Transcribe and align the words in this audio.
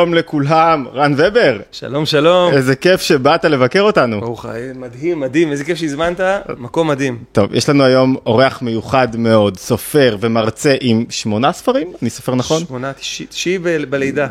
שלום 0.00 0.14
לכולם, 0.14 0.84
רן 0.94 1.14
ובר, 1.16 1.58
שלום, 1.72 2.06
שלום. 2.06 2.52
איזה 2.52 2.76
כיף 2.76 3.00
שבאת 3.00 3.44
לבקר 3.44 3.80
אותנו. 3.80 4.20
ברוך 4.20 4.44
ה... 4.44 4.52
מדהים, 4.74 5.20
מדהים, 5.20 5.52
איזה 5.52 5.64
כיף 5.64 5.78
שהזמנת, 5.78 6.20
מקום 6.58 6.88
מדהים. 6.88 7.18
טוב, 7.32 7.54
יש 7.54 7.68
לנו 7.68 7.84
היום 7.84 8.16
אורח 8.26 8.62
מיוחד 8.62 9.16
מאוד, 9.16 9.56
סופר 9.56 10.16
ומרצה 10.20 10.74
עם 10.80 11.04
שמונה 11.10 11.52
ספרים, 11.52 11.92
אני 12.02 12.10
סופר 12.10 12.34
נכון? 12.34 12.62
שמונה, 12.66 12.92
תשעי 13.30 13.58
בלידה. 13.58 14.26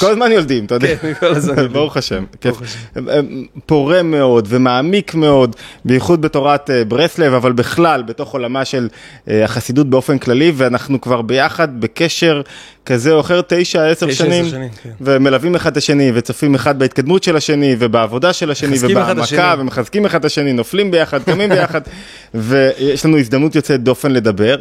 כל- 0.00 0.10
הזמן 0.10 0.32
יולדים, 0.32 0.64
אתה 0.64 0.74
יודע. 0.74 0.96
כן, 0.96 1.12
כל 1.20 1.26
הזמן 1.26 1.54
יולדים. 1.54 1.72
ברוך 1.78 1.96
השם, 1.96 2.24
כיף. 2.40 2.50
ברוך 2.56 2.62
השם. 2.62 3.32
פורה 3.66 4.02
מאוד 4.02 4.46
ומעמיק 4.50 5.14
מאוד, 5.14 5.56
בייחוד 5.84 6.20
בתורת 6.22 6.70
אה, 6.70 6.84
ברסלב, 6.84 7.34
אבל 7.34 7.52
בכלל 7.52 8.02
בתוך 8.02 8.32
עולמה 8.32 8.64
של 8.64 8.88
אה, 9.28 9.44
החסידות 9.44 9.90
באופן 9.90 10.18
כללי, 10.18 10.52
ואנחנו 10.56 11.00
כבר 11.00 11.22
ביחד 11.22 11.80
בקשר 11.80 12.42
כזה 12.86 13.12
או 13.12 13.20
אחר, 13.20 13.40
תשע, 13.46 13.86
עשר 13.86 14.06
תשע, 14.06 14.25
שנים, 14.30 14.50
שנים, 14.50 14.68
כן. 14.82 14.90
ומלווים 15.00 15.54
אחד 15.54 15.70
את 15.70 15.76
השני, 15.76 16.10
וצופים 16.14 16.54
אחד 16.54 16.78
בהתקדמות 16.78 17.22
של 17.22 17.36
השני, 17.36 17.76
ובעבודה 17.78 18.32
של 18.32 18.50
השני, 18.50 18.76
ובהעמקה. 18.80 19.54
ומחזקים 19.58 20.06
אחד 20.06 20.18
את 20.18 20.24
השני, 20.24 20.52
נופלים 20.52 20.90
ביחד, 20.90 21.22
קמים 21.22 21.48
ביחד, 21.48 21.80
ויש 22.34 23.04
לנו 23.04 23.18
הזדמנות 23.18 23.54
יוצאת 23.54 23.82
דופן 23.82 24.12
לדבר. 24.12 24.56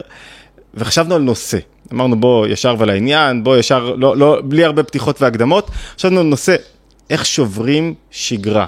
וחשבנו 0.73 1.15
על 1.15 1.21
נושא, 1.21 1.57
אמרנו 1.93 2.19
בוא 2.19 2.47
ישר 2.47 2.75
ולעניין, 2.79 3.43
בוא 3.43 3.57
ישר, 3.57 3.95
לא, 3.97 4.17
לא, 4.17 4.41
בלי 4.43 4.63
הרבה 4.63 4.83
פתיחות 4.83 5.21
והקדמות, 5.21 5.71
חשבנו 5.95 6.19
על 6.19 6.25
נושא, 6.25 6.55
איך 7.09 7.25
שוברים 7.25 7.93
שגרה, 8.11 8.65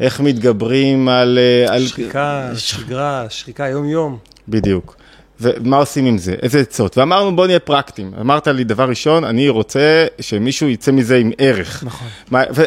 איך 0.00 0.20
מתגברים 0.20 1.08
על... 1.08 1.38
אה, 1.38 1.74
על... 1.74 1.86
שחיקה, 1.86 2.50
שגרה, 2.56 3.26
שחיקה 3.28 3.68
יום-יום. 3.68 4.18
בדיוק. 4.48 4.99
ומה 5.40 5.76
עושים 5.76 6.06
עם 6.06 6.18
זה? 6.18 6.34
איזה 6.42 6.60
עצות? 6.60 6.98
ואמרנו 6.98 7.36
בוא 7.36 7.46
נהיה 7.46 7.58
פרקטיים. 7.58 8.12
אמרת 8.20 8.46
לי 8.46 8.64
דבר 8.64 8.88
ראשון, 8.88 9.24
אני 9.24 9.48
רוצה 9.48 10.06
שמישהו 10.20 10.68
יצא 10.68 10.92
מזה 10.92 11.16
עם 11.16 11.30
ערך. 11.38 11.84
נכון. 11.84 12.08
מה, 12.30 12.42
ו, 12.54 12.62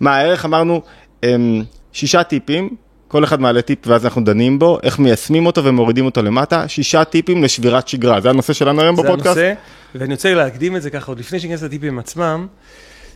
מה 0.00 0.16
הערך? 0.16 0.44
אמרנו, 0.44 0.82
אמ, 1.24 1.62
שישה 1.92 2.22
טיפים, 2.22 2.70
כל 3.08 3.24
אחד 3.24 3.40
מעלה 3.40 3.62
טיפ 3.62 3.78
ואז 3.86 4.04
אנחנו 4.04 4.24
דנים 4.24 4.58
בו, 4.58 4.78
איך 4.82 4.98
מיישמים 4.98 5.46
אותו 5.46 5.64
ומורידים 5.64 6.04
אותו 6.04 6.22
למטה, 6.22 6.68
שישה 6.68 7.04
טיפים 7.04 7.44
לשבירת 7.44 7.88
שגרה, 7.88 8.20
זה 8.20 8.30
הנושא 8.30 8.52
שלנו 8.52 8.82
היום 8.82 8.96
זה 8.96 9.02
בפודקאסט? 9.02 9.38
הנושא, 9.38 9.54
ואני 9.94 10.14
רוצה 10.14 10.34
להקדים 10.34 10.76
את 10.76 10.82
זה 10.82 10.90
ככה, 10.90 11.06
עוד 11.06 11.18
לפני 11.18 11.40
שניכנס 11.40 11.62
לטיפים 11.62 11.98
עצמם, 11.98 12.46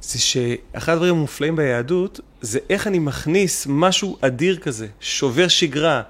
זה 0.02 0.18
שאחד 0.18 0.92
הדברים 0.92 1.14
המופלאים 1.14 1.56
ביהדות, 1.56 2.20
זה 2.40 2.58
איך 2.70 2.86
אני 2.86 2.98
מכניס 2.98 3.66
משהו 3.70 4.16
אדיר 4.20 4.56
כזה, 4.56 4.86
שובר 5.00 5.48
שגרה, 5.48 6.02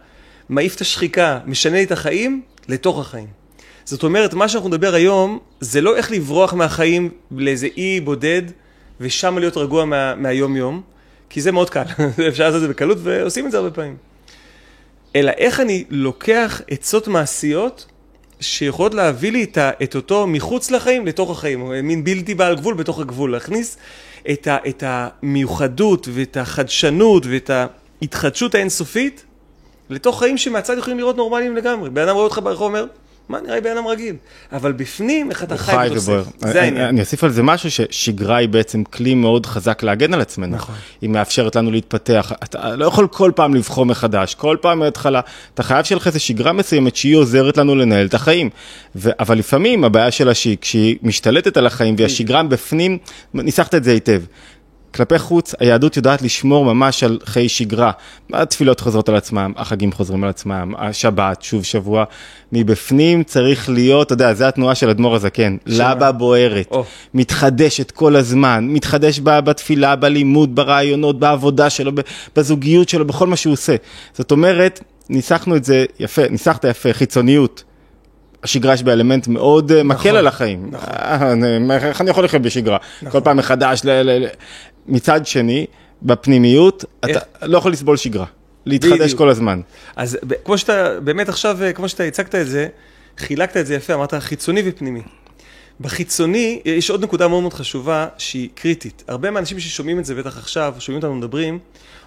מעיף 0.48 0.76
את 0.76 0.80
השחיקה, 0.80 1.38
משנה 1.46 1.76
לי 1.76 1.84
את 1.84 1.92
החיים, 1.92 2.42
לתוך 2.68 2.98
החיים. 2.98 3.26
זאת 3.84 4.02
אומרת, 4.02 4.34
מה 4.34 4.48
שאנחנו 4.48 4.68
נדבר 4.68 4.94
היום, 4.94 5.38
זה 5.60 5.80
לא 5.80 5.96
איך 5.96 6.10
לברוח 6.10 6.54
מהחיים 6.54 7.10
לאיזה 7.30 7.68
אי 7.76 8.00
בודד, 8.00 8.42
ושם 9.00 9.38
להיות 9.38 9.56
רגוע 9.56 9.84
מה, 9.84 10.14
מהיום-יום, 10.14 10.82
כי 11.30 11.40
זה 11.40 11.52
מאוד 11.52 11.70
קל, 11.70 11.82
אפשר 12.28 12.44
לעשות 12.44 12.56
את 12.56 12.60
זה 12.60 12.68
בקלות, 12.68 12.98
ועושים 13.02 13.46
את 13.46 13.50
זה 13.50 13.58
הרבה 13.58 13.70
פעמים. 13.70 13.96
אלא 15.16 15.30
איך 15.36 15.60
אני 15.60 15.84
לוקח 15.90 16.60
עצות 16.70 17.08
מעשיות 17.08 17.86
שיכולות 18.40 18.94
להביא 18.94 19.32
לי 19.32 19.44
את, 19.44 19.58
ה, 19.58 19.70
את 19.82 19.96
אותו 19.96 20.26
מחוץ 20.26 20.70
לחיים 20.70 21.06
לתוך 21.06 21.30
החיים, 21.30 21.62
או 21.62 21.72
מין 21.82 22.04
בלתי 22.04 22.34
בעל 22.34 22.56
גבול 22.56 22.74
בתוך 22.74 23.00
הגבול, 23.00 23.32
להכניס 23.32 23.76
את, 24.30 24.46
ה, 24.46 24.56
את 24.68 24.84
המיוחדות 24.86 26.08
ואת 26.12 26.36
החדשנות 26.36 27.26
ואת 27.26 27.50
ההתחדשות 27.50 28.54
האינסופית 28.54 29.24
לתוך 29.90 30.18
חיים 30.18 30.38
שמהצד 30.38 30.78
יכולים 30.78 30.98
לראות 30.98 31.16
נורמליים 31.16 31.56
לגמרי. 31.56 31.90
בן 31.90 32.02
אדם 32.02 32.14
רואה 32.14 32.24
אותך 32.24 32.40
ברחוב 32.42 32.62
ואומר, 32.62 32.84
מה 33.28 33.40
נראה 33.40 33.54
לי 33.54 33.60
בן 33.60 33.70
אדם 33.70 33.86
רגיל? 33.86 34.16
אבל 34.52 34.72
בפנים, 34.72 35.30
איך 35.30 35.42
אתה 35.42 35.56
חי 35.56 35.88
ותוסף. 35.90 36.24
זה 36.38 36.62
העניין. 36.62 36.84
אני 36.84 37.00
אוסיף 37.00 37.24
על 37.24 37.30
זה 37.30 37.42
משהו 37.42 37.70
ששגרה 37.70 38.36
היא 38.36 38.48
בעצם 38.48 38.84
כלי 38.84 39.14
מאוד 39.14 39.46
חזק 39.46 39.82
להגן 39.82 40.14
על 40.14 40.20
עצמנו. 40.20 40.56
נכון. 40.56 40.74
היא 41.00 41.10
מאפשרת 41.10 41.56
לנו 41.56 41.70
להתפתח. 41.70 42.32
אתה 42.44 42.76
לא 42.76 42.86
יכול 42.86 43.06
כל 43.06 43.32
פעם 43.34 43.54
לבחור 43.54 43.86
מחדש, 43.86 44.34
כל 44.34 44.56
פעם 44.60 44.78
מההתחלה. 44.78 45.20
אתה 45.54 45.62
חייב 45.62 45.84
שיהיה 45.84 45.96
לך 45.96 46.06
איזו 46.06 46.20
שגרה 46.20 46.52
מסוימת 46.52 46.96
שהיא 46.96 47.16
עוזרת 47.16 47.56
לנו 47.56 47.74
לנהל 47.74 48.06
את 48.06 48.14
החיים. 48.14 48.50
ו- 48.96 49.10
אבל 49.20 49.38
לפעמים 49.38 49.84
הבעיה 49.84 50.10
שלה 50.10 50.34
שהיא, 50.34 50.56
כשהיא 50.60 50.96
משתלטת 51.02 51.56
על 51.56 51.66
החיים 51.66 51.94
והשגרה 51.98 52.42
בפנים, 52.42 52.98
ניסחת 53.34 53.74
את 53.74 53.84
זה 53.84 53.90
היטב. 53.92 54.22
כלפי 54.98 55.18
חוץ, 55.18 55.54
היהדות 55.60 55.96
יודעת 55.96 56.22
לשמור 56.22 56.64
ממש 56.64 57.04
על 57.04 57.18
חיי 57.24 57.48
שגרה. 57.48 57.90
התפילות 58.32 58.80
חוזרות 58.80 59.08
על 59.08 59.16
עצמם, 59.16 59.52
החגים 59.56 59.92
חוזרים 59.92 60.24
על 60.24 60.30
עצמם, 60.30 60.72
השבת, 60.78 61.42
שוב 61.42 61.64
שבוע. 61.64 62.04
מבפנים 62.52 63.22
צריך 63.24 63.68
להיות, 63.68 64.06
אתה 64.06 64.12
יודע, 64.12 64.34
זה 64.34 64.48
התנועה 64.48 64.74
של 64.74 64.90
אדמו"ר 64.90 65.14
הזקן, 65.14 65.56
לבה 65.66 66.12
בוערת, 66.12 66.66
או. 66.70 66.84
מתחדשת 67.14 67.90
כל 67.90 68.16
הזמן, 68.16 68.66
מתחדש 68.68 69.20
ב- 69.20 69.40
בתפילה, 69.40 69.96
בלימוד, 69.96 70.54
ברעיונות, 70.54 71.18
בעבודה 71.18 71.70
שלו, 71.70 71.92
בזוגיות 72.36 72.88
שלו, 72.88 73.04
בכל 73.06 73.26
מה 73.26 73.36
שהוא 73.36 73.52
עושה. 73.52 73.76
זאת 74.14 74.30
אומרת, 74.30 74.80
ניסחנו 75.08 75.56
את 75.56 75.64
זה 75.64 75.84
יפה, 76.00 76.22
ניסחת 76.30 76.64
יפה, 76.64 76.92
חיצוניות. 76.92 77.64
השגרה 78.42 78.74
יש 78.74 78.82
בה 78.82 78.92
אלמנט 78.92 79.28
מאוד 79.28 79.72
נכון, 79.72 79.86
מקל 79.86 80.16
על 80.16 80.26
החיים. 80.26 80.70
נכון. 80.70 81.44
איך 81.70 82.00
אני 82.00 82.10
יכול 82.10 82.24
לחיות 82.24 82.42
בשגרה? 82.42 82.76
נכון. 83.02 83.10
כל 83.20 83.24
פעם 83.24 83.36
מחדש. 83.36 83.80
ל- 83.84 83.90
ל- 83.90 84.24
ל- 84.24 84.26
מצד 84.88 85.26
שני, 85.26 85.66
בפנימיות, 86.02 86.84
אתה 87.00 87.08
איך? 87.08 87.22
לא 87.42 87.58
יכול 87.58 87.72
לסבול 87.72 87.96
שגרה. 87.96 88.26
להתחדש 88.68 89.00
בדיוק. 89.00 89.18
כל 89.18 89.28
הזמן. 89.28 89.60
אז 89.96 90.18
כמו 90.44 90.58
שאתה, 90.58 91.00
באמת 91.00 91.28
עכשיו, 91.28 91.62
אה, 91.62 91.72
כמו 91.72 91.88
שאתה 91.88 92.04
הצגת 92.04 92.34
את 92.34 92.46
זה, 92.46 92.66
חילקת 93.18 93.56
את 93.56 93.66
זה 93.66 93.74
יפה, 93.74 93.94
אמרת 93.94 94.14
חיצוני 94.14 94.62
ופנימי. 94.64 95.02
בחיצוני, 95.80 96.60
אה, 96.66 96.72
יש 96.72 96.90
עוד 96.90 97.04
נקודה 97.04 97.28
מאוד 97.28 97.40
מאוד 97.40 97.52
חשובה 97.52 98.06
שהיא 98.18 98.48
קריטית. 98.54 99.04
הרבה 99.08 99.30
מהאנשים 99.30 99.60
ששומעים 99.60 99.98
את 99.98 100.04
זה, 100.04 100.14
בטח 100.14 100.38
עכשיו, 100.38 100.74
שומעים 100.78 101.02
אותנו 101.02 101.14
מדברים, 101.14 101.58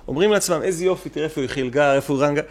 אומרים 0.08 0.31
לעצמם, 0.31 0.59
איזה 0.64 0.86
יופי, 0.86 1.09
תראה 1.09 1.25
איפה 1.25 1.41
יחיל 1.41 1.70
גר, 1.70 1.96
איפה 1.96 2.16
רן 2.20 2.36
גר. 2.36 2.41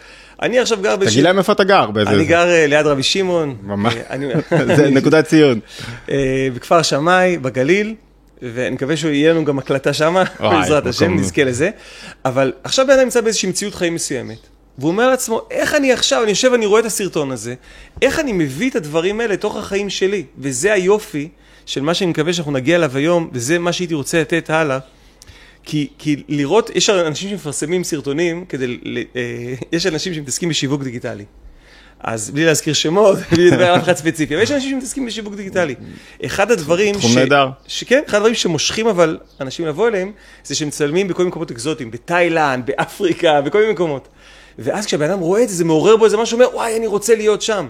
אני 0.41 0.59
עכשיו 0.59 0.77
גר 0.81 0.95
באיזושהי... 0.95 1.15
תגיד 1.15 1.23
להם 1.23 1.37
איפה 1.37 1.51
אתה 1.53 1.63
גר. 1.63 1.91
באיזה... 1.91 2.11
אני 2.11 2.25
גר 2.25 2.49
אה, 2.49 2.67
ליד 2.67 2.85
רבי 2.85 3.03
שמעון. 3.03 3.55
ממש. 3.63 3.93
זה 4.77 4.89
נקודת 4.89 5.25
ציון. 5.25 5.59
בכפר 6.53 6.81
שמאי, 6.81 7.37
בגליל, 7.37 7.95
ואני 8.41 8.75
מקווה 8.75 8.97
שיהיה 8.97 9.33
לנו 9.33 9.45
גם 9.45 9.59
הקלטה 9.59 9.93
שמה, 9.93 10.23
וואי, 10.39 10.57
בעזרת 10.57 10.85
השם, 10.85 11.15
נזכה 11.15 11.43
לזה. 11.43 11.69
אבל 12.25 12.53
עכשיו 12.63 12.85
בן 12.87 12.93
אדם 12.93 13.03
נמצא 13.03 13.21
באיזושהי 13.21 13.49
מציאות 13.49 13.75
חיים 13.75 13.95
מסוימת, 13.95 14.37
והוא 14.77 14.91
אומר 14.91 15.09
לעצמו, 15.09 15.41
איך 15.51 15.75
אני 15.75 15.91
עכשיו, 15.93 16.23
אני 16.23 16.29
יושב, 16.29 16.53
אני 16.53 16.65
רואה 16.65 16.79
את 16.79 16.85
הסרטון 16.85 17.31
הזה, 17.31 17.53
איך 18.01 18.19
אני 18.19 18.31
מביא 18.33 18.69
את 18.69 18.75
הדברים 18.75 19.19
האלה 19.19 19.33
לתוך 19.33 19.55
החיים 19.57 19.89
שלי? 19.89 20.23
וזה 20.37 20.73
היופי 20.73 21.29
של 21.65 21.81
מה 21.81 21.93
שאני 21.93 22.09
מקווה 22.09 22.33
שאנחנו 22.33 22.51
נגיע 22.51 22.75
אליו 22.75 22.97
היום, 22.97 23.29
וזה 23.33 23.59
מה 23.59 23.73
שהייתי 23.73 23.93
רוצה 23.93 24.21
לתת 24.21 24.49
הלאה. 24.49 24.79
כי, 25.63 25.87
כי 25.97 26.23
לראות, 26.29 26.69
יש 26.75 26.89
אנשים 26.89 27.29
שמפרסמים 27.29 27.83
סרטונים 27.83 28.45
כדי, 28.45 28.67
ל- 28.67 28.97
אה, 29.15 29.53
יש 29.71 29.85
אנשים 29.85 30.13
שמתעסקים 30.13 30.49
בשיווק 30.49 30.83
דיגיטלי. 30.83 31.25
אז 32.03 32.31
בלי 32.31 32.45
להזכיר 32.45 32.73
שמות, 32.73 33.17
בלי 33.31 33.47
לדבר 33.51 33.65
על 33.71 33.79
אף 33.79 33.83
אחד 33.83 33.93
ספציפי, 33.93 34.35
אבל 34.35 34.43
יש 34.43 34.51
אנשים 34.51 34.71
שמתעסקים 34.71 35.05
בשיווק 35.05 35.35
דיגיטלי. 35.35 35.75
אחד 36.25 36.51
הדברים 36.51 36.95
תחום 36.95 37.15
נהדר. 37.15 37.49
שכן, 37.67 38.01
אחד 38.07 38.15
הדברים 38.17 38.35
שמושכים 38.35 38.87
אבל 38.87 39.17
אנשים 39.41 39.67
לבוא 39.67 39.87
אליהם, 39.87 40.11
זה 40.43 40.55
שמצלמים 40.55 41.07
בכל 41.07 41.17
מיני 41.23 41.29
מקומות 41.29 41.51
אקזוטיים, 41.51 41.91
בתאילנד, 41.91 42.65
באפריקה, 42.65 43.41
בכל 43.41 43.59
מיני 43.59 43.71
מקומות. 43.73 44.07
ואז 44.59 44.85
כשהבן 44.85 45.09
אדם 45.09 45.19
רואה 45.19 45.43
את 45.43 45.49
זה, 45.49 45.55
זה 45.55 45.65
מעורר 45.65 45.97
בו 45.97 46.05
איזה 46.05 46.17
משהו, 46.17 46.35
אומר, 46.35 46.55
וואי, 46.55 46.77
אני 46.77 46.87
רוצה 46.87 47.15
להיות 47.15 47.41
שם. 47.41 47.67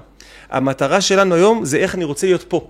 המטרה 0.51 1.01
שלנו 1.01 1.35
היום 1.35 1.65
זה 1.65 1.77
איך 1.77 1.95
אני 1.95 2.03
רוצה 2.03 2.27
להיות 2.27 2.45
פה. 2.47 2.67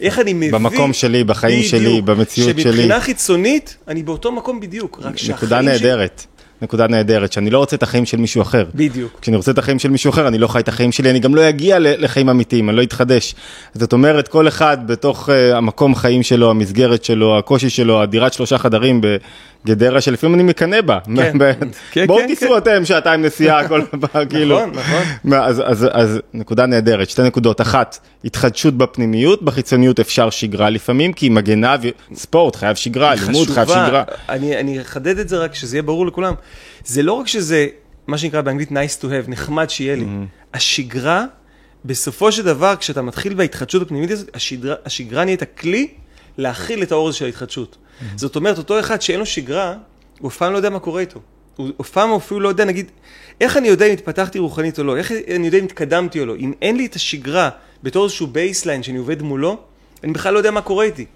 איך 0.00 0.18
אני 0.18 0.32
מביא... 0.32 0.52
במקום 0.52 0.92
שלי, 0.92 1.24
בחיים 1.24 1.62
שלי, 1.62 2.02
במציאות 2.02 2.50
שלי. 2.50 2.62
שמבחינה 2.62 3.00
חיצונית, 3.00 3.76
אני 3.88 4.02
באותו 4.02 4.32
מקום 4.32 4.60
בדיוק, 4.60 4.98
רק 5.02 5.16
שהחיים 5.18 5.36
נקודה 5.36 5.56
שלי- 5.56 5.66
נהדרת. 5.66 6.26
נקודה 6.62 6.86
נהדרת, 6.86 7.32
שאני 7.32 7.50
לא 7.50 7.58
רוצה 7.58 7.76
את 7.76 7.82
החיים 7.82 8.06
של 8.06 8.16
מישהו 8.16 8.42
אחר. 8.42 8.64
בדיוק. 8.74 9.18
כשאני 9.20 9.36
רוצה 9.36 9.50
את 9.50 9.58
החיים 9.58 9.78
של 9.78 9.90
מישהו 9.90 10.10
אחר, 10.10 10.28
אני 10.28 10.38
לא 10.38 10.48
חי 10.48 10.60
את 10.60 10.68
החיים 10.68 10.92
שלי, 10.92 11.10
אני 11.10 11.18
גם 11.18 11.34
לא 11.34 11.48
אגיע 11.48 11.76
לחיים 11.80 12.28
אמיתיים, 12.28 12.68
אני 12.68 12.76
לא 12.76 12.82
אתחדש. 12.82 13.34
זאת 13.74 13.92
אומרת, 13.92 14.28
כל 14.28 14.48
אחד 14.48 14.86
בתוך 14.86 15.28
uh, 15.28 15.56
המקום 15.56 15.94
חיים 15.94 16.22
שלו, 16.22 16.50
המסגרת 16.50 17.04
שלו, 17.04 17.38
הקושי 17.38 17.70
שלו, 17.70 18.02
הדירת 18.02 18.32
שלושה 18.32 18.58
חדרים 18.58 19.00
בגדרה, 19.64 20.00
שלפעמים 20.00 20.34
אני 20.34 20.42
מקנא 20.42 20.80
בה. 20.80 20.98
כן. 21.16 21.38
כן, 21.92 22.06
בואו 22.06 22.18
כן, 22.18 22.26
תיסעו 22.26 22.58
אתם 22.58 22.84
שעתיים 22.84 23.22
נסיעה, 23.22 23.64
כל 23.68 23.82
פעם, 24.00 24.28
כאילו. 24.28 24.66
נכון, 24.66 24.70
נכון. 25.24 25.32
אז, 25.32 25.62
אז, 25.66 25.86
אז 25.92 26.20
נקודה 26.34 26.66
נהדרת, 26.66 27.10
שתי 27.10 27.22
נקודות. 27.22 27.60
אחת, 27.60 27.98
התחדשות 28.24 28.74
בפנימיות, 28.74 29.42
בחיצוניות 29.42 30.00
אפשר 30.00 30.30
שגרה 30.30 30.70
לפעמים, 30.70 31.12
כי 31.12 31.26
היא 31.26 31.32
מגנה, 31.32 31.76
ספורט 32.14 32.56
חייב 32.56 32.76
שגרה, 32.76 33.14
לימוד 33.14 33.48
חייב. 33.48 33.68
שגרה. 33.68 34.02
אני, 34.28 34.60
אני 34.60 34.80
אחדד 34.80 35.18
את 35.18 35.28
זה 35.28 35.38
רק, 35.38 35.54
שזה 35.54 35.76
יהיה 35.76 35.82
ברור 35.82 36.06
לכולם. 36.06 36.34
זה 36.84 37.02
לא 37.02 37.12
רק 37.12 37.26
שזה, 37.26 37.66
מה 38.06 38.18
שנקרא 38.18 38.40
באנגלית 38.40 38.70
nice 38.70 39.02
to 39.02 39.04
have, 39.04 39.30
נחמד 39.30 39.70
שיהיה 39.70 39.96
לי. 39.96 40.04
Mm-hmm. 40.04 40.56
השגרה, 40.56 41.24
בסופו 41.84 42.32
של 42.32 42.42
דבר, 42.44 42.74
כשאתה 42.76 43.02
מתחיל 43.02 43.34
בהתחדשות 43.34 43.82
הפנימית 43.82 44.10
הזאת, 44.10 44.30
השגרה, 44.34 44.74
השגרה 44.84 45.24
נהיית 45.24 45.42
הכלי 45.42 45.88
להכיל 46.38 46.82
את 46.82 46.92
האור 46.92 47.08
הזה 47.08 47.18
של 47.18 47.24
ההתחדשות. 47.24 47.76
Mm-hmm. 47.76 48.04
זאת 48.16 48.36
אומרת, 48.36 48.58
אותו 48.58 48.80
אחד 48.80 49.02
שאין 49.02 49.18
לו 49.18 49.26
שגרה, 49.26 49.74
הוא 50.18 50.28
אף 50.28 50.36
פעם 50.36 50.52
לא 50.52 50.56
יודע 50.56 50.70
מה 50.70 50.78
קורה 50.78 51.00
איתו. 51.00 51.20
הוא 51.56 51.70
אף 51.80 51.90
פעם 51.90 52.12
אפילו 52.12 52.40
לא 52.40 52.48
יודע, 52.48 52.64
נגיד, 52.64 52.90
איך 53.40 53.56
אני 53.56 53.68
יודע 53.68 53.86
אם 53.86 53.92
התפתחתי 53.92 54.38
רוחנית 54.38 54.78
או 54.78 54.84
לא? 54.84 54.96
איך 54.96 55.12
אני 55.12 55.46
יודע 55.46 55.58
אם 55.58 55.64
התקדמתי 55.64 56.20
או 56.20 56.26
לא? 56.26 56.36
אם 56.36 56.52
אין 56.62 56.76
לי 56.76 56.86
את 56.86 56.94
השגרה 56.94 57.50
בתור 57.82 58.04
איזשהו 58.04 58.26
baseline 58.26 58.82
שאני 58.82 58.98
עובד 58.98 59.22
מולו, 59.22 59.58
אני 60.04 60.12
בכלל 60.12 60.32
לא 60.32 60.38
יודע 60.38 60.50
מה 60.50 60.60
קורה 60.60 60.84
איתי. 60.84 61.06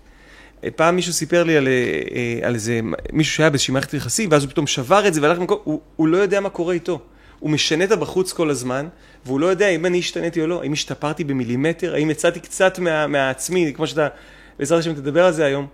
פעם 0.77 0.97
מישהו 0.97 1.13
סיפר 1.13 1.45
לי 1.45 1.57
על, 1.57 1.69
אה, 1.69 2.47
על 2.47 2.55
איזה 2.55 2.81
מישהו 3.13 3.35
שהיה 3.35 3.51
באיזושהי 3.51 3.73
מערכת 3.73 3.95
יחסים, 3.95 4.29
ואז 4.33 4.43
הוא 4.43 4.51
פתאום 4.51 4.67
שבר 4.67 5.09
את 5.09 5.15
זה 5.15 5.23
והלך 5.23 5.39
למקום, 5.39 5.59
הוא, 5.65 5.81
הוא 5.97 6.09
לא 6.09 6.17
יודע 6.17 6.41
מה 6.41 6.49
קורה 6.49 6.75
איתו. 6.75 7.01
הוא 7.39 7.51
משנה 7.51 7.85
את 7.85 7.93
הבחוץ 7.93 8.33
כל 8.33 8.51
הזמן, 8.51 8.89
והוא 9.27 9.41
לא 9.41 9.47
יודע 9.47 9.69
אם 9.69 9.87
אני 9.87 9.99
השתניתי 9.99 10.41
או 10.41 10.47
לא, 10.47 10.63
האם 10.63 10.73
השתפרתי 10.73 11.25
במילימטר, 11.25 11.95
האם 11.95 12.11
יצאתי 12.11 12.41
קצת 12.41 12.79
מה, 12.79 13.07
מהעצמי, 13.07 13.73
כמו 13.77 13.87
שאתה, 13.87 14.09
בעזרת 14.59 14.79
השם 14.79 14.95
תדבר 14.95 15.25
על 15.25 15.33
זה 15.33 15.45
היום. 15.45 15.67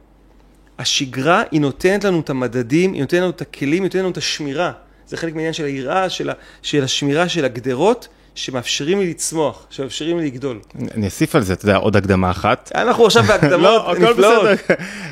השגרה, 0.79 1.43
היא 1.51 1.61
נותנת 1.61 2.05
לנו 2.05 2.21
את 2.21 2.31
המדדים, 2.31 2.93
היא 2.93 3.01
נותנת 3.01 3.21
לנו 3.21 3.31
את 3.31 3.41
הכלים, 3.41 3.83
היא 3.83 3.83
נותנת 3.83 4.01
לנו 4.01 4.11
את 4.11 4.17
השמירה. 4.17 4.73
זה 5.07 5.17
חלק 5.17 5.33
מהעניין 5.35 5.53
של 5.53 5.65
היראה, 5.65 6.11
של, 6.11 6.31
של 6.63 6.85
השמירה 6.85 7.29
של 7.29 7.45
הגדרות, 7.45 8.09
שמאפשרים 8.37 9.01
לי 9.01 9.11
לצמוח, 9.11 9.67
שמאפשרים 9.71 10.19
לי 10.19 10.27
לגדול. 10.27 10.59
אני 10.95 11.07
אוסיף 11.07 11.35
על 11.35 11.43
זה, 11.43 11.53
אתה 11.53 11.65
יודע, 11.65 11.77
עוד 11.77 11.97
הקדמה 11.97 12.31
אחת. 12.31 12.73
אנחנו 12.75 13.07
עכשיו 13.07 13.23
בהקדמות 13.23 13.99
לא, 13.99 14.11
נפלאות. 14.11 14.59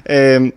אמ, 0.08 0.50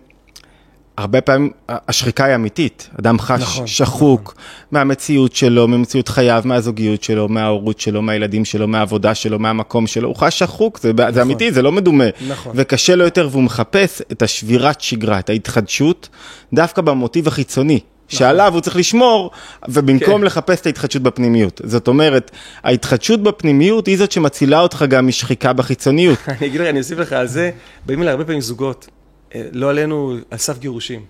הרבה 0.96 1.20
פעמים 1.20 1.50
השחיקה 1.68 2.24
היא 2.24 2.34
אמיתית, 2.34 2.90
אדם 3.00 3.18
חש 3.18 3.40
נכון, 3.40 3.66
שחוק 3.66 4.34
מהמציאות 4.70 5.34
שלו, 5.34 5.68
ממציאות 5.68 6.08
חייו, 6.08 6.42
מהזוגיות 6.44 7.02
שלו, 7.02 7.28
מההורות 7.28 7.80
שלו, 7.80 8.02
מהילדים 8.02 8.44
שלו, 8.44 8.68
מהעבודה 8.68 9.14
שלו, 9.14 9.38
מהמקום 9.38 9.86
שלו, 9.86 10.08
הוא 10.08 10.16
חש 10.16 10.38
שחוק, 10.38 10.78
זה, 10.78 10.92
זה 11.10 11.22
אמיתי, 11.22 11.52
זה 11.52 11.62
לא 11.62 11.72
מדומה. 11.72 12.04
נכון. 12.28 12.52
וקשה 12.56 12.96
לו 12.96 13.04
יותר 13.04 13.28
והוא 13.30 13.42
מחפש 13.42 14.02
את 14.12 14.22
השבירת 14.22 14.80
שגרה, 14.80 15.18
את 15.18 15.30
ההתחדשות, 15.30 16.08
דווקא 16.52 16.82
במוטיב 16.82 17.28
החיצוני. 17.28 17.80
שעליו 18.08 18.52
הוא 18.52 18.60
צריך 18.60 18.76
לשמור, 18.76 19.30
ובמקום 19.68 20.20
כן. 20.20 20.26
לחפש 20.26 20.60
את 20.60 20.66
ההתחדשות 20.66 21.02
בפנימיות. 21.02 21.60
זאת 21.64 21.88
אומרת, 21.88 22.30
ההתחדשות 22.64 23.22
בפנימיות 23.22 23.86
היא 23.86 23.98
זאת 23.98 24.12
שמצילה 24.12 24.60
אותך 24.60 24.84
גם 24.88 25.06
משחיקה 25.06 25.52
בחיצוניות. 25.52 26.18
אני 26.28 26.46
אגיד 26.46 26.60
לך, 26.60 26.66
אני 26.66 26.78
אוסיף 26.78 26.98
לך 26.98 27.12
על 27.12 27.26
זה, 27.26 27.50
באים 27.86 28.02
אליי 28.02 28.10
הרבה 28.10 28.24
פעמים 28.24 28.40
זוגות, 28.40 28.88
אה, 29.34 29.42
לא 29.52 29.70
עלינו, 29.70 30.16
על 30.30 30.38
סף 30.38 30.58
גירושים. 30.58 31.00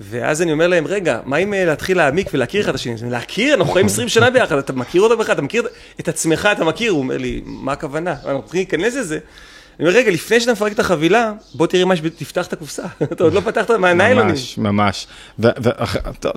ואז 0.00 0.42
אני 0.42 0.52
אומר 0.52 0.66
להם, 0.66 0.86
רגע, 0.86 1.20
מה 1.24 1.36
אם 1.36 1.54
אה, 1.54 1.64
להתחיל 1.64 1.96
להעמיק 1.96 2.30
ולהכיר 2.34 2.60
אחד 2.60 2.68
את 2.68 2.74
השני? 2.74 3.10
להכיר? 3.10 3.54
אנחנו 3.54 3.72
חיים 3.72 3.86
20 3.86 4.08
שנה 4.08 4.30
ביחד, 4.30 4.58
אתה 4.58 4.72
מכיר 4.72 5.02
אותו 5.02 5.16
בכלל, 5.16 5.34
אתה 5.34 5.42
מכיר 5.42 5.62
את 6.00 6.08
עצמך, 6.08 6.48
אתה 6.52 6.64
מכיר? 6.64 6.92
הוא 6.92 6.98
אומר 6.98 7.18
לי, 7.18 7.42
מה 7.44 7.72
הכוונה? 7.72 8.10
אנחנו 8.10 8.42
צריכים 8.42 8.58
להיכנס 8.60 8.94
לזה. 8.94 9.18
אני 9.80 9.88
אומר, 9.88 9.98
רגע, 9.98 10.10
לפני 10.10 10.40
שאתה 10.40 10.52
מפרק 10.52 10.72
את 10.72 10.78
החבילה, 10.78 11.32
בוא 11.54 11.66
תראה 11.66 11.84
מה 11.84 11.96
שתפתח 11.96 12.46
את 12.46 12.52
הקופסה. 12.52 12.82
אתה 13.12 13.24
עוד 13.24 13.32
לא 13.32 13.40
פתחת 13.40 13.70
מהניילונים. 13.70 14.28
ממש, 14.28 14.58
ממש. 14.58 15.06
ו- 15.38 15.48
ו- 15.62 15.70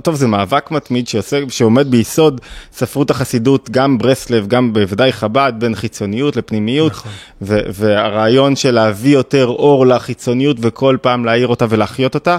טוב, 0.03 0.15
זה 0.15 0.27
מאבק 0.27 0.71
מתמיד 0.71 1.07
שעושה, 1.07 1.39
שעומד 1.49 1.91
ביסוד 1.91 2.41
ספרות 2.73 3.11
החסידות, 3.11 3.69
גם 3.69 3.97
ברסלב, 3.97 4.47
גם 4.47 4.73
בוודאי 4.73 5.13
חב"ד, 5.13 5.53
בין 5.57 5.75
חיצוניות 5.75 6.35
לפנימיות, 6.35 6.91
נכון. 6.91 7.11
ו- 7.41 7.59
והרעיון 7.73 8.55
של 8.55 8.71
להביא 8.71 9.13
יותר 9.13 9.45
אור 9.45 9.87
לחיצוניות 9.87 10.57
וכל 10.61 10.97
פעם 11.01 11.25
להאיר 11.25 11.47
אותה 11.47 11.65
ולהחיות 11.69 12.15
אותה, 12.15 12.37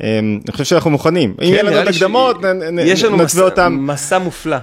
אני 0.00 0.52
חושב 0.52 0.64
שאנחנו 0.64 0.90
מוכנים. 0.90 1.34
אם 1.42 1.48
יהיה 1.48 1.62
לנו 1.62 1.88
את 1.88 1.94
ש- 1.94 1.96
הקדמות, 1.96 2.44
נ- 2.44 2.78
נ- 2.78 2.78
יש 2.78 3.04
לנו 3.04 3.16
נצווה 3.16 3.26
מסע- 3.46 3.50
אותם. 3.50 3.76
מסע 3.80 4.18
מופלא. 4.18 4.56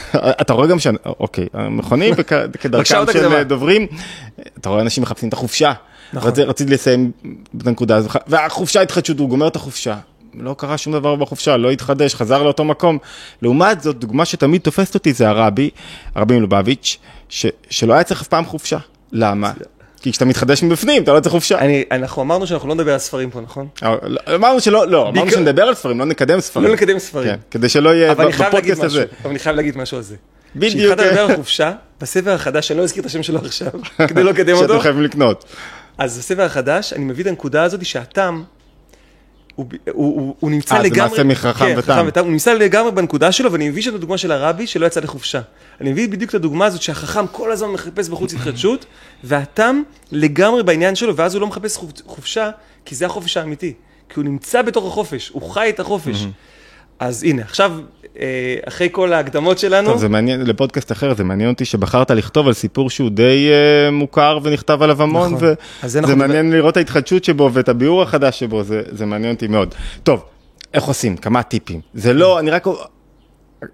אתה 0.40 0.52
רואה 0.52 0.66
גם 0.66 0.78
ש... 0.78 0.86
אוקיי, 1.06 1.46
מכונים 1.70 2.14
כדרכם 2.60 2.96
עוד 2.96 3.12
של. 3.12 3.42
דוברים, 3.42 3.86
אתה 4.60 4.68
רואה 4.68 4.80
אנשים 4.80 5.02
מחפשים 5.02 5.28
את 5.28 5.34
החופשה. 5.34 5.72
נכון. 6.12 6.30
רצ- 6.30 6.38
רציתי 6.38 6.72
לסיים 6.72 7.10
בנקודה 7.54 7.96
הזו, 7.96 8.08
והחופשה 8.26 8.80
התחדשות, 8.82 9.18
הוא 9.18 9.28
גומר 9.28 9.46
את 9.46 9.56
החופשה. 9.56 9.96
לא 10.34 10.54
קרה 10.58 10.78
שום 10.78 10.92
דבר 10.92 11.14
בחופשה, 11.16 11.56
לא 11.56 11.70
התחדש, 11.70 12.14
חזר 12.14 12.42
לאותו 12.42 12.64
מקום. 12.64 12.98
לעומת 13.42 13.80
זאת, 13.80 13.98
דוגמה 13.98 14.24
שתמיד 14.24 14.60
תופסת 14.60 14.94
אותי 14.94 15.12
זה 15.12 15.28
הרבי, 15.28 15.70
הרבי 16.14 16.36
מלובביץ', 16.38 16.98
ש- 17.28 17.46
שלא 17.70 17.92
היה 17.94 18.02
צריך 18.04 18.20
אף 18.22 18.28
פעם 18.28 18.44
חופשה. 18.44 18.78
למה? 19.12 19.52
כי 20.02 20.12
כשאתה 20.12 20.24
מתחדש 20.24 20.62
מבפנים, 20.62 21.02
אתה 21.02 21.12
לא 21.12 21.20
צריך 21.20 21.32
חופשה. 21.32 21.58
אני, 21.58 21.84
אנחנו 21.90 22.22
אמרנו 22.22 22.46
שאנחנו 22.46 22.68
לא 22.68 22.74
נדבר 22.74 22.92
על 22.92 22.98
ספרים 22.98 23.30
פה, 23.30 23.40
נכון? 23.40 23.68
אבל 23.82 24.18
אמרנו 24.34 24.60
שלא, 24.60 24.86
לא, 24.86 25.08
אמרנו 25.08 25.30
שנדבר 25.30 25.62
על 25.62 25.74
ספרים, 25.74 25.98
לא 25.98 26.04
נקדם 26.04 26.40
ספרים. 26.40 26.66
לא 26.66 26.72
לקדם 26.72 26.98
ספרים. 26.98 27.28
כן, 27.28 27.36
כדי 27.50 27.68
שלא 27.68 27.94
יהיה 27.94 28.14
בפודקאסט 28.14 28.82
הזה. 28.82 29.04
אבל 29.22 29.30
אני 29.30 29.38
חייב 29.38 29.56
להגיד 29.56 29.76
משהו 29.76 29.96
על 29.96 30.02
זה. 30.02 30.16
בדיוק. 30.56 30.74
כשהתחלת 30.74 31.06
לדבר 31.06 31.20
על 31.20 31.36
חופשה, 31.36 31.72
בספר 32.00 32.30
החדש, 32.30 32.70
אני 32.70 32.78
לא 32.78 32.84
אזכיר 32.84 33.00
את 33.00 33.06
השם 33.06 33.22
שלו 33.22 33.38
עכשיו, 33.38 33.70
כדי 34.08 34.22
לא 34.22 34.30
לקדם 34.30 34.54
אותו, 34.56 34.68
שאתם 34.68 34.80
חייבים 34.80 35.02
לקנות. 35.02 35.44
אז 35.98 36.18
בספר 36.18 36.42
החדש, 36.42 36.92
אני 36.92 37.04
מביא 37.04 37.22
את 37.22 37.28
הנקודה 37.28 37.62
הזאת 37.62 37.84
שהטעם, 37.84 38.44
הוא, 39.54 39.66
הוא, 39.92 40.20
הוא, 40.20 40.34
הוא 40.40 40.50
נמצא 40.50 40.74
אה, 40.76 40.82
זה 40.82 40.86
לגמרי, 40.88 41.10
מעשה 41.10 41.24
מחכם 41.24 41.64
כן, 41.64 41.74
ותם. 41.78 42.04
ותם, 42.08 42.20
הוא 42.24 42.30
נמצא 42.30 42.52
לגמרי 42.54 42.90
בנקודה 42.92 43.32
שלו, 43.32 43.52
ואני 43.52 43.68
מביא 43.68 43.82
שם 43.82 43.90
את 43.90 43.94
הדוגמה 43.94 44.18
של 44.18 44.32
הרבי 44.32 44.66
שלא 44.66 44.86
יצא 44.86 45.00
לחופשה. 45.00 45.40
אני 45.80 45.92
מביא 45.92 46.08
בדיוק 46.08 46.30
את 46.30 46.34
הדוגמה 46.34 46.66
הזאת 46.66 46.82
שהחכם 46.82 47.26
כל 47.26 47.52
הזמן 47.52 47.68
מחפש 47.68 48.08
בחוץ 48.08 48.34
התחדשות, 48.34 48.84
והתם 49.24 49.82
לגמרי 50.12 50.62
בעניין 50.62 50.94
שלו, 50.94 51.16
ואז 51.16 51.34
הוא 51.34 51.40
לא 51.40 51.46
מחפש 51.46 51.76
חופ- 51.76 52.02
חופשה, 52.06 52.50
כי 52.84 52.94
זה 52.94 53.06
החופש 53.06 53.36
האמיתי. 53.36 53.72
כי 54.08 54.14
הוא 54.16 54.24
נמצא 54.24 54.62
בתוך 54.62 54.86
החופש, 54.86 55.28
הוא 55.28 55.50
חי 55.50 55.68
את 55.68 55.80
החופש. 55.80 56.26
אז 57.02 57.24
הנה, 57.24 57.42
עכשיו, 57.42 57.72
אה, 58.20 58.56
אחרי 58.68 58.88
כל 58.92 59.12
ההקדמות 59.12 59.58
שלנו, 59.58 59.88
טוב, 59.88 59.98
זה 59.98 60.08
מעניין, 60.08 60.46
לפודקאסט 60.46 60.92
אחר, 60.92 61.14
זה 61.14 61.24
מעניין 61.24 61.50
אותי 61.50 61.64
שבחרת 61.64 62.10
לכתוב 62.10 62.46
על 62.46 62.52
סיפור 62.52 62.90
שהוא 62.90 63.10
די 63.10 63.48
אה, 63.50 63.90
מוכר 63.90 64.38
ונכתב 64.42 64.82
עליו 64.82 65.02
המון, 65.02 65.34
נכון. 65.34 65.48
וזה 65.82 65.98
אנחנו 65.98 66.16
מעניין 66.16 66.52
לראות 66.52 66.72
את 66.72 66.76
ההתחדשות 66.76 67.24
שבו 67.24 67.50
ואת 67.52 67.68
הביאור 67.68 68.02
החדש 68.02 68.38
שבו, 68.40 68.62
זה, 68.62 68.82
זה 68.90 69.06
מעניין 69.06 69.34
אותי 69.34 69.46
מאוד. 69.46 69.74
טוב, 70.02 70.24
איך 70.74 70.84
עושים? 70.84 71.16
כמה 71.16 71.42
טיפים. 71.42 71.80
זה 71.94 72.12
לא, 72.12 72.38
אני 72.38 72.50
רק... 72.50 72.66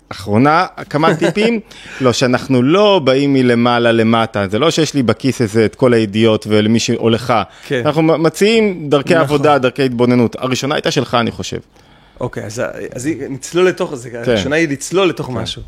אחרונה, 0.08 0.66
כמה 0.90 1.14
טיפים, 1.20 1.60
לא, 2.00 2.12
שאנחנו 2.12 2.62
לא 2.62 3.00
באים 3.04 3.32
מלמעלה 3.32 3.92
למטה, 3.92 4.48
זה 4.50 4.58
לא 4.58 4.70
שיש 4.70 4.94
לי 4.94 5.02
בכיס 5.02 5.40
איזה 5.40 5.64
את 5.64 5.74
כל 5.74 5.92
הידיעות 5.92 6.46
ולמי 6.48 6.78
שהולך, 6.78 7.34
כן. 7.66 7.82
אנחנו 7.86 8.02
מציעים 8.02 8.88
דרכי 8.88 9.14
נכון. 9.14 9.24
עבודה, 9.24 9.58
דרכי 9.58 9.82
התבוננות, 9.82 10.36
הראשונה 10.38 10.74
הייתה 10.74 10.90
שלך 10.90 11.14
אני 11.14 11.30
חושב. 11.30 11.58
אוקיי, 12.20 12.44
אז, 12.44 12.62
אז 12.94 13.08
נצלול 13.30 13.68
לתוך 13.68 13.94
זה, 13.94 14.10
כן. 14.10 14.22
הראשונה 14.26 14.56
היא 14.56 14.68
לצלול 14.68 15.08
לתוך 15.08 15.30
משהו. 15.30 15.62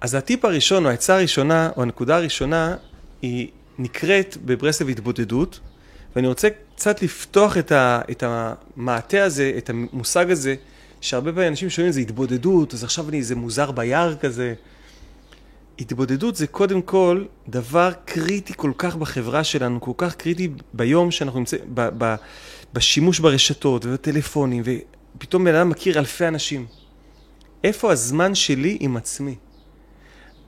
אז 0.00 0.14
הטיפ 0.14 0.44
הראשון, 0.44 0.84
או 0.84 0.90
העצה 0.90 1.14
הראשונה, 1.14 1.70
או 1.76 1.82
הנקודה 1.82 2.16
הראשונה, 2.16 2.76
היא 3.22 3.48
נקראת 3.78 4.36
בברסלב 4.44 4.88
התבודדות, 4.88 5.60
ואני 6.16 6.26
רוצה 6.26 6.48
קצת 6.74 7.02
לפתוח 7.02 7.58
את, 7.58 7.72
ה, 7.72 8.00
את 8.10 8.22
המעטה 8.26 9.24
הזה, 9.24 9.52
את 9.58 9.70
המושג 9.70 10.30
הזה, 10.30 10.54
שהרבה 11.00 11.32
פעמים 11.32 11.48
אנשים 11.48 11.70
שומעים 11.70 11.88
את 11.88 11.94
זה 11.94 12.00
התבודדות, 12.00 12.74
אז 12.74 12.84
עכשיו 12.84 13.08
אני 13.08 13.18
איזה 13.18 13.34
מוזר 13.34 13.70
ביער 13.70 14.16
כזה. 14.16 14.54
התבודדות 15.78 16.36
זה 16.36 16.46
קודם 16.46 16.82
כל 16.82 17.24
דבר 17.48 17.90
קריטי 18.04 18.52
כל 18.56 18.72
כך 18.78 18.96
בחברה 18.96 19.44
שלנו, 19.44 19.80
כל 19.80 19.92
כך 19.96 20.14
קריטי 20.14 20.48
ביום 20.74 21.10
שאנחנו 21.10 21.38
נמצאים, 21.38 21.60
ב- 21.74 21.88
ב- 21.98 22.14
בשימוש 22.74 23.18
ברשתות 23.18 23.86
ובטלפונים, 23.86 24.62
ופתאום 25.18 25.44
בן 25.44 25.54
אדם 25.54 25.70
מכיר 25.70 25.98
אלפי 25.98 26.28
אנשים. 26.28 26.66
איפה 27.64 27.92
הזמן 27.92 28.34
שלי 28.34 28.76
עם 28.80 28.96
עצמי? 28.96 29.34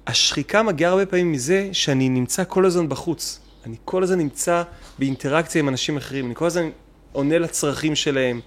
השחיקה 0.06 0.62
מגיעה 0.62 0.90
הרבה 0.90 1.06
פעמים 1.06 1.33
מזה 1.33 1.68
שאני 1.73 2.09
נמצא 2.09 2.42
כל 2.49 2.66
הזמן 2.66 2.88
בחוץ. 2.88 3.40
אני 3.66 3.76
כל 3.85 4.02
הזמן 4.02 4.18
נמצא 4.18 4.62
באינטראקציה 4.99 5.59
עם 5.59 5.68
אנשים 5.68 5.97
אחרים, 5.97 6.26
אני 6.26 6.35
כל 6.35 6.47
הזמן 6.47 6.71
עונה 7.12 7.38
לצרכים 7.38 7.95
שלהם, 7.95 8.40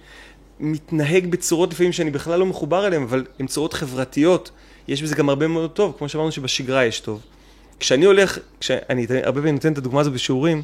מתנהג 0.60 1.26
בצורות 1.26 1.72
לפעמים 1.72 1.92
שאני 1.92 2.10
בכלל 2.10 2.38
לא 2.38 2.46
מחובר 2.46 2.86
אליהן, 2.86 3.02
אבל 3.02 3.26
הן 3.38 3.46
צורות 3.46 3.72
חברתיות. 3.72 4.50
יש 4.88 5.02
בזה 5.02 5.14
גם 5.14 5.28
הרבה 5.28 5.48
מאוד 5.48 5.70
טוב, 5.70 5.94
כמו 5.98 6.08
שאמרנו 6.08 6.32
שבשגרה 6.32 6.84
יש 6.84 7.00
טוב. 7.00 7.20
כשאני 7.80 8.04
הולך, 8.04 8.38
כשאני 8.60 9.06
הרבה 9.22 9.40
פעמים 9.40 9.54
נותן 9.54 9.72
את 9.72 9.78
הדוגמה 9.78 10.00
הזו 10.00 10.10
בשיעורים, 10.10 10.62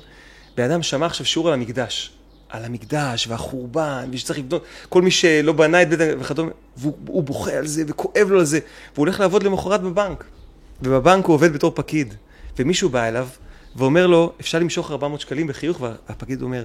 בן 0.56 0.70
אדם 0.70 0.82
שמע 0.82 1.06
עכשיו 1.06 1.26
שיעור 1.26 1.49
על 1.49 1.54
המקדש. 1.54 2.19
על 2.50 2.64
המקדש 2.64 3.26
והחורבן, 3.26 4.09
ושצריך 4.12 4.38
לבנות, 4.38 4.64
כל 4.88 5.02
מי 5.02 5.11
שלא 5.11 5.52
בנה 5.52 5.83
את 5.83 5.88
בית 5.88 6.00
המקדש 6.00 6.25
וכדומה, 6.25 6.50
והוא 6.76 6.92
הוא 7.07 7.23
בוכה 7.23 7.52
על 7.52 7.66
זה 7.66 7.85
וכואב 7.87 8.26
לו 8.30 8.38
על 8.38 8.45
זה, 8.45 8.59
והוא 8.95 9.07
הולך 9.07 9.21
לעבוד 9.21 9.42
למחרת 9.42 9.83
בבנק. 9.83 10.25
ובבנק 10.83 11.25
הוא 11.25 11.35
עובד 11.35 11.52
בתור 11.52 11.73
פקיד, 11.75 12.14
ומישהו 12.59 12.88
בא 12.88 13.09
אליו 13.09 13.28
ואומר 13.76 14.07
לו, 14.07 14.33
אפשר 14.40 14.59
למשוך 14.59 14.90
400 14.90 15.21
שקלים 15.21 15.47
בחיוך, 15.47 15.80
והפקיד 15.80 16.42
אומר, 16.42 16.64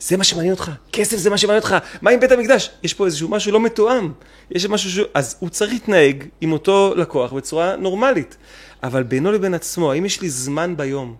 זה 0.00 0.16
מה 0.16 0.24
שמעניין 0.24 0.52
אותך, 0.52 0.70
כסף 0.92 1.16
זה 1.16 1.30
מה 1.30 1.38
שמעניין 1.38 1.62
אותך, 1.62 1.76
מה 2.02 2.10
עם 2.10 2.20
בית 2.20 2.32
המקדש? 2.32 2.70
יש 2.82 2.94
פה 2.94 3.06
איזשהו 3.06 3.28
משהו 3.28 3.52
לא 3.52 3.60
מתואם, 3.60 4.12
יש 4.50 4.66
משהו 4.66 4.90
ש... 4.90 4.98
אז 5.14 5.36
הוא 5.38 5.48
צריך 5.48 5.72
להתנהג 5.72 6.24
עם 6.40 6.52
אותו 6.52 6.94
לקוח 6.96 7.32
בצורה 7.32 7.76
נורמלית, 7.76 8.36
אבל 8.82 9.02
בינו 9.02 9.32
לבין 9.32 9.54
עצמו, 9.54 9.92
האם 9.92 10.04
יש 10.04 10.20
לי 10.20 10.30
זמן 10.30 10.76
ביום, 10.76 11.16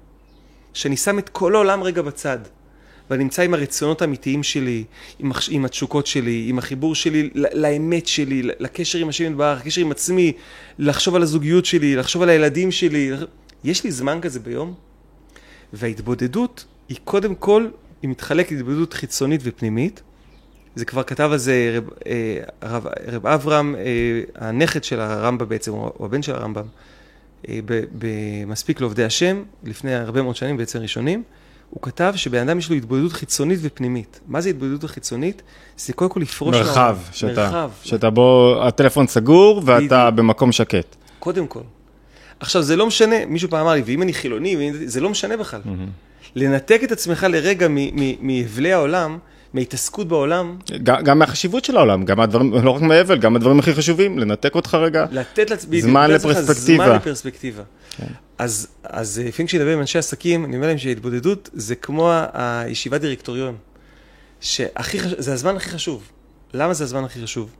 שאני 0.73 0.96
שם 0.96 1.18
את 1.18 1.28
כל 1.28 1.54
העולם 1.54 1.82
רגע 1.82 2.02
בצד, 2.02 2.38
ואני 3.10 3.25
נמצא 3.25 3.42
עם 3.42 3.54
הרצונות 3.54 4.02
האמיתיים 4.02 4.42
שלי, 4.42 4.84
עם, 5.18 5.30
הח- 5.30 5.48
עם 5.50 5.64
התשוקות 5.64 6.06
שלי, 6.06 6.46
עם 6.48 6.58
החיבור 6.58 6.94
שלי 6.94 7.30
לאמת 7.34 8.06
שלי, 8.06 8.42
לקשר 8.42 8.98
עם 8.98 9.08
השם 9.08 9.25
יתברך, 9.25 9.60
לקשר 9.60 9.80
עם 9.80 9.90
עצמי, 9.90 10.32
לחשוב 10.78 11.14
על 11.14 11.22
הזוגיות 11.22 11.64
שלי, 11.66 11.96
לחשוב 11.96 12.22
על 12.22 12.28
הילדים 12.28 12.70
שלי. 12.72 13.10
יש 13.64 13.84
לי 13.84 13.90
זמן 13.90 14.18
כזה 14.22 14.40
ביום? 14.40 14.75
וההתבודדות 15.72 16.64
היא 16.88 16.96
קודם 17.04 17.34
כל, 17.34 17.68
היא 18.02 18.10
מתחלקת 18.10 18.52
להתבודדות 18.52 18.92
חיצונית 18.94 19.40
ופנימית. 19.44 20.02
זה 20.75 20.84
כבר 20.84 21.02
כתב 21.02 21.28
על 21.32 21.38
זה 21.38 21.75
רב, 21.76 21.88
אה, 22.06 22.38
רב, 22.62 22.86
רב 23.08 23.26
אברהם, 23.26 23.75
אה, 23.76 24.20
הנכד 24.48 24.84
של 24.84 25.00
הרמב"ם 25.00 25.48
בעצם, 25.48 25.72
או 25.72 26.04
הבן 26.04 26.22
של 26.22 26.34
הרמב"ם, 26.34 26.64
אה, 27.48 27.58
במספיק 27.98 28.80
לעובדי 28.80 29.04
השם, 29.04 29.42
לפני 29.64 29.94
הרבה 29.94 30.22
מאוד 30.22 30.36
שנים, 30.36 30.56
בעצם 30.56 30.78
ראשונים. 30.78 31.22
הוא 31.70 31.82
כתב 31.82 32.12
שבן 32.16 32.49
אדם 32.49 32.58
יש 32.58 32.70
לו 32.70 32.76
התבודדות 32.76 33.12
חיצונית 33.12 33.58
ופנימית. 33.62 34.20
מה 34.26 34.40
זה 34.40 34.49
התבודדות 34.49 34.85
החיצונית? 34.85 35.42
זה 35.78 35.92
קודם 35.92 36.11
כל 36.11 36.20
לפרוש 36.20 36.56
מרחב, 36.56 36.75
מהעולם. 36.80 36.99
שאתה, 37.12 37.42
מרחב. 37.44 37.70
שאתה 37.82 38.11
בו, 38.11 38.56
הטלפון 38.62 39.06
סגור 39.06 39.62
ואתה 39.64 39.76
בדיוק. 40.11 40.14
במקום 40.18 40.52
שקט. 40.52 40.96
קודם 41.18 41.46
כל. 41.46 41.61
עכשיו, 42.40 42.62
זה 42.62 42.76
לא 42.76 42.87
משנה, 42.87 43.16
מישהו 43.26 43.50
פעם 43.50 43.61
אמר 43.61 43.73
לי, 43.75 43.82
ואם 43.87 44.02
אני 44.02 44.12
חילוני, 44.12 44.56
ואם- 44.56 44.87
זה 44.87 45.00
לא 45.00 45.11
משנה 45.11 45.37
בכלל. 45.37 45.61
לנתק 46.35 46.80
את 46.85 46.92
עצמך 46.92 47.26
לרגע 47.30 47.66
מהבלי 48.20 48.73
העולם, 48.73 49.18
מההתעסקות 49.54 50.08
בעולם, 50.08 50.56
גם, 50.82 51.02
גם 51.04 51.18
מהחשיבות 51.18 51.64
של 51.64 51.76
העולם, 51.76 52.04
גם 52.04 52.16
מהדברים, 52.18 52.54
לא 52.64 52.70
רק 52.70 52.82
מהאבל, 52.82 53.18
גם 53.18 53.37
הדברים 53.37 53.58
הכי 53.58 53.75
חשובים, 53.75 54.18
לנתק 54.18 54.54
אותך 54.54 54.75
רגע. 54.75 55.06
לתת 55.11 55.50
לעצמי, 55.50 55.82
זמן 55.82 56.11
לתת 56.11 56.25
לעצמך 56.25 56.46
לפרספקטיבה. 56.96 57.62
כן. 57.96 58.04
אז, 58.38 58.68
אז 58.82 59.18
אה, 59.18 59.28
לפעמים 59.28 59.46
כשאני 59.46 59.62
מדבר 59.62 59.72
עם 59.72 59.80
אנשי 59.80 59.98
עסקים, 59.98 60.44
אני 60.44 60.56
אומר 60.56 60.66
להם 60.66 60.78
שהתבודדות 60.78 61.50
זה 61.52 61.74
כמו 61.74 62.12
הישיבת 62.32 63.00
דירקטוריון, 63.00 63.56
שהכי 64.40 65.00
חשוב, 65.00 65.20
זה 65.20 65.32
הזמן 65.32 65.56
הכי 65.56 65.70
חשוב. 65.70 66.08
למה 66.54 66.74
זה 66.74 66.84
הזמן 66.84 67.04
הכי 67.04 67.22
חשוב? 67.22 67.50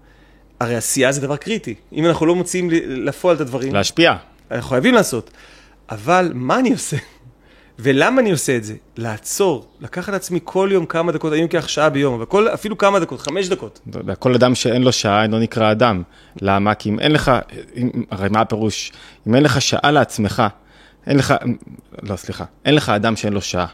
הרי 0.61 0.77
עשייה 0.77 1.13
זה 1.13 1.21
דבר 1.21 1.37
קריטי. 1.37 1.75
אם 1.93 2.07
אנחנו 2.07 2.27
לא 2.27 2.35
מוציאים 2.35 2.71
לפועל 2.87 3.37
את 3.37 3.41
הדברים, 3.41 3.75
להשפיע. 3.75 4.17
אנחנו 4.51 4.71
חייבים 4.71 4.95
לעשות. 4.95 5.31
אבל 5.91 6.33
מה 6.35 6.59
אני 6.59 6.73
עושה? 6.73 6.97
ולמה 7.79 8.21
אני 8.21 8.31
עושה 8.31 8.57
את 8.57 8.65
זה? 8.65 8.75
לעצור, 8.97 9.69
לקחת 9.81 10.13
לעצמי 10.13 10.41
כל 10.45 10.69
יום 10.73 10.87
כמה 10.87 11.13
דקות, 11.13 11.33
אני 11.33 11.43
לוקח 11.43 11.69
שעה 11.69 11.91
ביום, 11.91 12.15
אבל 12.15 12.25
כל, 12.25 12.49
אפילו 12.49 12.79
כמה 12.79 13.01
דקות, 13.01 13.21
חמש 13.21 13.49
דקות. 13.49 13.81
כל 14.19 14.35
אדם 14.35 14.55
שאין 14.55 14.83
לו 14.83 14.93
שעה 14.93 15.23
אינו 15.23 15.39
נקרא 15.39 15.73
אדם. 15.73 16.03
למה? 16.43 16.75
כי 16.75 16.89
אם 16.89 17.01
אין 17.01 17.13
לך, 17.13 17.33
אם, 17.77 17.91
הרי 18.11 18.29
מה 18.29 18.41
הפירוש? 18.41 18.93
אם 19.27 19.35
אין 19.35 19.43
לך 19.43 19.63
שעה 19.63 19.91
לעצמך, 19.91 20.43
אין 21.07 21.17
לך, 21.17 21.35
לא 22.03 22.17
סליחה, 22.17 22.45
אין 22.65 22.75
לך 22.75 22.89
אדם 22.89 23.17
שאין 23.17 23.33
לו 23.33 23.41
שעה. 23.41 23.67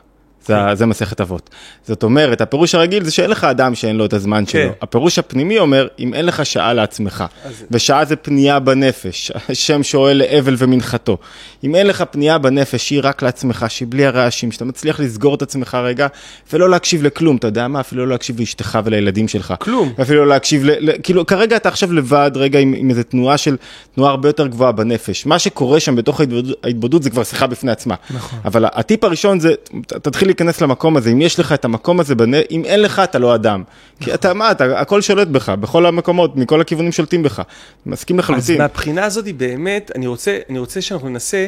זה, 0.47 0.55
זה 0.75 0.87
מסכת 0.87 1.21
אבות. 1.21 1.51
זאת 1.89 2.03
אומרת, 2.03 2.41
הפירוש 2.41 2.75
הרגיל 2.75 3.05
זה 3.05 3.11
שאין 3.11 3.31
לך 3.31 3.45
אדם 3.45 3.75
שאין 3.75 3.97
לו 3.97 4.05
את 4.05 4.13
הזמן 4.13 4.47
שלו. 4.47 4.61
כן. 4.61 4.69
הפירוש 4.83 5.19
הפנימי 5.19 5.59
אומר, 5.59 5.87
אם 5.99 6.15
אין 6.15 6.27
לך 6.27 6.47
שעה 6.47 6.73
לעצמך, 6.73 7.25
אז- 7.45 7.65
ושעה 7.71 8.05
זה 8.05 8.17
פנייה 8.17 8.59
בנפש, 8.59 9.33
השם 9.49 9.83
שואל 9.83 10.17
לאבל 10.17 10.55
ומנחתו. 10.59 11.19
אם 11.65 11.75
אין 11.75 11.87
לך 11.87 12.05
פנייה 12.11 12.39
בנפש 12.39 12.89
שהיא 12.89 13.01
רק 13.03 13.23
לעצמך, 13.23 13.67
שהיא 13.69 13.89
בלי 13.91 14.07
הרעשים, 14.07 14.53
שאתה 14.53 14.65
מצליח 14.65 15.01
לסגור 15.01 15.35
את 15.35 15.43
עצמך 15.43 15.75
רגע, 15.85 16.07
ולא 16.53 16.71
להקשיב 16.71 17.03
לכלום, 17.03 17.37
אתה 17.37 17.47
יודע 17.47 17.69
מה? 17.69 17.81
אפילו 17.81 18.07
לא 18.07 18.11
להקשיב 18.13 18.41
לאשתך 18.41 18.79
ולילדים 18.85 19.29
שלך. 19.29 19.55
כלום. 19.61 19.93
אפילו 20.03 20.21
לא 20.21 20.27
להקשיב, 20.29 20.65
ל, 20.65 20.71
ל, 20.91 20.93
כאילו 21.03 21.27
כרגע 21.27 21.57
אתה 21.57 21.69
עכשיו 21.69 21.93
לבד 21.93 22.31
רגע 22.35 22.59
עם, 22.59 22.75
עם 22.77 22.91
איזו 22.91 23.03
תנועה 23.03 23.37
של, 23.39 23.57
תנועה 23.95 24.11
הרבה 24.11 24.29
יותר 24.29 24.47
גבוהה 24.47 24.73
בנפש. 24.73 25.27
מה 25.27 25.39
שקורה 25.39 25.81
שם 25.81 25.97
בתוך 25.97 26.21
ההתבודדות, 26.21 26.57
ההתבודדות 26.65 27.03
זה 27.03 27.11
כבר 27.11 27.25
שיחה 27.25 27.47
בפני 27.47 27.71
עצמה. 27.73 27.95
נכון. 28.11 28.39
אבל 28.45 28.65
הטיפ 28.73 29.05
הראשון 29.05 29.41
זה, 29.41 29.53
תתחיל 29.87 30.31
להיכנס 30.33 30.61
למקום 30.61 30.97
הזה, 30.97 31.11
אם 31.11 31.21
יש 31.21 31.41
לך 31.41 31.53
את 31.53 31.65
המקום 31.65 32.01
הזה, 32.01 32.15
בנ... 32.15 32.35
אם 32.51 32.65
אין 32.65 32.83
לך 32.83 32.99
אתה 32.99 33.19
לא 33.19 33.35
אדם. 33.35 33.63
כי 34.01 34.15
אתה 34.15 34.35
מה, 34.35 34.51
אתה, 34.51 34.81
הכל 34.81 35.01
שולט 35.01 35.29
בך, 35.29 35.49
בכל 35.49 35.87
המקומות, 35.87 36.37
מכל 36.37 36.61
הכיוונים 36.61 36.93
שולטים 36.93 37.23
בך. 37.23 37.43
מסכים 37.87 38.19
אז 38.19 38.25
לחלוטין. 38.25 38.59
מהבחינה 38.59 39.05
הזאת, 39.05 39.25
באמת, 39.37 39.91
אני 39.95 40.07
רוצה, 40.07 40.39
אני 40.51 40.59
רוצה 40.59 40.81
שאנחנו 40.81 41.09
ננסה 41.09 41.47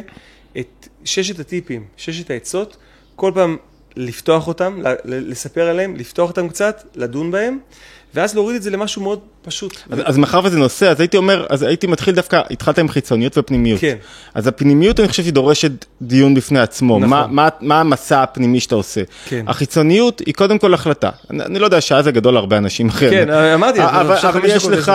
את 0.58 0.88
ששת 1.04 1.38
הטיפים, 1.38 1.84
ששת 1.96 2.30
העצות, 2.30 2.76
כל 3.16 3.32
פעם 3.34 3.56
לפתוח 3.96 4.48
אותם, 4.48 4.78
לספר 5.04 5.68
עליהם, 5.68 5.96
לפתוח 5.96 6.30
אותם 6.30 6.48
קצת, 6.48 6.82
לדון 6.94 7.30
בהם, 7.30 7.58
ואז 8.14 8.34
להוריד 8.34 8.56
את 8.56 8.62
זה 8.62 8.70
למשהו 8.70 9.02
מאוד 9.02 9.20
פשוט. 9.44 9.76
אז, 9.90 9.98
אז 10.04 10.16
מאחר 10.16 10.40
וזה 10.44 10.58
נושא, 10.58 10.88
אז 10.90 11.00
הייתי 11.00 11.16
אומר, 11.16 11.46
אז 11.48 11.62
הייתי 11.62 11.86
מתחיל 11.86 12.14
דווקא, 12.14 12.40
התחלת 12.50 12.78
עם 12.78 12.88
חיצוניות 12.88 13.38
ופנימיות. 13.38 13.80
כן. 13.80 13.96
אז 14.34 14.46
הפנימיות, 14.46 15.00
אני 15.00 15.08
חושב 15.08 15.22
שהיא 15.22 15.32
דורשת 15.32 15.84
דיון 16.02 16.34
בפני 16.34 16.60
עצמו. 16.60 16.98
נכון. 16.98 17.10
מה, 17.10 17.26
מה, 17.30 17.48
מה 17.60 17.80
המסע 17.80 18.22
הפנימי 18.22 18.60
שאתה 18.60 18.74
עושה? 18.74 19.00
כן. 19.26 19.44
החיצוניות 19.48 20.22
היא 20.26 20.34
קודם 20.34 20.58
כל 20.58 20.74
החלטה. 20.74 21.10
אני, 21.30 21.42
אני 21.42 21.58
לא 21.58 21.64
יודע, 21.64 21.80
שעה 21.80 22.02
זה 22.02 22.12
גדול 22.12 22.34
להרבה 22.34 22.56
אנשים 22.56 22.88
אחרים. 22.88 23.10
כן, 23.26 23.30
אמרתי, 23.30 23.84
אבל, 23.84 24.00
אבל 24.00 24.16
חמש 24.16 24.50
יש 24.50 24.66
לך 24.66 24.92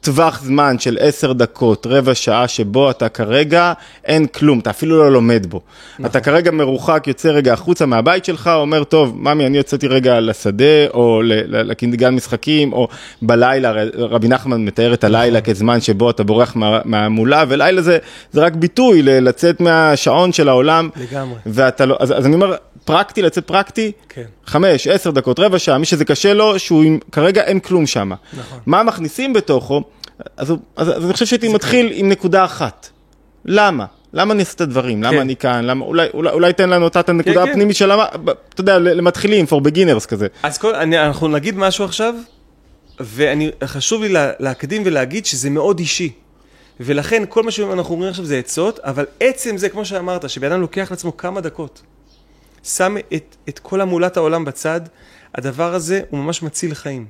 טווח 0.00 0.40
זמן 0.44 0.78
של 0.78 0.98
עשר 1.00 1.32
דקות, 1.32 1.86
רבע 1.90 2.14
שעה, 2.14 2.48
שבו 2.48 2.90
אתה 2.90 3.08
כרגע, 3.08 3.72
אין 4.04 4.26
כלום, 4.26 4.58
אתה 4.58 4.70
אפילו 4.70 4.96
לא 4.98 5.12
לומד 5.12 5.46
בו. 5.48 5.60
נכון. 5.94 6.06
אתה 6.06 6.20
כרגע 6.20 6.50
מרוחק, 6.50 7.04
יוצא 7.06 7.28
רגע 7.28 7.52
החוצה 7.52 7.86
מהבית 7.86 8.24
שלך, 8.24 8.50
אומר, 8.54 8.84
טוב, 8.84 9.16
ממי, 9.18 9.46
אני 9.46 9.56
יוצאתי 9.58 9.86
רגע 9.88 10.20
לשדה, 10.20 10.64
או 10.94 11.22
ל- 11.22 11.32
ל- 11.32 11.70
לקינגן 11.70 12.14
משחקים, 12.14 12.72
או 12.72 12.88
בלילה, 13.22 13.69
הרי 13.70 13.90
רבי 13.96 14.28
נחמן 14.28 14.64
מתאר 14.64 14.94
את 14.94 15.04
הלילה. 15.04 15.40
כזמן 15.40 15.80
שבו 15.80 16.10
אתה 16.10 16.22
בורח 16.22 16.56
מה- 16.56 16.80
מהמולה, 16.84 17.44
ולילה 17.48 17.82
זה, 17.82 17.98
זה 18.32 18.40
רק 18.40 18.54
ביטוי 18.54 19.02
ל- 19.02 19.28
לצאת 19.28 19.60
מהשעון 19.60 20.32
של 20.32 20.48
העולם. 20.48 20.88
לגמרי. 20.96 21.38
ואתה 21.46 21.86
לא, 21.86 21.96
אז, 22.00 22.12
אז 22.18 22.26
אני 22.26 22.34
אומר, 22.34 22.54
פרקטי, 22.84 23.22
לצאת 23.22 23.46
פרקטי, 23.46 23.92
כן. 24.08 24.22
חמש, 24.46 24.86
עשר 24.86 25.10
דקות, 25.10 25.38
רבע 25.40 25.58
שעה, 25.58 25.78
מי 25.78 25.86
שזה 25.86 26.04
קשה 26.04 26.34
לו, 26.34 26.58
שהוא 26.58 26.82
עם, 26.82 26.98
כרגע 27.12 27.42
אין 27.42 27.60
כלום 27.60 27.86
שם. 27.86 28.10
נכון. 28.38 28.58
מה 28.66 28.82
מכניסים 28.82 29.32
בתוכו? 29.32 29.82
אז, 30.36 30.50
אז, 30.76 30.88
אז 30.96 31.04
אני 31.04 31.12
חושב 31.12 31.26
שהייתי 31.26 31.48
מתחיל 31.48 31.90
עם 31.94 32.08
נקודה 32.08 32.44
אחת. 32.44 32.88
למה? 33.44 33.84
למה 34.12 34.32
אני 34.34 34.42
עושה 34.42 34.52
את 34.54 34.60
הדברים? 34.60 35.02
למה 35.02 35.12
כן. 35.12 35.18
אני 35.20 35.36
כאן? 35.36 35.64
למה, 35.64 35.84
אולי, 35.84 36.06
אולי, 36.14 36.30
אולי 36.30 36.52
תן 36.52 36.70
לנו 36.70 36.84
אותה 36.84 37.00
את 37.00 37.08
הנקודה 37.08 37.44
כן. 37.44 37.50
הפנימית 37.50 37.76
של 37.76 37.92
למה, 37.92 38.04
אתה 38.54 38.60
יודע, 38.60 38.78
למתחילים, 38.78 39.46
for 39.46 39.60
beginners 39.68 40.06
כזה. 40.08 40.26
אז 40.42 40.58
כל, 40.58 40.74
אני, 40.74 40.98
אנחנו 41.06 41.28
נגיד 41.28 41.58
משהו 41.58 41.84
עכשיו, 41.84 42.14
וחשוב 43.00 44.02
לי 44.02 44.08
לה, 44.08 44.30
להקדים 44.38 44.82
ולהגיד 44.84 45.26
שזה 45.26 45.50
מאוד 45.50 45.78
אישי. 45.78 46.12
ולכן 46.80 47.22
כל 47.28 47.42
מה 47.42 47.50
שאנחנו 47.50 47.94
אומרים 47.94 48.10
עכשיו 48.10 48.24
זה 48.24 48.38
עצות, 48.38 48.78
אבל 48.78 49.06
עצם 49.20 49.56
זה, 49.56 49.68
כמו 49.68 49.84
שאמרת, 49.84 50.30
שבן 50.30 50.52
אדם 50.52 50.60
לוקח 50.60 50.90
לעצמו 50.90 51.16
כמה 51.16 51.40
דקות, 51.40 51.82
שם 52.62 52.96
את, 53.14 53.36
את 53.48 53.58
כל 53.58 53.80
המולת 53.80 54.16
העולם 54.16 54.44
בצד, 54.44 54.80
הדבר 55.34 55.74
הזה 55.74 56.00
הוא 56.10 56.20
ממש 56.20 56.42
מציל 56.42 56.74
חיים. 56.74 57.06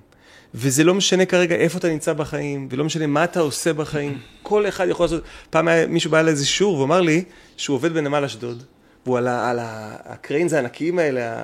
וזה 0.55 0.85
לא 0.85 0.95
משנה 0.95 1.27
כרגע 1.27 1.55
איפה 1.55 1.79
אתה 1.79 1.89
נמצא 1.89 2.13
בחיים, 2.13 2.69
ולא 2.71 2.85
משנה 2.85 3.07
מה 3.07 3.25
אתה 3.25 3.41
עושה 3.41 3.73
בחיים. 3.73 4.19
כל 4.43 4.69
אחד 4.69 4.89
יכול 4.89 5.05
לעשות... 5.05 5.23
פעם 5.51 5.69
היה 5.69 5.87
מישהו 5.87 6.11
בא 6.11 6.23
לאיזה 6.23 6.47
שיעור 6.47 6.79
ואמר 6.79 7.01
לי 7.01 7.25
שהוא 7.57 7.75
עובד 7.75 7.93
בנמל 7.93 8.25
אשדוד, 8.25 8.63
והוא 9.07 9.19
על, 9.19 9.29
ה, 9.29 9.51
על 9.51 9.59
ה, 9.59 9.97
הקריינס 10.05 10.53
הענקיים 10.53 10.99
האלה, 10.99 11.35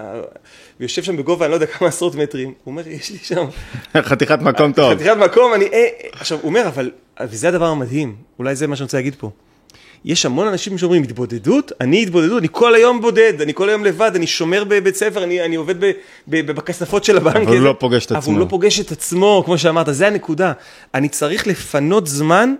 ויושב 0.80 1.02
שם 1.02 1.16
בגובה, 1.16 1.44
אני 1.44 1.50
לא 1.50 1.56
יודע 1.56 1.66
כמה 1.66 1.88
עשרות 1.88 2.14
מטרים. 2.14 2.48
הוא 2.48 2.54
אומר, 2.72 2.88
יש 2.88 3.10
לי 3.10 3.18
שם 3.18 3.46
חתיכת 4.08 4.38
מקום 4.42 4.72
טוב. 4.72 4.94
חתיכת 4.94 5.16
מקום, 5.16 5.54
אני... 5.54 5.64
אה, 5.64 5.72
אה. 5.72 6.08
עכשיו, 6.12 6.38
הוא 6.42 6.48
אומר, 6.48 6.66
אבל... 6.66 6.90
וזה 7.20 7.48
הדבר 7.48 7.66
המדהים, 7.66 8.16
אולי 8.38 8.56
זה 8.56 8.66
מה 8.66 8.76
שאני 8.76 8.84
רוצה 8.84 8.96
להגיד 8.96 9.14
פה. 9.18 9.30
יש 10.04 10.26
המון 10.26 10.48
אנשים 10.48 10.78
שאומרים, 10.78 11.02
התבודדות? 11.02 11.72
אני 11.80 12.02
התבודדות, 12.02 12.38
אני 12.38 12.48
כל 12.52 12.75
היום 12.75 13.00
בודד, 13.00 13.40
אני 13.40 13.54
כל 13.54 13.68
היום 13.68 13.84
לבד, 13.84 14.10
אני 14.14 14.26
שומר 14.26 14.64
בבית 14.64 14.96
ספר, 14.96 15.25
אני, 15.25 15.44
אני 15.44 15.56
עובד 15.56 15.80
ב, 15.80 15.90
ב, 16.28 16.46
ב, 16.46 16.52
בכספות 16.52 17.04
של 17.04 17.16
הבנק. 17.16 17.36
אבל 17.36 17.56
הוא 17.56 17.64
לא 17.64 17.75
פוגש 17.78 18.06
את 18.06 18.10
אבל 18.10 18.18
עצמו. 18.18 18.32
הוא 18.32 18.40
לא 18.40 18.46
פוגש 18.48 18.80
את 18.80 18.92
עצמו, 18.92 19.42
כמו 19.44 19.58
שאמרת, 19.58 19.86
זה 19.90 20.06
הנקודה. 20.06 20.52
אני 20.94 21.08
צריך 21.08 21.46
לפנות 21.46 22.06
זמן 22.06 22.54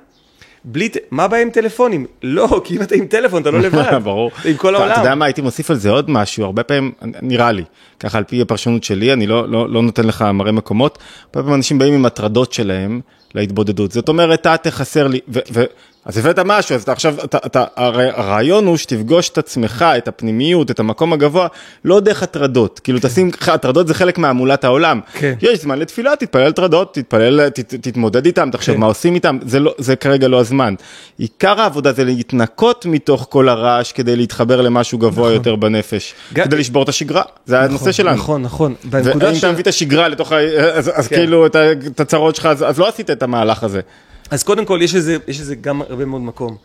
בלי... 0.67 0.89
מה 1.11 1.25
הבעיה 1.25 1.43
עם 1.43 1.51
טלפונים? 1.51 2.07
לא, 2.23 2.49
כי 2.65 2.77
אם 2.77 2.83
אתה 2.83 2.95
עם 2.95 3.07
טלפון, 3.07 3.43
אתה 3.43 3.51
לא 3.51 3.61
לבד. 3.67 3.99
ברור. 4.05 4.31
אתה 4.41 4.49
עם 4.49 4.57
כל 4.57 4.75
העולם. 4.75 4.93
אתה 4.93 5.01
יודע 5.01 5.15
מה, 5.15 5.25
הייתי 5.25 5.41
מוסיף 5.41 5.71
על 5.71 5.77
זה 5.77 5.91
עוד 5.91 6.11
משהו, 6.11 6.45
הרבה 6.45 6.63
פעמים, 6.63 6.93
נראה 7.23 7.53
לי, 7.53 7.65
ככה 8.01 8.19
על 8.19 8.25
פי 8.25 8.43
הפרשנות 8.43 8.85
שלי, 8.85 9.13
אני 9.13 9.27
לא, 9.27 9.49
לא, 9.49 9.69
לא 9.69 9.83
נותן 9.83 10.07
לך 10.07 10.23
מראה 10.23 10.53
מקומות, 10.53 10.99
הרבה 11.25 11.33
פעמים 11.43 11.55
אנשים 11.55 11.79
באים 11.79 11.95
עם 11.95 12.07
הטרדות 12.07 12.53
שלהם 12.53 13.01
להתבודדות. 13.35 13.93
זאת 13.93 14.09
אומרת, 14.09 14.41
אתה 14.41 14.57
תחסר 14.57 15.07
לי, 15.07 15.21
ו, 15.29 15.39
ו, 15.53 15.65
אז 16.07 16.19
הבאת 16.19 16.39
משהו, 16.39 16.75
אז 16.75 16.83
אתה 16.83 16.93
עכשיו, 16.93 17.15
אתה, 17.25 17.39
אתה, 17.47 17.65
הרי 17.77 18.09
הרעיון 18.15 18.67
הוא 18.67 18.77
שתפגוש 18.77 19.29
את 19.29 19.39
עצמך, 19.39 19.85
את 19.99 20.09
הפנימיות, 20.09 20.71
את 20.71 20.81
המקום 20.81 21.13
הגבוה, 21.13 21.47
לא 21.85 22.01
דרך 22.01 22.23
הטרדות. 22.23 22.81
כאילו 22.85 22.99
תשים, 23.03 23.31
הטרדות 23.47 23.87
זה 23.89 23.95
חלק 23.95 24.19
מהמולת 24.19 24.65
העולם. 24.65 25.01
כן. 25.13 25.35
יש 25.43 25.59
זמן 25.63 25.79
לתפילה, 25.79 26.17
תתפלל 26.17 26.43
על 26.43 26.53
טרדות, 26.53 26.95
תתפלל, 26.95 27.49
ת, 27.49 27.61
תתמודד 27.75 28.27
איתם, 28.27 28.49
תחשוב 28.53 28.75
כן. 28.75 28.81
מה 28.81 28.87
עושים 28.87 29.15
איתם, 29.15 29.39
זה, 29.47 29.61
לא, 29.61 29.75
זה 29.79 29.97
כרגע 29.97 30.29
לא 30.29 30.41
הזמן. 30.41 30.75
עיקר 31.19 31.61
העבודה 31.61 31.93
זה 31.93 32.05
להתנקות 32.05 32.87
מתוך 32.87 33.27
כל 33.31 33.49
הרעש 33.49 33.93
כדי 33.93 34.17
להתחבר 34.17 34.61
למשהו 34.61 34.99
גבוה 34.99 35.33
יותר 35.33 35.57
בנפש, 35.57 36.15
גם- 36.33 36.45
כדי 36.47 36.57
לשבור 36.57 36.83
את 36.83 36.89
השגרה, 36.89 37.23
זה 37.47 37.61
הנושא 37.61 37.93
שלנו. 37.93 38.17
נכון, 38.17 38.43
נכון. 38.43 38.75
ואם 38.91 39.03
בנקודה 39.05 39.33
אתה. 39.39 39.53
מביא 39.53 39.63
את 39.63 39.67
השגרה 39.67 40.09
לתוך, 40.09 40.33
ה... 40.33 40.37
אז, 40.75 40.91
אז 40.95 41.09
כן. 41.09 41.17
כאילו 41.17 41.47
את 41.47 42.01
הצרות 42.01 42.37
שלך, 42.37 42.47
אז, 42.47 42.65
אז 42.69 42.79
לא 42.79 42.89
עשית 42.89 43.11
את 43.11 43.23
המהלך 43.23 43.63
הזה. 43.63 43.81
אז 44.31 44.43
קודם 44.43 44.65
כל, 44.65 44.79
יש 44.83 44.95
לזה, 44.95 45.17
יש 45.29 45.41
לזה 45.41 45.55
גם 45.55 45.83
הרבה 45.83 46.05
מאוד 46.05 46.21
מקום. 46.23 46.57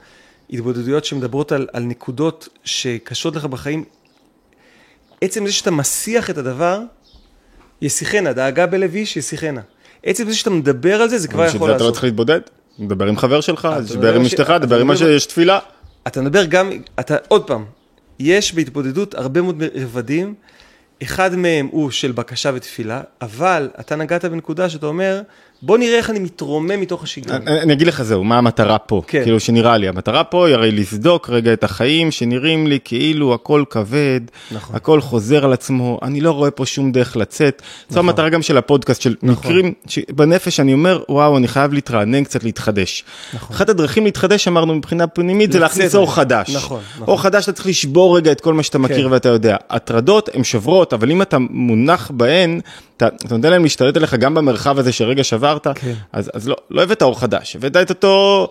התבודדויות 0.50 1.06
שמדברות 1.06 1.52
על, 1.52 1.68
על 1.74 1.84
נקודות 1.84 2.48
שקשות 2.64 3.36
לך 3.36 3.46
בחיים. 3.46 3.84
עצם 5.22 5.46
זה 5.46 5.52
שאתה 5.52 5.72
מסיח 5.72 6.30
את 6.30 6.38
הדבר, 6.38 6.82
ישיחנה, 7.82 8.34
דאגה 8.34 8.66
בלב 8.66 8.96
איש, 8.96 9.18
ישיחנה. 9.18 9.62
עצם 10.04 10.30
זה 10.30 10.36
שאתה 10.36 10.50
מדבר 10.50 11.02
על 11.02 11.10
זה, 11.10 11.18
זה 11.18 11.28
כבר 11.28 11.44
בשביל 11.44 11.56
יכול 11.56 11.70
זה 11.70 11.76
אתה 11.76 11.84
לא. 11.84 11.92
צריך 11.92 12.04
להתבודד, 12.04 12.40
דבר 12.80 13.08
עם 13.08 13.18
חבר 13.18 13.42
שלך, 13.42 13.68
מדבר 13.92 14.16
עם 14.16 14.26
אשתך, 14.26 14.42
אתה 14.42 14.60
דבר 14.60 14.80
עם 14.80 14.88
מה 14.88 14.94
מדבר- 14.94 15.06
שיש 15.06 15.26
תפילה. 15.26 15.60
אתה 16.08 16.22
מדבר 16.22 16.46
גם, 16.46 16.72
אתה, 17.00 17.16
עוד 17.28 17.48
פעם, 17.48 17.66
יש 18.20 18.54
בהתבודדות 18.54 19.16
הרבה 19.16 19.42
מאוד 19.42 19.64
רבדים, 19.76 20.34
אחד 21.04 21.36
מהם 21.36 21.68
הוא 21.72 21.92
של 21.92 22.12
בקשה 22.12 22.52
ותפילה, 22.54 23.02
אבל 23.22 23.70
אתה 23.80 23.96
נגעת 23.96 24.26
בנקודה 24.26 24.70
שאתה 24.70 24.86
אומר, 24.86 25.22
בוא 25.64 25.78
נראה 25.78 25.98
איך 25.98 26.10
אני 26.10 26.20
מתרומם 26.20 26.82
מתוך 26.82 27.04
השגרה. 27.04 27.38
אני, 27.38 27.62
אני 27.62 27.74
אגיד 27.74 27.88
לך 27.88 28.02
זהו, 28.02 28.24
מה 28.24 28.38
המטרה 28.38 28.78
פה, 28.78 29.02
כן. 29.08 29.24
כאילו 29.24 29.40
שנראה 29.40 29.78
לי, 29.78 29.88
המטרה 29.88 30.24
פה 30.24 30.48
היא 30.48 30.56
הרי 30.56 30.72
לבדוק 30.72 31.30
רגע 31.30 31.54
את 31.54 31.64
החיים 31.64 32.12
שנראים 32.12 32.68
לי 32.68 32.80
כאילו 32.84 33.34
הכל 33.34 33.64
כבד, 33.70 34.22
נכון. 34.52 34.76
הכל 34.76 35.02
חוזר 35.02 35.46
על 35.46 35.54
עצמו, 35.54 36.00
אני 36.02 36.22
לא 36.22 36.32
רואה 36.32 36.52
פה 36.52 36.66
שום 36.66 36.92
דרך 36.92 37.18
לצאת. 37.18 37.62
זו 37.90 37.94
נכון. 37.94 38.10
המטרה 38.10 38.30
גם 38.30 38.42
של 38.42 38.58
הפודקאסט, 38.58 39.02
של 39.02 39.16
מקרים 39.24 39.74
שבנפש 39.88 40.60
אני 40.60 40.74
אומר, 40.74 41.04
וואו, 41.10 41.38
אני 41.38 41.48
חייב 41.48 41.74
להתרענן 41.74 42.24
קצת, 42.24 42.44
להתחדש. 42.44 43.04
נכון. 43.34 43.56
אחת 43.56 43.70
הדרכים 43.70 44.06
להתחדש, 44.06 44.48
אמרנו 44.48 44.76
מבחינה 44.76 45.08
פנימית, 45.08 45.52
זה 45.52 45.60
להכניס. 45.60 45.96
אור 45.96 46.16
חדש. 46.16 46.56
נכון, 46.56 46.82
נכון. 46.96 47.08
אור 47.08 47.22
חדש, 47.22 47.44
אתה 47.44 47.52
צריך 47.52 47.68
לשבור 47.68 48.18
רגע 48.18 48.32
את 48.32 48.42
כל 48.42 48.54
מה 48.54 48.64
שאתה 48.64 48.78
מכיר 48.78 49.06
כן. 49.08 49.12
ואתה 49.12 49.30
יודע. 49.30 49.58
הטרדות 49.70 50.30
הן 50.34 50.44
שוברות, 50.44 50.94
אבל 50.94 51.12
אם 51.12 51.22
אתה 51.22 51.38
מונח 51.40 52.12
בהן, 52.14 52.60
אתה, 52.98 53.08
אתה 53.26 53.36
נותן 53.36 53.50
להם 53.52 53.64
להשתלט 53.64 53.98
עליך 53.98 54.14
גם 54.14 54.34
במרחב 54.34 54.80
הזה 54.80 54.92
שרגע 54.92 55.24
שברת, 55.60 55.78
כן. 55.78 55.94
אז, 56.12 56.32
אז 56.34 56.48
לא, 56.48 56.56
לא 56.70 56.84
הבאת 56.84 57.02
אור 57.02 57.20
חדש, 57.20 57.56
הבאת 57.56 57.78
את 57.78 57.90
אותו... 57.90 58.48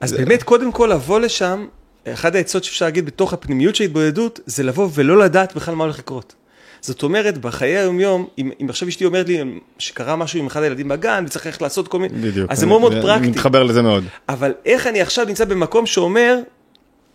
אז 0.00 0.12
באמת, 0.12 0.42
קודם 0.42 0.72
כל 0.72 0.90
לבוא 0.92 1.20
לשם, 1.20 1.66
אחד 2.08 2.36
העצות 2.36 2.64
שאפשר 2.64 2.84
להגיד 2.84 3.06
בתוך 3.06 3.32
הפנימיות 3.32 3.74
של 3.74 3.84
התבודדות, 3.84 4.40
זה 4.46 4.62
לבוא 4.62 4.88
ולא 4.94 5.18
לדעת 5.18 5.56
בכלל 5.56 5.74
מה 5.74 5.84
הולך 5.84 5.98
לקרות. 5.98 6.34
זאת 6.80 7.02
אומרת, 7.02 7.38
בחיי 7.38 7.76
היום-יום, 7.76 8.26
אם, 8.38 8.50
אם 8.62 8.66
עכשיו 8.68 8.88
אשתי 8.88 9.04
אומרת 9.04 9.28
לי 9.28 9.60
שקרה 9.78 10.16
משהו 10.16 10.38
עם 10.38 10.46
אחד 10.46 10.62
הילדים 10.62 10.88
בגן 10.88 11.24
וצריך 11.26 11.46
ללכת 11.46 11.62
לעשות 11.62 11.88
כל 11.88 11.98
מיני, 11.98 12.30
בדיוק. 12.30 12.50
אז 12.50 12.58
זה 12.58 12.66
מאוד 12.66 12.80
מאוד 12.80 12.92
אני 12.92 13.02
פרקטי. 13.02 13.28
מתחבר 13.28 13.62
לזה 13.62 13.82
מאוד. 13.82 14.04
אבל 14.28 14.52
איך 14.66 14.86
אני 14.86 15.00
עכשיו 15.00 15.24
נמצא 15.24 15.44
במקום 15.44 15.86
שאומר, 15.86 16.38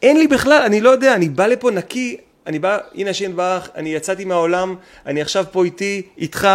אין 0.01 0.17
לי 0.17 0.27
בכלל, 0.27 0.61
אני 0.65 0.81
לא 0.81 0.89
יודע, 0.89 1.15
אני 1.15 1.29
בא 1.29 1.47
לפה 1.47 1.71
נקי, 1.71 2.17
אני 2.47 2.59
בא, 2.59 2.77
הנה 2.95 3.09
השם 3.09 3.35
ברך, 3.35 3.69
אני 3.75 3.89
יצאתי 3.89 4.25
מהעולם, 4.25 4.75
אני 5.05 5.21
עכשיו 5.21 5.45
פה 5.51 5.65
איתי, 5.65 6.01
איתך, 6.17 6.47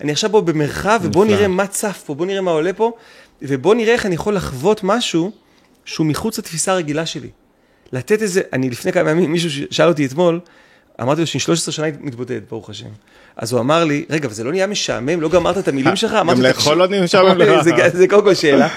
אני 0.00 0.12
עכשיו 0.12 0.32
פה 0.32 0.40
במרחב, 0.40 1.00
ובוא. 1.02 1.24
נראה 1.24 1.48
מה 1.48 1.66
צף 1.66 2.02
פה, 2.06 2.14
בוא 2.14 2.26
נראה 2.26 2.40
מה 2.40 2.50
עולה 2.50 2.72
פה, 2.72 2.92
ובוא 3.42 3.74
נראה 3.74 3.92
איך 3.92 4.06
אני 4.06 4.14
יכול 4.14 4.34
לחוות 4.36 4.80
משהו 4.84 5.30
שהוא 5.84 6.06
מחוץ 6.06 6.38
לתפיסה 6.38 6.72
הרגילה 6.72 7.06
שלי. 7.06 7.28
לתת 7.92 8.22
איזה, 8.22 8.40
אני 8.52 8.70
לפני 8.70 8.92
כמה 8.92 9.10
ימים, 9.10 9.32
מישהו 9.32 9.50
שאל 9.70 9.88
אותי 9.88 10.06
אתמול, 10.06 10.40
אמרתי 11.02 11.20
לו 11.20 11.26
שאני 11.26 11.40
13 11.40 11.72
שנה 11.72 11.86
מתבודד, 12.00 12.40
ברוך 12.50 12.70
השם. 12.70 12.88
אז 13.36 13.52
הוא 13.52 13.60
אמר 13.60 13.84
לי, 13.84 14.04
רגע, 14.10 14.26
אבל 14.26 14.34
זה 14.34 14.44
לא 14.44 14.50
נהיה 14.50 14.66
משעמם? 14.66 15.20
לא 15.20 15.28
גמרת 15.28 15.58
את 15.58 15.68
המילים 15.68 15.96
שלך? 16.02 16.12
גם 16.12 16.42
לאכול. 16.42 16.76
לא 16.76 16.86
נהיה 16.88 17.02
משעמם 17.02 17.38
לך. 17.40 17.62
זה- 17.62 17.98
זה 17.98 18.08
קודם 18.08 18.22
כל 18.22 18.34
שאלה. 18.34 18.68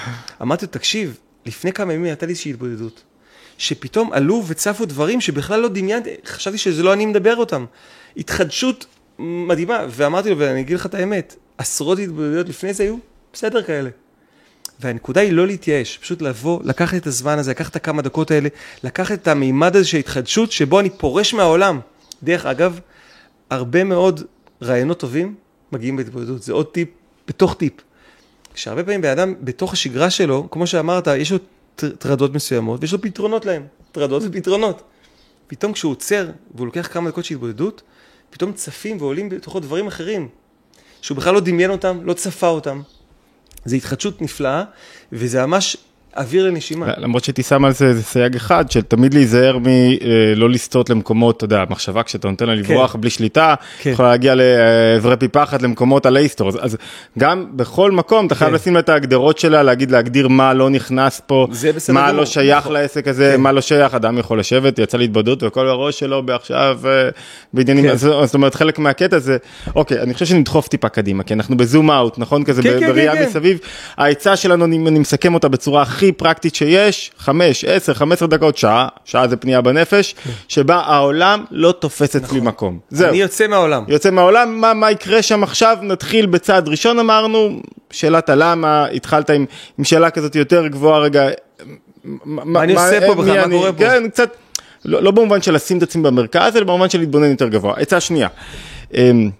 אמרתי 0.42 0.66
לו, 0.66 0.72
תקשיב, 0.72 1.18
לפני 1.46 1.72
כמה 1.72 1.92
ימים 1.92 2.04
הייתה 2.06 2.26
לי 2.26 2.30
איזושהי 2.30 2.50
התבודדות, 2.50 3.02
שפתאום 3.60 4.12
עלו 4.12 4.42
וצפו 4.46 4.84
דברים 4.84 5.20
שבכלל 5.20 5.60
לא 5.60 5.68
דמיינתי, 5.68 6.10
חשבתי 6.26 6.58
שזה 6.58 6.82
לא 6.82 6.92
אני 6.92 7.06
מדבר 7.06 7.36
אותם. 7.36 7.64
התחדשות 8.16 8.86
מדהימה, 9.18 9.86
ואמרתי 9.88 10.30
לו, 10.30 10.38
ואני 10.38 10.60
אגיד 10.60 10.76
לך 10.76 10.86
את 10.86 10.94
האמת, 10.94 11.36
עשרות 11.58 11.98
התבודדויות 11.98 12.48
לפני 12.48 12.74
זה 12.74 12.82
היו 12.82 12.96
בסדר 13.32 13.62
כאלה. 13.62 13.90
והנקודה 14.80 15.20
היא 15.20 15.32
לא 15.32 15.46
להתייאש, 15.46 15.98
פשוט 15.98 16.22
לבוא, 16.22 16.60
לקחת 16.64 16.96
את 16.96 17.06
הזמן 17.06 17.38
הזה, 17.38 17.50
לקחת 17.50 17.70
את 17.70 17.76
הכמה 17.76 18.02
דקות 18.02 18.30
האלה, 18.30 18.48
לקחת 18.84 19.22
את 19.22 19.28
המימד 19.28 19.76
הזה 19.76 19.84
של 19.84 19.98
התחדשות, 19.98 20.52
שבו 20.52 20.80
אני 20.80 20.90
פורש 20.90 21.34
מהעולם. 21.34 21.80
דרך 22.22 22.46
אגב, 22.46 22.80
הרבה 23.50 23.84
מאוד 23.84 24.22
רעיונות 24.62 25.00
טובים 25.00 25.34
מגיעים 25.72 25.96
בהתבודדות, 25.96 26.42
זה 26.42 26.52
עוד 26.52 26.66
טיפ 26.66 26.88
בתוך 27.28 27.54
טיפ. 27.54 27.72
כשהרבה 28.54 28.84
פעמים 28.84 29.00
בן 29.00 29.10
אדם 29.10 29.34
בתוך 29.40 29.72
השגרה 29.72 30.10
שלו, 30.10 30.48
כמו 30.50 30.66
שאמרת, 30.66 31.06
יש 31.06 31.32
לו 31.32 31.38
טרדות 31.98 32.34
מסוימות 32.34 32.80
ויש 32.80 32.92
לו 32.92 33.00
פתרונות 33.00 33.44
להם, 33.44 33.66
טרדות 33.92 34.22
ופתרונות. 34.26 34.82
פתאום 35.46 35.72
כשהוא 35.72 35.92
עוצר 35.92 36.30
והוא 36.54 36.66
לוקח 36.66 36.88
כמה 36.92 37.10
דקות 37.10 37.24
של 37.24 37.34
התבודדות, 37.34 37.82
פתאום 38.30 38.52
צפים 38.52 38.96
ועולים 39.00 39.28
בתוכו 39.28 39.60
דברים 39.60 39.86
אחרים, 39.86 40.28
שהוא 41.02 41.16
בכלל 41.16 41.34
לא 41.34 41.40
דמיין 41.40 41.70
אותם, 41.70 42.00
לא 42.04 42.12
צפה 42.12 42.48
אותם. 42.48 42.82
זו 43.64 43.76
התחדשות 43.76 44.22
נפלאה, 44.22 44.64
וזה 45.12 45.46
ממש 45.46 45.76
אוויר 46.16 46.46
לנשימה. 46.46 46.86
למרות 46.98 47.24
שהייתי 47.24 47.42
שם 47.42 47.64
על 47.64 47.72
זה 47.72 47.86
איזה 47.86 48.02
סייג 48.02 48.36
אחד, 48.36 48.70
של 48.70 48.80
תמיד 48.82 49.14
להיזהר 49.14 49.58
מלא 49.58 50.50
לסטות 50.50 50.90
למקומות, 50.90 51.36
אתה 51.36 51.44
יודע, 51.44 51.64
מחשבה 51.70 52.02
כשאתה 52.02 52.28
נותן 52.28 52.46
לה 52.46 52.54
לברוח 52.54 52.96
בלי 52.96 53.10
שליטה, 53.10 53.54
כן. 53.82 53.90
יכולה 53.90 54.08
להגיע 54.08 54.34
לעברי 54.36 55.16
פי 55.16 55.28
פחת 55.28 55.62
למקומות 55.62 56.06
עלי 56.06 56.20
היסטור. 56.20 56.48
אז- 56.48 56.58
אז 56.60 56.76
גם 57.18 57.46
בכל 57.52 57.90
מקום 57.90 58.26
אתה 58.26 58.34
חייב 58.34 58.48
כן. 58.50 58.54
לשים 58.54 58.74
לה 58.74 58.80
את 58.80 58.88
ההגדרות 58.88 59.38
שלה, 59.38 59.62
להגיד, 59.62 59.90
להגדיר 59.90 60.28
מה 60.28 60.54
לא 60.54 60.70
נכנס 60.70 61.20
פה, 61.26 61.46
מה 61.92 62.00
גמור. 62.08 62.12
לא 62.20 62.26
שייך 62.26 62.58
נכון. 62.58 62.72
לעסק 62.72 63.08
הזה, 63.08 63.32
כן. 63.36 63.40
מה 63.40 63.52
לא 63.52 63.60
שייך, 63.60 63.94
אדם 63.94 64.18
יכול 64.18 64.38
לשבת, 64.40 64.78
יצא 64.78 64.98
להתבדות 64.98 65.42
וכל 65.42 65.68
הראש 65.68 65.98
שלו 65.98 66.22
בעכשיו 66.22 66.78
אה, 66.84 67.08
בעניינים, 67.52 67.84
כן. 67.84 67.90
אז- 67.90 68.00
זאת 68.00 68.34
אומרת 68.34 68.54
חלק 68.54 68.78
מהקטע 68.78 69.18
זה, 69.18 69.36
אוקיי, 69.74 70.00
אני 70.02 70.14
חושב 70.14 70.26
שנדחוף 70.26 70.68
טיפה 70.68 70.88
קדימה, 70.88 71.22
כי 71.22 71.34
אנחנו 71.34 71.56
בזום 71.56 71.90
אאוט, 71.90 72.18
נכון? 72.18 72.44
כזה 72.44 72.62
כן, 72.62 72.80
כן, 72.80 72.86
בראייה 72.88 73.12
כן, 73.12 73.18
כן. 73.22 73.28
מסביב. 73.28 73.58
העצה 73.96 74.36
שלנו, 74.36 74.64
אני 74.64 74.78
מסכם 74.98 75.34
אותה 75.34 75.48
בצורה 75.48 75.84
הכי 76.00 76.12
פרקטית 76.12 76.54
שיש, 76.54 77.10
5, 77.18 77.64
10, 77.64 77.94
15 77.94 78.28
דקות, 78.28 78.56
שעה, 78.56 78.88
שעה 79.04 79.28
זה 79.28 79.36
פנייה 79.36 79.60
בנפש, 79.60 80.14
שבה 80.48 80.76
העולם 80.76 81.44
לא 81.50 81.72
תופס 81.72 82.16
אצלי 82.16 82.40
מקום. 82.40 82.78
זהו. 82.90 83.08
אני 83.08 83.16
יוצא 83.16 83.46
מהעולם. 83.46 83.84
יוצא 83.88 84.10
מהעולם, 84.10 84.60
מה, 84.60 84.74
מה 84.74 84.90
יקרה 84.90 85.22
שם 85.22 85.42
עכשיו? 85.42 85.78
נתחיל 85.82 86.26
בצעד 86.26 86.68
ראשון 86.68 86.98
אמרנו, 86.98 87.60
שאלת 87.90 88.28
הלמה, 88.28 88.86
התחלת 88.86 89.30
עם, 89.30 89.44
עם 89.78 89.84
שאלה 89.84 90.10
כזאת 90.10 90.36
יותר 90.36 90.66
גבוהה 90.66 90.98
רגע. 90.98 91.28
מה 92.24 92.62
אני 92.62 92.72
עושה 92.74 93.06
פה 93.06 93.14
בכלל? 93.14 93.46
מה 93.46 93.56
קורה 93.56 93.72
פה? 93.72 93.78
כן, 93.78 94.08
קצת, 94.08 94.36
לא, 94.84 95.02
לא 95.02 95.10
במובן 95.10 95.42
של 95.42 95.54
לשים 95.54 95.78
את 95.78 95.82
עצמי 95.82 96.02
במרכז, 96.02 96.56
אלא 96.56 96.64
במובן 96.64 96.88
של 96.88 96.98
להתבונן 96.98 97.30
יותר 97.30 97.48
גבוה. 97.48 97.74
עצה 97.76 98.00
שנייה, 98.00 98.28
אמ, 98.94 99.30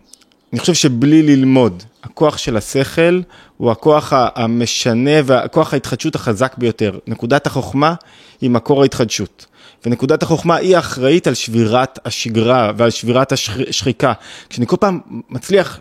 אני 0.52 0.60
חושב 0.60 0.74
שבלי 0.74 1.22
ללמוד, 1.22 1.82
הכוח 2.02 2.38
של 2.38 2.56
השכל 2.56 3.20
הוא 3.56 3.70
הכוח 3.70 4.12
המשנה 4.34 5.10
והכוח 5.24 5.72
ההתחדשות 5.72 6.14
החזק 6.14 6.54
ביותר. 6.58 6.98
נקודת 7.06 7.46
החוכמה 7.46 7.94
היא 8.40 8.50
מקור 8.50 8.82
ההתחדשות. 8.82 9.46
ונקודת 9.86 10.22
החוכמה 10.22 10.56
היא 10.56 10.76
האחראית 10.76 11.26
על 11.26 11.34
שבירת 11.34 11.98
השגרה 12.04 12.72
ועל 12.76 12.90
שבירת 12.90 13.32
השחיקה. 13.32 14.12
כשאני 14.48 14.66
כל 14.66 14.76
פעם 14.80 15.00
מצליח 15.30 15.80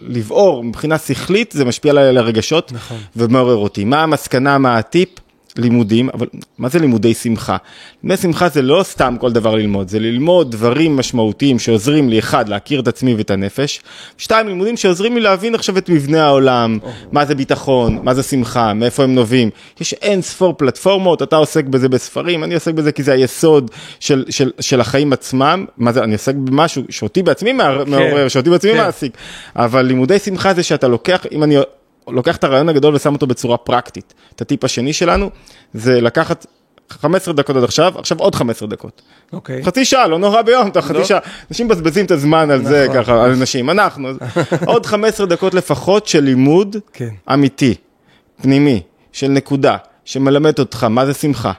לבעור 0.00 0.64
מבחינה 0.64 0.98
שכלית, 0.98 1.52
זה 1.52 1.64
משפיע 1.64 1.90
עליי 1.90 2.08
על 2.08 2.18
הרגשות 2.18 2.72
נכון. 2.72 2.98
ומעורר 3.16 3.56
אותי. 3.56 3.84
מה 3.84 4.02
המסקנה, 4.02 4.58
מה 4.58 4.78
הטיפ? 4.78 5.08
לימודים, 5.58 6.08
אבל 6.14 6.26
מה 6.58 6.68
זה 6.68 6.78
לימודי 6.78 7.14
שמחה? 7.14 7.56
לימודי 8.02 8.22
שמחה 8.22 8.48
זה 8.48 8.62
לא 8.62 8.82
סתם 8.82 9.16
כל 9.20 9.32
דבר 9.32 9.54
ללמוד, 9.54 9.88
זה 9.88 9.98
ללמוד 9.98 10.50
דברים 10.50 10.96
משמעותיים 10.96 11.58
שעוזרים 11.58 12.08
לי, 12.08 12.18
אחד, 12.18 12.48
להכיר 12.48 12.80
את 12.80 12.88
עצמי 12.88 13.14
ואת 13.14 13.30
הנפש, 13.30 13.80
שתיים, 14.18 14.48
לימודים 14.48 14.76
שעוזרים 14.76 15.14
לי 15.14 15.20
להבין 15.20 15.54
עכשיו 15.54 15.78
את 15.78 15.88
מבנה 15.88 16.24
העולם, 16.26 16.78
מה 17.12 17.24
זה 17.26 17.34
ביטחון, 17.34 17.98
מה 18.02 18.14
זה 18.14 18.22
שמחה, 18.22 18.74
מאיפה 18.74 19.02
הם 19.02 19.14
נובעים. 19.14 19.50
יש 19.80 19.92
אין 19.92 20.22
ספור 20.22 20.54
פלטפורמות, 20.56 21.22
אתה 21.22 21.36
עוסק 21.36 21.64
בזה 21.64 21.88
בספרים, 21.88 22.44
אני 22.44 22.54
עוסק 22.54 22.74
בזה 22.74 22.92
כי 22.92 23.02
זה 23.02 23.12
היסוד 23.12 23.70
של, 24.00 24.24
של, 24.30 24.50
של 24.60 24.80
החיים 24.80 25.12
עצמם, 25.12 25.64
מה 25.76 25.92
זה, 25.92 26.04
אני 26.04 26.12
עוסק 26.12 26.34
במשהו 26.34 26.82
שאותי 26.90 27.22
בעצמי 27.22 27.52
מער- 27.52 27.84
מעורר, 27.84 28.28
שאותי 28.28 28.50
בעצמי 28.50 28.70
כן. 28.72 28.76
מעסיק, 28.76 29.12
אבל 29.56 29.82
לימודי 29.82 30.18
שמחה 30.18 30.54
זה 30.54 30.62
שאתה 30.62 30.88
לוקח, 30.88 31.26
אם 31.32 31.42
אני 31.42 31.56
לוקח 32.08 32.36
את 32.36 32.44
הרעיון 32.44 32.68
הגדול 32.68 32.94
ושם 32.94 33.12
אותו 33.12 33.26
בצורה 33.26 33.56
פרקטית. 33.56 34.14
את 34.34 34.40
הטיפ 34.40 34.64
השני 34.64 34.92
שלנו 34.92 35.30
זה 35.74 36.00
לקחת 36.00 36.46
15 36.88 37.34
דקות 37.34 37.56
עד 37.56 37.64
עכשיו, 37.64 37.98
עכשיו 37.98 38.18
עוד 38.18 38.34
15 38.34 38.68
דקות. 38.68 39.02
אוקיי. 39.32 39.64
חצי 39.64 39.84
שעה, 39.84 40.06
לא 40.06 40.18
נורא 40.18 40.42
ביום, 40.42 40.68
אתה 40.68 40.82
חצי 40.82 40.98
לא. 40.98 41.04
שעה. 41.04 41.18
אנשים 41.50 41.66
מבזבזים 41.66 42.06
את 42.06 42.10
הזמן 42.10 42.50
על 42.50 42.64
זה 42.64 42.86
נכון. 42.88 43.02
ככה, 43.02 43.24
על 43.24 43.30
אנשים, 43.30 43.70
אנחנו. 43.70 44.08
עוד 44.66 44.86
15 44.86 45.26
דקות 45.26 45.54
לפחות 45.54 46.06
של 46.06 46.20
לימוד 46.20 46.76
כן. 46.92 47.08
אמיתי, 47.32 47.74
פנימי, 48.42 48.82
של 49.12 49.28
נקודה, 49.28 49.76
שמלמד 50.04 50.58
אותך 50.58 50.84
מה 50.84 51.06
זה 51.06 51.14
שמחה, 51.14 51.52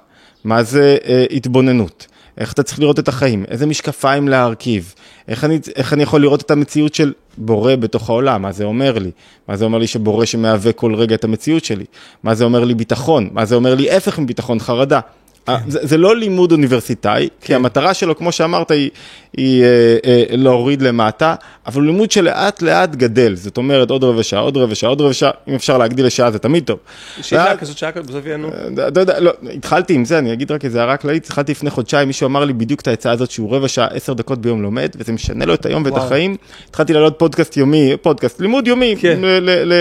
מה 0.44 0.64
זה 0.64 0.98
אה, 1.08 1.26
התבוננות, 1.32 2.08
איך 2.38 2.54
אתה 2.54 2.64
צריך 2.64 2.80
לראות 2.80 3.00
את 3.00 3.08
החיים, 3.08 3.46
איזה 3.48 3.66
משקפיים 3.66 4.28
להרכיב, 4.28 4.94
איך 5.28 5.44
אני, 5.44 5.60
איך 5.76 5.94
אני 5.94 6.04
יכול 6.04 6.22
לראות 6.22 6.42
את 6.42 6.52
המציאות 6.52 6.96
של 6.96 7.14
בורא 7.38 7.76
בתוך 7.76 8.10
העולם, 8.10 8.42
מה 8.42 8.52
זה 8.52 8.64
אומר 8.64 8.98
לי, 8.98 9.12
מה 9.48 9.58
זה 9.58 9.66
אומר 9.66 9.78
לי 9.78 9.88
שבורא 9.88 10.26
שמהווה 10.26 10.72
כל 10.72 10.96
רגע 10.96 11.16
את 11.16 11.24
המציאות 11.24 11.66
שלי, 11.66 11.86
מה 12.24 12.36
זה 12.36 12.44
אומר 12.44 12.64
לי 12.64 12.76
ביטחון, 12.76 13.30
מה 13.32 13.46
זה 13.46 13.56
אומר 13.56 13.76
לי 13.76 13.92
הפך 13.92 14.20
מביטחון, 14.20 14.60
חרדה. 14.60 15.00
כן. 15.48 15.70
זה, 15.72 15.80
זה 15.82 15.98
לא 15.98 16.16
לימוד 16.16 16.52
אוניברסיטאי, 16.52 17.28
כי 17.42 17.56
המטרה 17.56 17.94
שלו, 17.94 18.18
כמו 18.18 18.32
שאמרת, 18.32 18.72
היא, 18.72 18.90
היא 19.38 19.64
אה, 19.64 19.68
אה, 20.06 20.24
להוריד 20.30 20.82
למטה, 20.82 21.36
אבל 21.68 21.82
הוא 21.82 21.92
לימוד 21.92 22.12
שלאט 22.12 22.62
לאט 22.62 22.96
גדל, 22.96 23.36
זאת 23.36 23.58
אומרת 23.58 23.90
עוד 23.92 24.04
רבע 24.04 24.24
שעה, 24.24 24.40
עוד 24.40 24.58
רבע 24.58 24.76
שעה, 24.76 24.90
עוד 24.90 25.02
רבע 25.02 25.14
שעה, 25.14 25.32
אם 25.48 25.54
אפשר 25.54 25.78
להגדיל 25.78 26.06
לשעה 26.06 26.32
זה 26.32 26.40
תמיד 26.40 26.64
טוב. 26.64 26.80
שאלה 27.22 27.46
ואז- 27.46 27.58
כזאת 27.60 27.78
שעה 27.78 27.92
כזאת, 27.92 28.08
בסוף 28.10 28.26
יענו. 28.26 28.50
אתה 28.88 29.00
יודע, 29.00 29.20
לא, 29.20 29.32
התחלתי 29.56 29.94
עם 29.94 30.06
זה, 30.06 30.20
אני 30.20 30.34
אגיד 30.34 30.52
רק 30.52 30.66
איזה 30.66 30.80
הערה 30.80 30.98
כללית, 30.98 31.26
התחלתי 31.26 31.52
לפני 31.52 31.70
חודשיים, 31.70 32.08
מישהו 32.08 32.28
אמר 32.28 32.46
לי 32.46 32.54
בדיוק 32.54 32.82
את 32.82 32.88
העצה 32.88 33.12
הזאת 33.12 33.32
שהוא 33.32 33.56
רבע 33.56 33.68
שעה, 33.68 33.88
עשר 33.88 34.14
דקות 34.14 34.42
ביום 34.42 34.62
לומד, 34.62 34.90
וזה 34.96 35.12
משנה 35.12 35.46
לו 35.46 35.54
את 35.54 35.66
היום 35.66 35.84
ואת 35.86 35.94
וואו. 35.94 36.06
החיים. 36.06 36.36
התחלתי 36.70 36.94
לעלות 36.94 37.16
פודקאסט 37.20 37.58
יומי, 37.58 37.94
פודקאסט, 38.02 38.42
לימוד 38.42 38.68
יומי, 38.68 38.96
כן. 39.00 39.20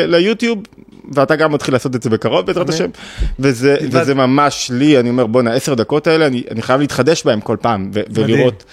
ליוטיוב, 0.07 0.59
ואתה 1.13 1.37
גם 1.37 1.53
מתחיל 1.53 1.75
לעשות 1.75 1.97
את 1.97 2.03
זה 2.03 2.11
בקרוב 2.11 2.47
בעזרת. 2.47 2.69
השם, 2.69 2.91
וזה. 3.39 3.77
וזה 3.91 4.15
ממש 4.15 4.71
לי, 4.75 5.01
אני 5.01 5.11
אומר, 5.11 5.27
בואנה, 5.27 5.53
עשר 5.53 5.75
דקות 5.75 6.07
האלה, 6.07 6.27
אני, 6.27 6.43
אני 6.51 6.63
חייב 6.63 6.81
להתחדש 6.81 7.25
בהם 7.25 7.41
כל 7.41 7.57
פעם, 7.61 7.91
ו-. 7.95 8.01
ולראות. 8.11 8.65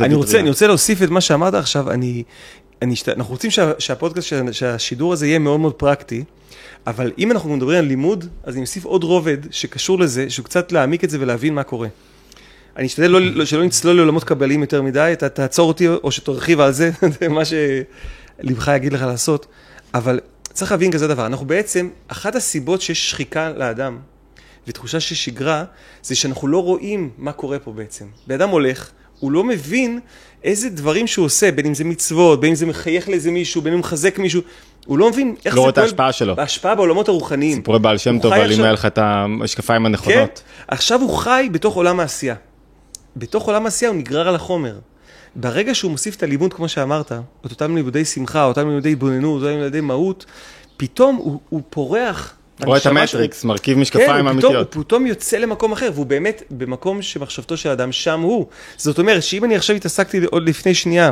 אני 0.00 0.14
רוצה, 0.14 0.40
אני 0.40 0.48
רוצה 0.48 0.66
להוסיף 0.66 1.02
את 1.02 1.10
מה 1.10 1.20
שאמרת 1.20 1.54
עכשיו, 1.54 1.90
אני, 1.90 2.22
אני, 2.82 2.94
אנחנו 3.08 3.32
רוצים 3.32 3.50
שה, 3.50 3.72
שהפודקאסט, 3.78 4.28
שה, 4.28 4.52
שהשידור 4.52 5.12
הזה 5.12 5.26
יהיה 5.26 5.38
מאוד 5.38 5.60
מאוד 5.60 5.72
פרקטי, 5.72 6.24
אבל 6.86 7.12
אם 7.18 7.30
אנחנו 7.30 7.56
מדברים 7.56 7.78
על 7.78 7.84
לימוד, 7.84 8.24
אז 8.44 8.54
אני 8.54 8.62
אוסיף 8.62 8.84
עוד 8.84 9.04
רובד 9.04 9.36
שקשור 9.50 9.98
לזה, 9.98 10.30
שהוא 10.30 10.44
קצת 10.44 10.72
להעמיק 10.72 11.04
את 11.04 11.10
זה 11.10 11.18
ולהבין 11.20 11.54
מה 11.54 11.62
קורה. 11.62 11.88
אני 12.76 12.86
אשתדל 12.86 13.10
לא, 13.10 13.20
לא, 13.20 13.44
שלא 13.44 13.64
נצלול 13.64 13.96
לעולמות 13.96 14.24
קבליים 14.24 14.60
יותר 14.60 14.82
מדי, 14.82 15.10
אתה 15.12 15.28
תעצור 15.28 15.68
אותי 15.68 15.88
או 15.88 16.10
שתרחיב 16.10 16.60
על 16.60 16.72
זה, 16.72 16.90
זה 17.20 17.28
מה 17.28 17.42
שלבך 17.44 18.70
יגיד 18.76 18.92
לך 18.92 19.02
לעשות, 19.02 19.46
אבל 19.94 20.20
צריך 20.54 20.72
להבין 20.72 20.92
כזה 20.92 21.08
דבר, 21.08 21.26
אנחנו 21.26 21.46
בעצם, 21.46 21.88
אחת 22.08 22.34
הסיבות 22.34 22.80
שיש 22.80 23.10
שחיקה 23.10 23.50
לאדם, 23.50 23.98
ותחושה 24.68 25.00
של 25.00 25.14
שגרה, 25.14 25.64
זה 26.02 26.16
שאנחנו 26.16 26.48
לא 26.48 26.62
רואים 26.62 27.10
מה 27.18 27.32
קורה 27.32 27.58
פה 27.58 27.72
בעצם. 27.72 28.04
בן 28.26 28.42
הולך, 28.42 28.90
הוא 29.20 29.32
לא 29.32 29.44
מבין 29.44 30.00
איזה 30.44 30.70
דברים 30.70 31.06
שהוא 31.06 31.26
עושה, 31.26 31.52
בין 31.52 31.66
אם 31.66 31.74
זה 31.74 31.84
מצוות, 31.84 32.40
בין 32.40 32.50
אם 32.50 32.56
זה 32.56 32.66
מחייך 32.66 33.08
לאיזה 33.08 33.30
מישהו, 33.30 33.62
בין 33.62 33.72
אם 33.72 33.78
הוא 33.78 33.84
מחזק 33.84 34.18
מישהו, 34.18 34.42
הוא 34.86 34.98
לא 34.98 35.10
מבין 35.10 35.34
איך 35.44 35.46
לא 35.46 35.50
זה... 35.52 35.56
לא 35.56 35.60
רואה 35.60 35.70
את 35.70 35.78
ההשפעה 35.78 36.12
שלו. 36.12 36.34
ההשפעה 36.38 36.74
בעולמות 36.74 37.08
הרוחניים. 37.08 37.56
סיפורי 37.56 37.78
בעל 37.78 37.98
שם 37.98 38.18
טוב, 38.18 38.32
אבל 38.32 38.52
אם 38.52 38.62
היה 38.62 38.72
לך 38.72 38.86
את 38.86 38.98
המשקפיים 38.98 39.86
הנכונות. 39.86 40.42
כן, 40.46 40.64
עכשיו 40.68 41.00
הוא 41.00 41.16
חי 41.16 41.48
בתוך 41.52 41.74
עולם 41.74 42.00
העשייה. 42.00 42.34
בתוך 43.16 43.46
עולם 43.46 43.64
העשייה 43.64 43.90
הוא 43.90 43.98
נגרר 43.98 44.28
על 44.28 44.34
החומר. 44.34 44.78
ברגע 45.36 45.74
שהוא 45.74 45.90
מוסיף 45.90 46.16
את 46.16 46.22
הלימוד, 46.22 46.54
כמו 46.54 46.68
שאמרת, 46.68 47.12
את 47.46 47.50
אותם 47.50 47.76
לימודי 47.76 48.04
שמחה, 48.04 48.44
אותם 48.44 48.68
לימודי 48.68 48.92
התבוננות, 48.92 49.42
אותם 49.42 49.56
לימודי 49.56 49.80
מהות, 49.80 50.24
פתאום 50.76 51.16
הוא, 51.16 51.40
הוא 51.48 51.62
פורח 51.70 52.34
רואה 52.64 52.78
את 52.78 52.86
המטריקס, 52.86 53.44
מרכיב 53.44 53.78
משקפיים 53.78 54.26
אמיתיות. 54.26 54.52
כן, 54.52 54.78
הוא 54.78 54.84
פתאום 54.84 55.06
יוצא 55.06 55.36
למקום 55.36 55.72
אחר, 55.72 55.90
והוא 55.94 56.06
באמת 56.06 56.42
במקום 56.50 57.02
שמחשבתו 57.02 57.56
של 57.56 57.68
האדם 57.68 57.92
שם 57.92 58.20
הוא. 58.20 58.46
זאת 58.76 58.98
אומרת 58.98 59.22
שאם 59.22 59.44
אני 59.44 59.56
עכשיו 59.56 59.76
התעסקתי 59.76 60.24
עוד 60.24 60.48
לפני 60.48 60.74
שנייה 60.74 61.10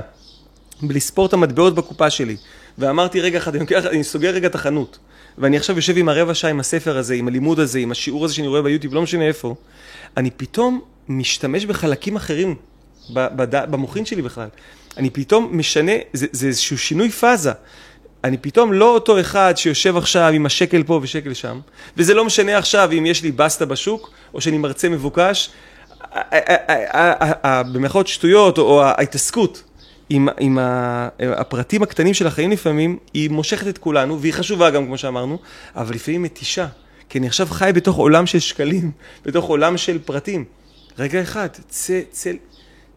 בלספור 0.82 1.26
את 1.26 1.32
המטבעות 1.32 1.74
בקופה 1.74 2.11
שלי, 2.11 2.37
ואמרתי 2.78 3.20
רגע 3.20 3.38
אחד, 3.38 3.56
אני, 3.56 3.66
אני 3.76 4.04
סוגר 4.04 4.30
רגע 4.30 4.46
את 4.46 4.54
החנות, 4.54 4.98
ואני 5.38 5.56
עכשיו 5.56 5.76
יושב 5.76 5.96
עם 5.96 6.08
הרבע 6.08 6.35
שעה 6.35 6.50
עם 6.50 6.61
הספר 6.61 6.98
הזה, 6.98 7.14
עם 7.14 7.28
הלימוד 7.28 7.61
הזה, 7.61 7.78
עם 7.78 7.90
השיעור 7.90 8.24
הזה 8.24 8.35
שאני 8.35 8.46
רואה 8.46 8.62
ביוטיוב, 8.62 8.94
לא 8.94 9.02
משנה 9.02 9.24
איפה, 9.24 9.54
אני 10.16 10.30
פתאום 10.30 10.80
משתמש 11.08 11.66
בחלקים 11.66 12.16
אחרים 12.16 12.54
במוחין 13.11 14.05
שלי 14.05 14.23
בכלל. 14.23 14.49
אני 14.97 15.11
פתאום 15.11 15.59
משנה, 15.59 15.93
זה, 16.12 16.27
זה 16.33 16.47
איזשהו 16.47 16.79
שינוי 16.79 17.11
פאזה. 17.11 17.53
אני 18.25 18.37
פתאום 18.38 18.73
לא 18.73 18.95
אותו 18.95 19.21
אחד 19.21 19.55
שיושב 19.57 19.97
עכשיו 19.97 20.29
עם 20.33 20.47
השקל 20.47 20.83
פה 20.83 21.01
ושקל 21.03 21.35
שם, 21.35 21.61
וזה 21.97 22.15
לא 22.15 22.25
משנה 22.25 22.59
עכשיו 22.59 22.91
אם 22.99 23.07
יש 23.07 23.23
לי 23.23 23.33
בסטה 23.33 23.67
בשוק, 23.67 24.11
או 24.35 24.41
שאני 24.41 24.59
מרצה 24.59 24.88
מבוקש, 24.88 25.51
במירכאות 27.73 28.07
שטויות, 28.07 28.59
או 28.59 28.83
ההתעסקות 28.83 29.62
עם, 30.11 30.29
עם 30.41 30.59
הפרטים 31.21 31.83
הקטנים 31.83 32.15
של 32.15 32.27
החיים 32.27 32.51
לפעמים, 32.51 32.99
היא 33.15 33.31
מושכת 33.31 33.69
את 33.69 33.79
כולנו, 33.79 34.21
והיא 34.21 34.33
חשובה 34.33 34.71
גם, 34.71 34.87
כמו 34.87 34.99
שאמרנו, 34.99 35.38
אבל 35.77 35.95
לפעמים 35.95 36.23
מתישה. 36.23 36.67
כי 37.09 37.19
אני 37.19 37.27
עכשיו 37.27 37.47
חי 37.47 37.71
בתוך 37.75 37.97
עולם 37.97 38.27
של 38.27 38.38
שקלים, 38.38 38.91
בתוך 39.25 39.45
עולם 39.45 39.77
של 39.77 39.99
פרטים. 39.99 40.45
רגע 40.99 41.23
אחד, 41.23 41.49
צא, 41.69 42.01
צא, 42.11 42.31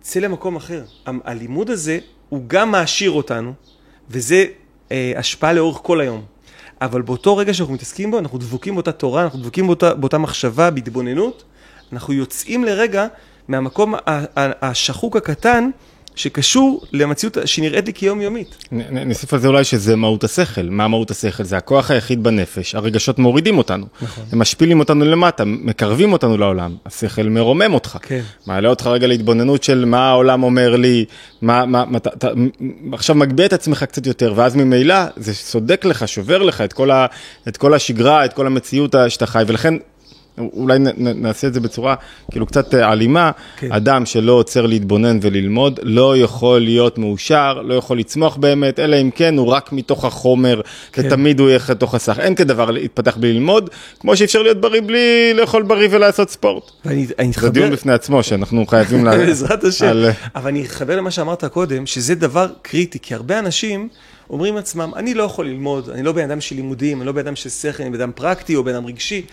צא 0.05 0.19
למקום 0.19 0.55
אחר. 0.55 0.83
הלימוד 1.05 1.69
הזה 1.69 1.99
הוא 2.29 2.43
גם 2.47 2.71
מעשיר 2.71 3.11
אותנו, 3.11 3.53
וזה 4.09 4.45
אה, 4.91 5.13
השפעה 5.15 5.53
לאורך 5.53 5.79
כל 5.83 6.01
היום. 6.01 6.25
אבל 6.81 7.01
באותו 7.01 7.37
רגע 7.37 7.53
שאנחנו 7.53 7.73
מתעסקים 7.73 8.11
בו, 8.11 8.19
אנחנו 8.19 8.37
דבוקים 8.37 8.73
באותה 8.73 8.91
תורה, 8.91 9.23
אנחנו 9.23 9.39
דבוקים 9.39 9.67
באותה, 9.67 9.93
באותה 9.93 10.17
מחשבה, 10.17 10.71
בהתבוננות, 10.71 11.43
אנחנו 11.93 12.13
יוצאים 12.13 12.63
לרגע 12.63 13.07
מהמקום 13.47 13.95
השחוק 14.37 15.15
הקטן, 15.15 15.69
שקשור 16.15 16.85
למציאות 16.91 17.37
שנראית 17.45 17.85
לי 17.87 17.93
כיומיומית. 17.93 18.67
נוסיף 18.71 19.33
על 19.33 19.39
זה 19.39 19.47
אולי 19.47 19.63
שזה 19.63 19.95
מהות 19.95 20.23
השכל. 20.23 20.69
מה 20.69 20.87
מהות 20.87 21.11
השכל? 21.11 21.43
זה 21.43 21.57
הכוח 21.57 21.91
היחיד 21.91 22.23
בנפש, 22.23 22.75
הרגשות 22.75 23.19
מורידים 23.19 23.57
אותנו. 23.57 23.85
נכון. 24.01 24.23
הם 24.31 24.39
משפילים 24.39 24.79
אותנו 24.79 25.05
למטה, 25.05 25.45
מקרבים 25.45 26.13
אותנו 26.13 26.37
לעולם. 26.37 26.75
השכל 26.85 27.23
מרומם 27.23 27.73
אותך. 27.73 27.97
כן. 28.01 28.21
מעלה 28.47 28.69
אותך 28.69 28.87
רגע 28.87 29.07
להתבוננות 29.07 29.63
של 29.63 29.85
מה 29.85 30.09
העולם 30.09 30.43
אומר 30.43 30.75
לי, 30.75 31.05
מה, 31.41 31.65
מה, 31.65 31.85
מה, 31.85 31.97
אתה, 31.97 32.27
עכשיו 32.93 33.15
מגביה 33.15 33.45
את 33.45 33.53
עצמך 33.53 33.83
קצת 33.83 34.07
יותר, 34.07 34.33
ואז 34.35 34.55
ממילא 34.55 34.95
זה 35.17 35.33
סודק 35.33 35.85
לך, 35.85 36.07
שובר 36.07 36.43
לך 36.43 36.61
את 36.61 36.73
כל, 36.73 36.91
ה, 36.91 37.05
את 37.47 37.57
כל 37.57 37.73
השגרה, 37.73 38.25
את 38.25 38.33
כל 38.33 38.47
המציאות 38.47 38.95
שאתה 39.09 39.25
חי, 39.25 39.43
ולכן 39.47 39.73
אולי 40.37 40.79
נעשה 40.97 41.47
את 41.47 41.53
זה 41.53 41.59
בצורה 41.59 41.95
כאילו 42.31 42.45
קצת 42.45 42.73
אה, 42.73 42.91
אלימה, 42.91 43.31
כן. 43.57 43.71
אדם 43.71 44.05
שלא 44.05 44.31
עוצר 44.31 44.65
להתבונן 44.65 45.19
וללמוד 45.21 45.79
לא 45.83 46.17
יכול 46.17 46.61
להיות 46.61 46.97
מאושר, 46.97 47.61
לא 47.61 47.73
יכול 47.73 47.99
לצמוח 47.99 48.37
באמת, 48.37 48.79
אלא 48.79 49.01
אם 49.01 49.09
כן 49.15 49.37
הוא 49.37 49.47
רק 49.47 49.71
מתוך 49.71 50.05
החומר, 50.05 50.61
כן. 50.91 51.01
ותמיד 51.05 51.39
הוא 51.39 51.49
יהיה 51.49 51.59
לתוך 51.69 51.95
הסך. 51.95 52.19
אין 52.19 52.35
כדבר 52.35 52.71
להתפתח 52.71 53.17
בלי 53.17 53.33
ללמוד, 53.33 53.69
כמו 53.99 54.17
שאפשר 54.17 54.41
להיות 54.41 54.61
בריא 54.61 54.81
בלי 54.81 55.33
לאכול 55.33 55.63
בריא 55.63 55.87
ולעשות 55.91 56.29
ספורט. 56.29 56.71
ואני, 56.85 57.05
זה 57.39 57.49
דיון 57.49 57.71
בפני 57.71 57.93
עצמו 57.93 58.23
שאנחנו 58.23 58.65
חייבים 58.65 59.05
ל... 59.05 59.17
בעזרת 59.25 59.63
השם. 59.63 59.87
על... 59.87 60.09
אבל 60.35 60.47
אני 60.47 60.65
אתחבר 60.65 60.97
למה 60.97 61.11
שאמרת 61.11 61.45
קודם, 61.45 61.85
שזה 61.85 62.15
דבר 62.15 62.47
קריטי, 62.61 62.99
כי 62.99 63.13
הרבה 63.13 63.39
אנשים... 63.39 63.89
אומרים 64.29 64.55
לעצמם, 64.55 64.91
אני 64.95 65.13
לא 65.13 65.23
יכול 65.23 65.47
ללמוד, 65.47 65.89
אני 65.89 66.03
לא 66.03 66.11
בן 66.11 66.23
אדם 66.23 66.41
של 66.41 66.55
לימודים, 66.55 66.97
אני 66.97 67.05
לא 67.07 67.11
בן 67.11 67.19
אדם 67.19 67.35
של 67.35 67.49
שכל, 67.49 67.83
אני 67.83 67.91
בן 67.91 68.01
אדם 68.01 68.11
פרקטי 68.15 68.55
או 68.55 68.63
בן 68.63 68.75
אדם 68.75 68.85
רגשי. 68.85 69.25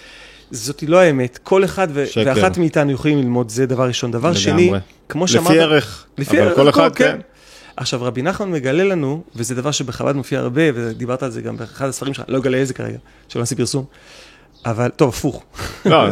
זאת 0.53 0.83
לא 0.83 0.99
האמת. 0.99 1.39
כל 1.43 1.65
אחד 1.65 1.89
ו- 1.91 2.05
ואחת 2.25 2.59
מאיתנו 2.59 2.93
יכולים 2.93 3.19
ללמוד, 3.19 3.49
זה 3.49 3.67
דבר 3.67 3.87
ראשון. 3.87 4.11
דבר 4.11 4.29
לגמרי. 4.29 4.41
שני, 4.41 4.73
כמו 5.09 5.29
שאמרת... 5.29 5.51
לפי 5.51 5.61
ערך, 5.61 6.07
לפי 6.19 6.39
אבל 6.39 6.49
ערך, 6.49 6.57
כל 6.57 6.69
אחד, 6.69 6.95
כן. 6.95 7.05
כן. 7.05 7.21
עכשיו, 7.77 8.03
רבי 8.03 8.23
נחמן 8.23 8.51
מגלה 8.51 8.85
לנו, 8.85 9.23
וזה 9.37 9.55
דבר 9.55 9.71
שבחב"ד 9.71 10.17
מופיע 10.17 10.41
הרבה, 10.41 10.63
ודיברת 10.75 11.23
על 11.23 11.31
זה 11.31 11.43
גם 11.43 11.57
באחד 11.57 11.89
הספרים 11.89 12.15
שלך, 12.15 12.25
לא 12.29 12.39
אגלה 12.39 12.57
איזה 12.57 12.75
כרגע, 12.75 12.99
שלא 13.29 13.43
נעשה 13.43 13.57
פרסום, 13.57 13.85
אבל, 14.67 14.89
טוב, 14.97 15.09
הפוך. 15.09 15.43
לא. 15.85 16.05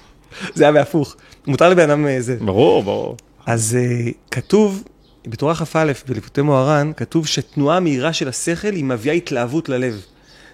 זה 0.54 0.64
היה 0.64 0.72
בהפוך. 0.72 1.16
מותר 1.46 1.68
לבן 1.68 1.90
אדם 1.90 2.06
אה, 2.06 2.20
זה. 2.20 2.36
ברור, 2.40 2.82
ברור. 2.82 3.16
אז 3.46 3.76
uh, 3.78 4.12
כתוב, 4.30 4.84
בתורה 5.26 5.54
כ"א, 5.54 5.92
בליפותי 6.08 6.42
מוהר"ן, 6.42 6.92
כתוב 6.96 7.26
שתנועה 7.26 7.80
מהירה 7.80 8.12
של 8.12 8.28
השכל 8.28 8.72
היא 8.72 8.84
מביאה 8.84 9.14
התלהבות 9.14 9.68
ללב. 9.68 10.02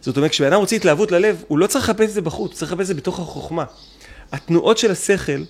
זאת 0.03 0.17
אומרת, 0.17 0.31
כשבן 0.31 0.47
אדם 0.47 0.61
רוצה 0.61 0.77
התלהבות 0.77 1.13
ללב, 1.13 1.45
הוא 1.49 1.59
לא 1.59 1.67
צריך 1.67 1.85
לחפש 1.85 2.09
את 2.09 2.11
זה 2.11 2.21
בחוץ, 2.21 2.51
הוא 2.51 2.57
צריך 2.57 2.73
לחפש 2.73 2.83
את 2.83 2.87
זה 2.87 2.95
בתוך 2.95 3.21
החוכמה. 3.21 3.65
התנועות 4.33 4.79
של 4.79 4.91
השכל, 4.91 5.43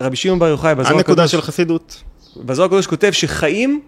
רבי 0.00 0.16
שמעון 0.16 0.38
בר 0.38 0.46
יוחאי, 0.46 0.74
בזוהר 0.74 0.86
הקדוש... 0.86 1.08
הנקודה 1.08 1.28
של 1.28 1.40
חסידות. 1.40 2.02
בזוהר 2.36 2.66
הקדוש 2.66 2.86
כותב 2.86 3.10
שחיים 3.10 3.80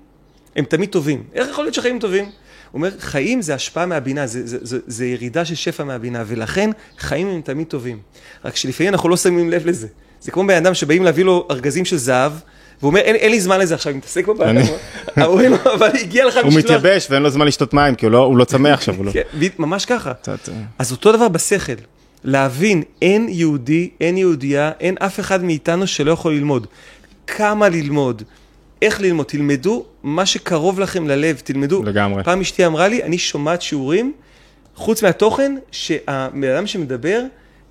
הם 0.57 0.65
תמיד 0.65 0.89
טובים. 0.89 1.25
איך 1.35 1.49
יכול 1.51 1.65
להיות 1.65 1.75
שחיים 1.75 1.99
טובים? 1.99 2.25
הוא 2.25 2.33
אומר, 2.75 2.91
חיים 2.99 3.43
זה 3.43 3.55
השפעה 3.55 3.87
מהבינה, 3.87 4.27
זה, 4.27 4.47
זה, 4.47 4.59
זה, 4.63 4.79
זה 4.87 5.07
ירידה 5.07 5.45
של 5.45 5.55
שפע 5.55 5.85
מהבינה, 5.85 6.25
ולכן 6.27 6.71
חיים 6.99 7.29
הם 7.29 7.41
תמיד 7.41 7.67
טובים. 7.67 7.99
רק 8.45 8.57
שלפעמים 8.57 8.93
אנחנו 8.93 9.09
לא 9.09 9.17
שמים 9.17 9.51
לב 9.51 9.67
לזה. 9.67 9.87
זה 10.21 10.31
כמו 10.31 10.47
בן 10.47 10.57
אדם 10.57 10.75
שבאים 10.75 11.05
להביא 11.05 11.25
לו 11.25 11.49
ארגזים 11.51 11.85
של 11.85 11.97
זהב, 11.97 12.33
והוא 12.85 12.91
אומר, 12.91 13.01
אין, 13.01 13.31
לי 13.31 13.41
זמן 13.41 13.61
לזה 13.61 13.75
עכשיו, 13.75 13.91
אני 13.91 13.99
מתעסק 13.99 14.27
בבעיה. 14.27 14.63
אומרים 15.27 15.51
לו, 15.51 15.57
אבל 15.75 15.89
הגיע 16.01 16.27
לך 16.27 16.37
משלוח. 16.37 16.53
הוא 16.53 16.59
מתייבש 16.59 17.07
ואין 17.11 17.23
לו 17.23 17.31
זמן 17.31 17.47
לשתות 17.47 17.75
מים, 17.75 17.95
כי 17.95 18.07
הוא 18.07 18.13
לא, 18.13 18.19
הוא 18.19 18.37
לא 18.37 18.45
צמא 18.45 18.69
עכשיו. 18.69 19.05
לא... 19.05 19.13
כן, 19.13 19.23
ממש 19.59 19.85
ככה. 19.85 20.13
אז 20.79 20.93
אותו 20.93 21.13
דבר 21.13 21.29
בשכל. 21.29 21.73
להבין, 22.25 22.83
אין 23.03 23.27
יהודי, 23.29 23.91
אין 24.01 24.17
יהודייה, 24.17 24.71
אין 24.81 24.95
אף 24.99 25.21
אחד 25.21 25.45
מאיתנו 25.45 25.87
שלא 25.87 26.13
יכול 26.13 26.33
ללמוד. 26.33 26.67
כמה 27.27 27.69
ללמוד, 27.69 28.23
איך 28.83 29.01
ללמוד, 29.01 29.27
תלמדו 29.27 29.85
מה 30.03 30.27
שקרוב 30.27 30.81
לכם 30.81 31.09
ללב, 31.09 31.41
תלמדו. 31.45 31.83
לגמרי. 31.83 32.25
פעם 32.25 32.41
אשתי 32.41 32.67
אמרה 32.67 32.89
לי, 32.89 33.03
אני 33.03 33.19
שומעת 33.19 33.63
שיעורים, 33.63 34.13
חוץ 34.77 35.03
מהתוכן, 35.03 35.55
שהבן 35.71 36.49
אדם 36.49 36.67
שמדבר, 36.67 37.23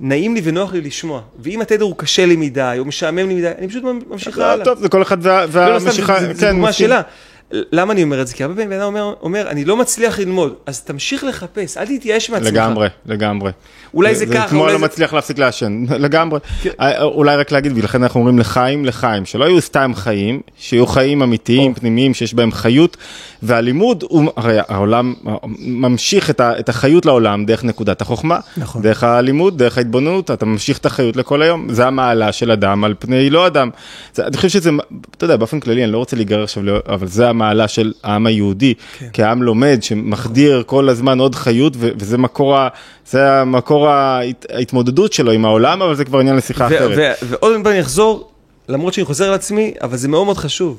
נעים 0.06 0.36
לי 0.36 0.42
ונוח 0.44 0.74
לי 0.74 0.82
לשמוע. 0.82 1.22
ואם 1.40 1.62
התדר 1.62 1.86
הוא 1.86 1.96
קשה 1.98 2.26
לי 2.26 2.36
מדי, 2.36 2.76
או 2.80 2.86
משעמם 2.86 3.28
לי 3.28 3.36
מדי, 3.36 3.52
אני 3.58 3.68
פשוט 3.68 3.84
ממשיך 4.10 4.38
לא, 4.38 4.44
הלאה. 4.44 4.66
טוב, 4.66 4.80
זה 4.80 4.90
כל 4.90 5.02
אחד 5.02 5.18
והמשיכה, 5.22 6.20
כן, 6.20 6.34
זה 6.34 6.52
דוגמה 6.52 6.74
שלה. 6.74 7.02
למה 7.52 7.94
אני 7.94 8.04
אומר 8.04 8.22
את 8.22 8.28
זה? 8.28 8.34
כי 8.34 8.44
הרבה 8.44 8.56
פעמים 8.56 8.70
בן 8.70 8.76
אדם 8.76 8.86
אומר, 8.86 9.14
אומר, 9.22 9.50
אני 9.50 9.66
לא 9.66 9.78
מצליח 9.78 10.20
ללמוד, 10.20 10.54
אז 10.66 10.82
תמשיך 10.82 11.24
לחפש, 11.24 11.78
אל 11.78 11.86
תתייאש 11.86 12.30
מעצמך. 12.30 12.48
לגמרי, 12.48 12.88
לגמרי. 13.06 13.52
אולי 13.94 14.16
זה, 14.16 14.26
זה 14.26 14.34
ככה, 14.34 14.48
זה 14.48 14.50
כמו 14.50 14.68
לא 14.68 14.72
זה... 14.72 14.78
מצליח 14.78 15.14
להפסיק 15.14 15.38
לעשן, 15.38 15.86
לגמרי. 16.06 16.40
כן. 16.62 16.70
אה, 16.80 17.04
אולי 17.04 17.36
רק 17.36 17.52
להגיד, 17.52 17.72
ולכן 17.76 18.04
אנחנו 18.04 18.20
אומרים 18.20 18.40
לחיים, 18.40 18.86
לחיים, 18.86 19.26
שלא 19.26 19.46
יהיו 19.46 19.62
סתם 19.62 19.92
חיים, 19.96 20.42
שיהיו 20.58 20.88
חיים 20.88 21.22
אמיתיים, 21.22 21.72
או. 21.72 21.76
פנימיים, 21.76 22.14
שיש 22.14 22.34
בהם 22.34 22.52
חיות, 22.52 22.98
והלימוד, 23.44 24.04
הוא, 24.10 24.32
הרי 24.36 24.58
העולם 24.68 25.14
ממשיך 25.60 26.30
את, 26.30 26.40
ה, 26.40 26.60
את 26.60 26.70
החיות 26.70 27.06
לעולם 27.06 27.46
דרך 27.46 27.64
נקודת 27.64 28.02
החוכמה, 28.02 28.40
נכון. 28.58 28.82
דרך 28.82 29.04
הלימוד, 29.04 29.58
דרך 29.58 29.78
ההתבוננות, 29.78 30.32
אתה 30.32 30.46
ממשיך 30.46 30.78
את 30.78 30.86
החיות 30.86 31.16
לכל 31.16 31.42
היום, 31.42 31.68
זה 31.74 31.88
המעלה 31.88 32.32
של 32.32 32.52
אדם 32.52 32.84
על 32.84 32.94
פני 33.00 33.30
לא 33.30 33.48
אדם. 33.48 33.70
זה, 34.14 34.28
אני 34.28 34.38
חושב 34.38 34.50
שזה, 34.50 34.70
אתה 35.18 35.26
יודע, 35.26 35.36
באופן 35.36 35.60
כללי, 35.60 35.84
אני 35.84 35.92
לא 35.92 35.98
רוצה 35.98 36.16
להיגרר 36.16 36.44
עכשיו, 36.44 36.64
אבל 36.88 37.08
זה 37.08 37.30
המעלה 37.30 37.43
של 37.68 37.94
העם 38.04 38.26
היהודי, 38.26 38.74
כן. 39.00 39.08
כעם 39.14 39.44
לומד, 39.44 39.78
שמחדיר 39.82 40.64
כל 40.66 40.90
הזמן 40.90 41.20
עוד 41.20 41.36
חיות, 41.36 41.74
וזה 41.80 42.18
מקור, 42.18 42.56
זה 43.10 43.32
המקור 43.32 43.88
ההתמודדות 43.90 45.14
שלו 45.14 45.32
עם 45.32 45.46
העולם, 45.46 45.82
אבל 45.82 45.96
זה 45.96 46.06
כבר 46.06 46.20
עניין 46.20 46.36
לשיחה 46.36 46.68
אחרת. 46.68 47.18
ועוד 47.30 47.54
פעם 47.64 47.68
אני 47.68 47.82
אחזור, 47.82 48.30
למרות 48.70 48.94
שאני 48.94 49.06
חוזר 49.06 49.28
על 49.28 49.34
עצמי, 49.34 49.74
אבל 49.82 49.98
זה 49.98 50.08
מאוד 50.08 50.26
מאוד 50.26 50.38
חשוב. 50.38 50.78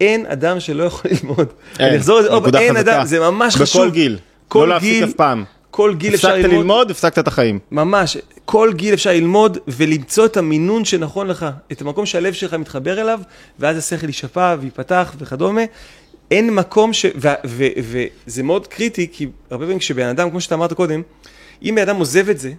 אין 0.00 0.26
אדם 0.26 0.60
שלא 0.60 0.84
יכול 0.84 1.10
ללמוד. 1.22 1.46
אין, 1.78 1.88
אני 1.88 1.96
אחזור 1.96 2.16
על 2.18 2.22
זה, 2.22 2.28
עוד 2.30 2.42
נקודה 2.42 2.58
פעם, 2.58 2.66
אין 2.66 2.76
חזקה. 2.76 2.96
אדם, 2.96 3.06
זה 3.06 3.20
ממש 3.20 3.56
חשוב. 3.56 3.82
בכל 3.82 3.90
גיל. 3.90 4.18
כל 4.48 4.58
לא 4.58 4.68
להפסיק 4.68 4.92
גיל- 4.92 5.04
אף 5.04 5.12
פעם. 5.12 5.44
כל 5.70 5.94
גיל 5.94 6.14
אפשר 6.14 6.28
הפסקת 6.28 6.44
ללמוד. 6.44 6.58
ללמוד, 6.60 6.90
הפסקת 6.90 7.18
את 7.18 7.28
החיים. 7.28 7.58
ממש, 7.70 8.16
כל 8.44 8.70
גיל 8.74 8.94
אפשר 8.94 9.10
ללמוד 9.10 9.58
ולמצוא 9.68 10.26
את 10.26 10.36
המינון 10.36 10.84
שנכון 10.84 11.26
לך, 11.26 11.46
את 11.72 11.80
המקום 11.80 12.06
שהלב 12.06 12.32
שלך 12.32 12.54
מתחבר 12.54 13.00
אליו, 13.00 13.20
ואז 13.58 13.76
השכל 13.76 14.06
יישפע 14.06 14.56
וייפתח 14.60 15.14
וכדומה. 15.18 15.62
אין 16.30 16.54
מקום 16.54 16.92
ש... 16.92 17.04
ו- 17.16 17.28
ו- 17.46 17.66
ו- 17.82 18.04
וזה 18.26 18.42
מאוד 18.42 18.66
קריטי, 18.66 19.06
כי 19.12 19.26
הרבה 19.50 19.64
פעמים 19.64 19.78
כשבן 19.78 20.06
אדם, 20.06 20.30
כמו 20.30 20.40
שאתה 20.40 20.54
אמרת 20.54 20.72
קודם, 20.72 21.02
אם 21.62 21.74
בן 21.74 21.82
אדם 21.82 21.96
עוזב 21.96 22.28
את 22.28 22.38
זה, 22.38 22.52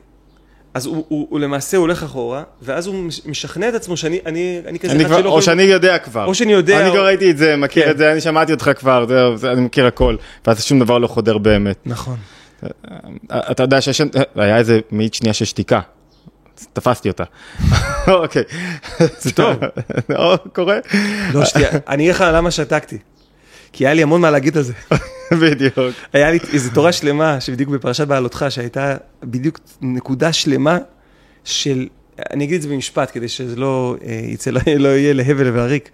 אז 0.73 0.85
הוא, 0.85 1.05
הוא, 1.07 1.27
הוא 1.29 1.39
למעשה 1.39 1.77
הולך 1.77 2.03
אחורה, 2.03 2.43
ואז 2.61 2.87
הוא 2.87 2.95
מש- 2.95 3.21
משכנע 3.25 3.69
את 3.69 3.73
עצמו 3.73 3.97
שאני 3.97 4.19
אני, 4.25 4.61
אני 4.67 4.79
כזה 4.79 4.91
אני 4.93 5.01
אחד 5.03 5.09
כבר, 5.09 5.19
שלא 5.19 5.25
או 5.29 5.33
יכול- 5.33 5.41
שאני 5.41 5.63
יודע 5.63 5.97
כבר. 5.97 6.25
או 6.25 6.35
שאני 6.35 6.51
יודע, 6.51 6.79
אני 6.79 6.87
או- 6.89 6.93
כבר 6.93 7.05
ראיתי 7.05 7.31
את 7.31 7.37
זה, 7.37 7.55
מכיר 7.55 7.83
כן. 7.85 7.91
את 7.91 7.97
זה, 7.97 8.11
אני 8.11 8.21
שמעתי 8.21 8.53
אותך 8.53 8.71
כבר, 8.75 9.05
זהו, 9.07 9.37
זה- 9.37 9.51
אני 9.51 9.61
מכיר 9.61 9.85
הכל. 9.85 10.15
ואז 10.47 10.63
שום 10.63 10.79
דבר 10.79 10.97
לא 10.97 11.07
חודר 11.07 11.37
באמת. 11.37 11.77
נכון. 11.85 12.15
אתה 13.31 13.63
יודע 13.63 13.81
שיש, 13.81 14.01
היה 14.35 14.57
איזה 14.57 14.79
מאית 14.91 15.13
שנייה 15.13 15.33
של 15.33 15.45
שתיקה. 15.45 15.79
תפסתי 16.73 17.09
אותה. 17.09 17.23
אוקיי. 18.07 18.43
זה 19.19 19.31
טוב. 19.31 19.55
או, 20.15 20.37
קורה. 20.53 20.77
לא, 21.33 21.45
שתהיה, 21.45 21.69
אני 21.87 22.03
אגיד 22.03 22.15
לך 22.15 22.23
למה 22.33 22.51
שתקתי. 22.51 22.97
כי 23.73 23.85
היה 23.87 23.93
לי 23.93 24.03
המון 24.03 24.21
מה 24.21 24.31
להגיד 24.31 24.57
על 24.57 24.63
זה. 24.63 24.73
בדיוק. 25.41 25.95
היה 26.13 26.31
לי 26.31 26.39
איזו 26.53 26.69
תורה 26.73 26.91
שלמה, 26.91 27.41
שבדיוק 27.41 27.69
בפרשת 27.69 28.07
בעלותך, 28.07 28.45
שהייתה 28.49 28.97
בדיוק 29.23 29.59
נקודה 29.81 30.33
שלמה 30.33 30.77
של, 31.43 31.87
אני 32.31 32.43
אגיד 32.43 32.55
את 32.55 32.61
זה 32.61 32.67
במשפט, 32.69 33.11
כדי 33.13 33.27
שזה 33.27 33.55
לא 33.55 33.95
אה, 34.05 34.21
יצא, 34.23 34.51
לא, 34.51 34.61
לא 34.77 34.87
יהיה 34.87 35.13
להבל 35.13 35.47
ולריק, 35.47 35.89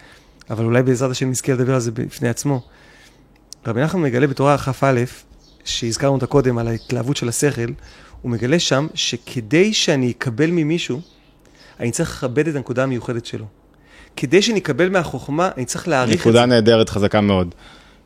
אבל 0.50 0.66
אולי 0.66 0.84
בעזרת 0.84 1.12
השם 1.12 1.30
נזכה 1.30 1.54
לדבר 1.54 1.74
על 1.74 1.80
זה 1.80 1.92
בפני 1.92 2.30
עצמו. 2.30 2.62
רבי 3.68 3.82
נחמן 3.82 4.02
מגלה 4.02 4.28
בתורה 4.28 4.58
כ"א, 4.58 5.04
שהזכרנו 5.68 6.14
אותה 6.14 6.26
קודם, 6.26 6.58
על 6.58 6.68
ההתלהבות 6.68 7.18
של 7.18 7.30
השכל, 7.30 7.72
הוא 8.22 8.32
מגלה 8.32 8.60
שם 8.60 8.88
שכדי 8.94 9.74
שאני 9.74 10.12
אקבל 10.12 10.52
ממישהו, 10.52 11.02
אני 11.80 11.92
צריך 11.92 12.10
לכבד 12.10 12.48
את 12.48 12.56
הנקודה 12.56 12.84
המיוחדת 12.84 13.26
שלו. 13.26 13.46
כדי 14.16 14.42
שאני 14.42 14.60
אקבל 14.60 14.90
מהחוכמה, 14.90 15.50
אני 15.58 15.66
צריך 15.66 15.88
להעריך 15.88 16.14
את 16.14 16.24
זה. 16.24 16.30
נקודה 16.30 16.46
נהדרת 16.46 16.90
חזקה 16.90 17.22
מאוד. 17.22 17.56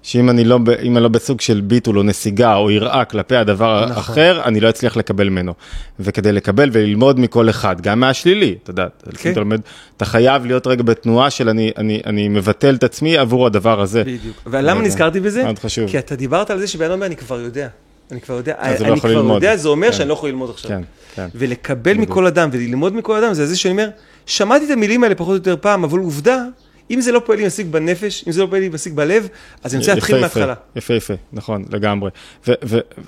שאם 0.03 0.29
אני 0.29 0.43
לא, 0.43 0.59
אם 0.81 0.97
אני 0.97 1.03
לא 1.03 1.09
בסוג 1.09 1.41
של 1.41 1.61
ביטול 1.61 1.97
או 1.97 2.03
נסיגה 2.03 2.55
או 2.55 2.71
יראה 2.71 3.05
כלפי 3.05 3.35
הדבר 3.35 3.85
נכון. 3.85 3.97
האחר, 3.97 4.41
אני 4.45 4.59
לא 4.59 4.69
אצליח 4.69 4.97
לקבל 4.97 5.29
ממנו. 5.29 5.53
וכדי 5.99 6.31
לקבל 6.31 6.69
וללמוד 6.73 7.19
מכל 7.19 7.49
אחד, 7.49 7.81
גם 7.81 7.99
מהשלילי, 7.99 8.55
אתה 8.63 8.71
יודע, 8.71 8.87
כן. 9.17 9.31
אתה 9.31 9.39
לומד, 9.39 9.61
אתה 9.97 10.05
חייב 10.05 10.45
להיות 10.45 10.67
רגע 10.67 10.83
בתנועה 10.83 11.29
של 11.29 11.49
אני, 11.49 11.71
אני, 11.77 12.01
אני 12.05 12.27
מבטל 12.27 12.75
את 12.75 12.83
עצמי 12.83 13.17
עבור 13.17 13.45
הדבר 13.45 13.81
הזה. 13.81 14.03
בדיוק. 14.03 14.41
ולמה 14.45 14.81
נזכרתי 14.81 15.19
בזה? 15.19 15.43
מאוד 15.43 15.59
חשוב. 15.59 15.89
כי 15.89 15.99
אתה 15.99 16.15
דיברת 16.15 16.49
על 16.49 16.59
זה 16.59 16.67
שבן 16.67 16.91
אדם 16.91 17.03
אני 17.03 17.15
כבר 17.15 17.39
יודע. 17.39 17.67
אני 18.11 18.21
כבר 18.21 18.35
יודע, 18.35 18.55
לא 18.61 18.67
אני 18.67 18.97
יכול 18.97 18.97
כבר 18.97 19.09
ללמוד. 19.09 19.35
יודע, 19.43 19.55
זה 19.57 19.69
אומר 19.69 19.87
כן. 19.87 19.93
שאני 19.93 20.09
לא 20.09 20.13
יכול 20.13 20.29
ללמוד 20.29 20.49
עכשיו. 20.49 20.71
כן, 20.71 20.81
כן. 21.15 21.27
ולקבל 21.35 21.93
בדיוק. 21.93 22.09
מכל 22.09 22.27
אדם 22.27 22.49
וללמוד 22.51 22.95
מכל 22.95 23.23
אדם, 23.23 23.33
זה 23.33 23.45
זה 23.45 23.57
שאני 23.57 23.71
אומר, 23.71 23.89
שמעתי 24.25 24.65
את 24.65 24.69
המילים 24.69 25.03
האלה 25.03 25.15
פחות 25.15 25.29
או 25.29 25.35
יותר 25.35 25.55
פעם, 25.61 25.83
אבל 25.83 25.99
עובדה, 25.99 26.43
אם 26.91 27.01
זה 27.01 27.11
לא 27.11 27.21
פועל 27.25 27.39
לי 27.39 27.45
מספיק 27.45 27.67
בנפש, 27.67 28.23
אם 28.27 28.31
זה 28.31 28.41
לא 28.41 28.47
פועל 28.47 28.61
לי 28.61 28.69
מספיק 28.69 28.93
בלב, 28.93 29.27
אז 29.63 29.73
אני 29.73 29.79
רוצה 29.79 29.93
להתחיל 29.93 30.19
מההתחלה. 30.19 30.53
יפה, 30.75 30.93
יפה, 30.93 31.13
נכון, 31.33 31.65
לגמרי. 31.69 32.09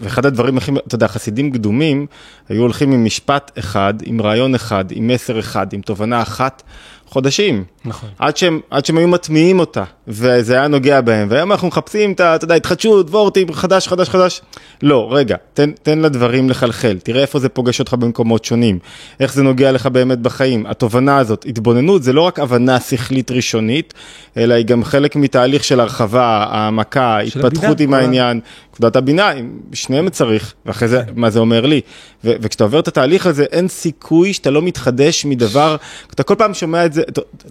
ואחד 0.02 0.26
הדברים 0.26 0.58
הכי, 0.58 0.72
אתה 0.88 0.96
יודע, 0.96 1.08
חסידים 1.08 1.52
קדומים 1.52 2.08
היו 2.50 2.62
הולכים 2.62 2.92
עם 2.92 3.06
משפט 3.06 3.52
אחד, 3.60 3.94
עם 4.04 4.22
רעיון 4.22 4.56
אחד, 4.56 4.86
עם 4.92 5.08
מסר 5.08 5.40
אחד, 5.40 5.74
עם 5.74 5.82
תובנה 5.82 6.22
אחת, 6.22 6.64
חודשים. 7.06 7.64
נכון. 7.86 8.10
עד 8.20 8.38
שהם, 8.38 8.60
עד 8.70 8.86
שהם 8.86 8.98
היו 8.98 9.08
מטמיעים 9.08 9.60
אותה, 9.60 9.84
וזה 10.08 10.54
היה 10.54 10.68
נוגע 10.68 11.02
בהם, 11.02 11.28
והיום 11.32 11.52
אנחנו 11.52 11.68
מחפשים 11.68 12.12
את 12.12 12.22
אתה 12.22 12.44
יודע, 12.44 12.56
התחדשות, 12.56 13.10
וורטים, 13.10 13.54
חדש, 13.54 13.88
חדש, 13.88 14.10
חדש. 14.10 14.42
לא, 14.82 15.10
רגע, 15.12 15.36
תן, 15.54 15.72
תן 15.84 16.00
לדברים 16.00 16.50
לחלחל, 16.50 16.98
תראה 17.04 17.22
איפה 17.22 17.40
זה 17.40 17.50
פוגש 17.50 17.80
אותך 17.80 17.94
במקומות 17.94 18.46
שונים, 18.46 18.80
איך 19.20 19.34
זה 19.34 19.44
נוגע 19.44 19.72
לך 19.72 19.86
באמת 19.86 20.20
בחיים. 20.20 20.66
התובנה 20.66 21.18
הזאת, 21.18 21.46
התבוננות, 21.50 22.04
זה 22.04 22.14
לא 22.14 22.22
רק 22.22 22.40
הבנה 22.40 22.80
שכלית 22.80 23.32
ראשונית, 23.32 23.94
אלא 24.38 24.54
היא 24.54 24.66
גם 24.66 24.84
חלק 24.84 25.16
מתהליך 25.16 25.64
של 25.64 25.80
הרחבה, 25.80 26.48
העמקה, 26.50 27.20
של 27.26 27.40
התפתחות 27.40 27.72
הבינה, 27.72 27.84
עם 27.84 27.90
כל 27.90 27.96
העניין, 27.96 28.40
נקודת 28.74 28.96
הבינה, 28.96 29.32
שניהם 29.74 30.10
צריך, 30.10 30.54
ואחרי 30.66 30.88
זה, 30.88 31.02
מה 31.16 31.30
זה 31.30 31.40
אומר 31.40 31.66
לי. 31.66 31.82
ו- 32.24 32.34
וכשאתה 32.42 32.64
עובר 32.64 32.80
את 32.80 32.88
התהליך 32.88 33.28
הזה, 33.28 33.44
אין 33.44 33.68
סיכוי 33.68 34.34
שאתה 34.34 34.50
לא 34.50 34.62
מתחדש 34.62 35.26
מדבר, 35.26 35.76
אתה 36.14 36.24
כל 36.24 36.36
פעם 36.36 36.54
שומע 36.54 36.86
את 36.86 36.94
זה, 36.94 37.02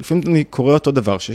לפעמים 0.00 0.22
אני 0.26 0.44
קורא 0.44 0.74
אותו 0.74 0.90
דבר, 0.90 1.18
ש... 1.18 1.30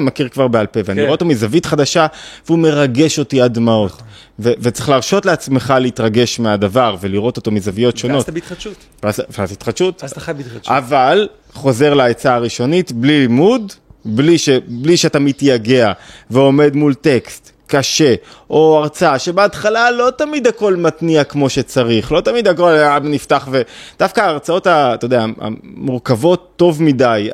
מכיר 0.00 0.28
כבר 0.28 0.48
בעל 0.48 0.66
פה, 0.66 0.80
ואני 0.84 0.96
כן. 0.96 1.02
רואה 1.02 1.12
אותו 1.12 1.24
מזווית 1.24 1.66
חדשה, 1.66 2.06
והוא 2.46 2.58
מרגש 2.58 3.18
אותי 3.18 3.40
עד 3.40 3.54
דמעות. 3.54 4.02
ו- 4.38 4.52
וצריך 4.60 4.88
להרשות 4.88 5.26
לעצמך 5.26 5.74
להתרגש 5.80 6.40
מהדבר, 6.40 6.96
ולראות 7.00 7.36
אותו 7.36 7.50
מזוויות 7.50 7.94
ואז 7.94 8.00
שונות. 8.00 8.24
אתה 8.24 8.32
בהתחדשות. 8.32 8.76
ואז 9.02 9.20
ואז 9.38 9.52
התחדשות, 9.52 10.04
אז 10.04 10.10
אתה 10.10 10.20
חי 10.20 10.32
בהתחדשות. 10.32 10.68
אבל 10.68 11.28
חוזר 11.52 11.94
לעצה 11.94 12.34
הראשונית, 12.34 12.92
בלי 12.92 13.20
לימוד, 13.20 13.72
בלי, 14.04 14.38
ש, 14.38 14.48
בלי 14.66 14.96
שאתה 14.96 15.18
מתייגע 15.18 15.92
ועומד 16.30 16.76
מול 16.76 16.94
טקסט 16.94 17.55
קשה, 17.66 18.14
או 18.50 18.78
הרצאה 18.78 19.18
שבהתחלה 19.18 19.90
לא 19.90 20.10
תמיד 20.18 20.46
הכל 20.46 20.76
מתניע 20.76 21.24
כמו 21.24 21.48
שצריך, 21.50 22.12
לא 22.12 22.20
תמיד 22.20 22.48
הכל 22.48 22.72
נפתח, 23.02 23.48
ודווקא 23.50 24.20
ההרצאות, 24.20 24.66
ה- 24.66 24.94
אתה 24.94 25.04
יודע, 25.04 25.24
המורכבות 25.40 26.52
טוב 26.56 26.82
מדי, 26.82 27.28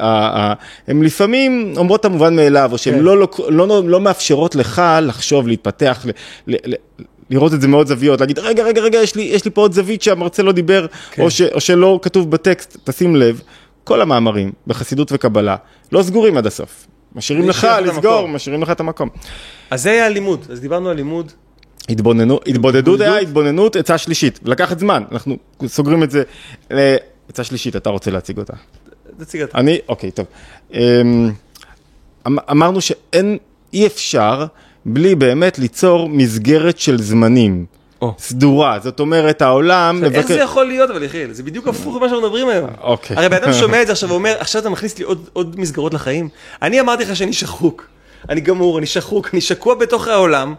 הן 0.88 1.02
לפעמים 1.02 1.74
אומרות 1.76 2.00
את 2.00 2.04
המובן 2.04 2.36
מאליו, 2.36 2.72
או 2.72 2.78
שהן 2.78 2.94
כן. 2.94 3.00
לא, 3.00 3.18
לא, 3.18 3.28
לא, 3.48 3.82
לא 3.84 4.00
מאפשרות 4.00 4.54
לך 4.54 4.82
לחשוב, 5.02 5.48
להתפתח, 5.48 6.06
ל, 6.06 6.10
ל, 6.46 6.56
ל, 6.66 6.74
לראות 7.30 7.54
את 7.54 7.60
זה 7.60 7.68
מעוד 7.68 7.86
זוויות, 7.86 8.20
להגיד, 8.20 8.38
רגע, 8.38 8.62
רגע, 8.64 8.80
רגע, 8.82 8.98
יש 8.98 9.14
לי, 9.14 9.22
יש 9.22 9.44
לי 9.44 9.50
פה 9.50 9.60
עוד 9.60 9.72
זווית 9.72 10.02
שהמרצה 10.02 10.42
לא 10.42 10.52
דיבר, 10.52 10.86
כן. 11.10 11.22
או, 11.22 11.30
ש, 11.30 11.42
או 11.42 11.60
שלא 11.60 11.98
כתוב 12.02 12.30
בטקסט, 12.30 12.76
תשים 12.84 13.16
לב, 13.16 13.40
כל 13.84 14.00
המאמרים 14.00 14.52
בחסידות 14.66 15.08
וקבלה 15.12 15.56
לא 15.92 16.02
סגורים 16.02 16.36
עד 16.36 16.46
הסוף. 16.46 16.86
משאירים 17.14 17.48
לך 17.48 17.66
לסגור. 17.82 18.28
משאירים 18.28 18.62
לך 18.62 18.70
את 18.70 18.80
המקום. 18.80 19.08
אז 19.70 19.82
זה 19.82 19.90
היה 19.90 20.06
הלימוד, 20.06 20.46
אז 20.50 20.60
דיברנו 20.60 20.88
על 20.88 20.96
לימוד. 20.96 21.32
התבוננות, 21.88 22.48
התבודדות 22.48 23.00
היה? 23.00 23.18
התבוננות, 23.18 23.76
עצה 23.76 23.98
שלישית, 23.98 24.40
לקחת 24.44 24.78
זמן, 24.78 25.02
אנחנו 25.12 25.36
סוגרים 25.66 26.02
את 26.02 26.10
זה 26.10 26.22
לעצה 26.70 27.44
שלישית, 27.44 27.76
אתה 27.76 27.90
רוצה 27.90 28.10
להציג 28.10 28.38
אותה. 28.38 28.52
תציג 29.18 29.40
אתה. 29.40 29.58
אני, 29.58 29.78
אוקיי, 29.88 30.10
טוב. 30.10 30.26
אמ, 30.74 30.80
אמ- 32.26 32.38
אמרנו 32.50 32.80
שאין, 32.80 33.38
אי 33.72 33.86
אפשר 33.86 34.46
בלי 34.86 35.14
באמת 35.14 35.58
ליצור 35.58 36.08
מסגרת 36.08 36.78
של 36.78 37.02
זמנים. 37.02 37.66
סדורה, 38.18 38.78
זאת 38.82 39.00
אומרת 39.00 39.42
העולם 39.42 40.04
איך 40.14 40.26
זה 40.26 40.40
יכול 40.40 40.64
להיות 40.64 40.90
אבל 40.90 41.02
יחיאל? 41.02 41.32
זה 41.32 41.42
בדיוק 41.42 41.68
הפוך 41.68 41.96
ממה 41.96 42.08
שאנחנו 42.08 42.26
מדברים 42.26 42.48
היום. 42.48 42.70
אוקיי. 42.80 43.16
הרי 43.16 43.28
בן 43.28 43.36
אדם 43.36 43.52
שומע 43.52 43.82
את 43.82 43.86
זה 43.86 43.92
עכשיו 43.92 44.08
ואומר, 44.12 44.34
עכשיו 44.38 44.60
אתה 44.60 44.70
מכניס 44.70 44.98
לי 44.98 45.04
עוד, 45.04 45.28
עוד 45.32 45.60
מסגרות 45.60 45.94
לחיים? 45.94 46.28
אני 46.62 46.80
אמרתי 46.80 47.04
לך 47.04 47.16
שאני 47.16 47.32
שחוק. 47.32 47.86
אני 48.28 48.40
גמור, 48.40 48.78
אני 48.78 48.86
שחוק, 48.86 49.28
אני 49.32 49.40
שקוע 49.40 49.74
בתוך 49.74 50.08
העולם. 50.08 50.54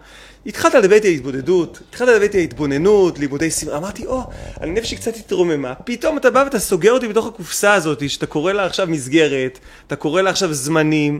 התחלת 0.46 0.74
לדבר 0.76 0.96
איתי 0.96 1.08
על 1.08 1.14
התבודדות, 1.14 1.80
התחלת 1.90 2.10
לדבר 2.10 2.24
איתי 2.24 2.38
על 2.38 2.44
התבוננות, 2.44 3.20
לימודי 3.20 3.52
סימן, 3.52 3.74
אמרתי, 3.74 4.06
או, 4.06 4.24
הנפש 4.56 4.90
שלי 4.90 4.98
קצת 4.98 5.16
התרוממה, 5.16 5.74
פתאום 5.74 6.18
אתה 6.18 6.32
בא 6.32 6.40
ואתה 6.40 6.60
סוגר 6.60 6.92
אותי 6.92 7.08
בתוך 7.08 7.28
הקופסה 7.28 7.74
הזאת, 7.74 8.10
שאתה 8.10 8.26
קורא 8.26 8.52
לה 8.52 8.66
עכשיו 8.66 8.88
מסגרת, 8.88 9.60
אתה 9.88 9.96
קורא 9.96 10.22
לה 10.22 10.30
עכשיו 10.30 10.54
זמנים. 10.54 11.20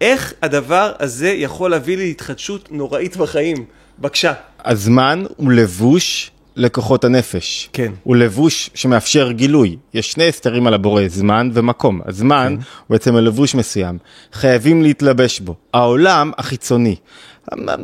איך 0.00 0.34
הדבר 0.42 0.92
הזה 0.98 1.28
יכול 1.28 1.70
להביא 1.70 1.96
לי 1.96 2.06
להתחדשות 2.06 2.72
נוראית 2.72 3.16
בחיים? 3.16 3.64
בבקשה. 3.98 4.32
הזמן 4.66 5.24
הוא 5.36 5.52
לבוש 5.52 6.30
לכוחות 6.56 7.04
הנפש. 7.04 7.68
כן. 7.72 7.92
הוא 8.02 8.16
לבוש 8.16 8.70
שמאפשר 8.74 9.32
גילוי. 9.32 9.76
יש 9.94 10.12
שני 10.12 10.28
הסתרים 10.28 10.66
על 10.66 10.74
הבורא, 10.74 11.02
זמן 11.08 11.50
ומקום. 11.52 12.00
הזמן 12.06 12.56
כן. 12.58 12.62
הוא 12.86 12.94
בעצם 12.94 13.16
הלבוש 13.16 13.54
מסוים. 13.54 13.98
חייבים 14.32 14.82
להתלבש 14.82 15.40
בו. 15.40 15.54
העולם 15.72 16.32
החיצוני, 16.38 16.96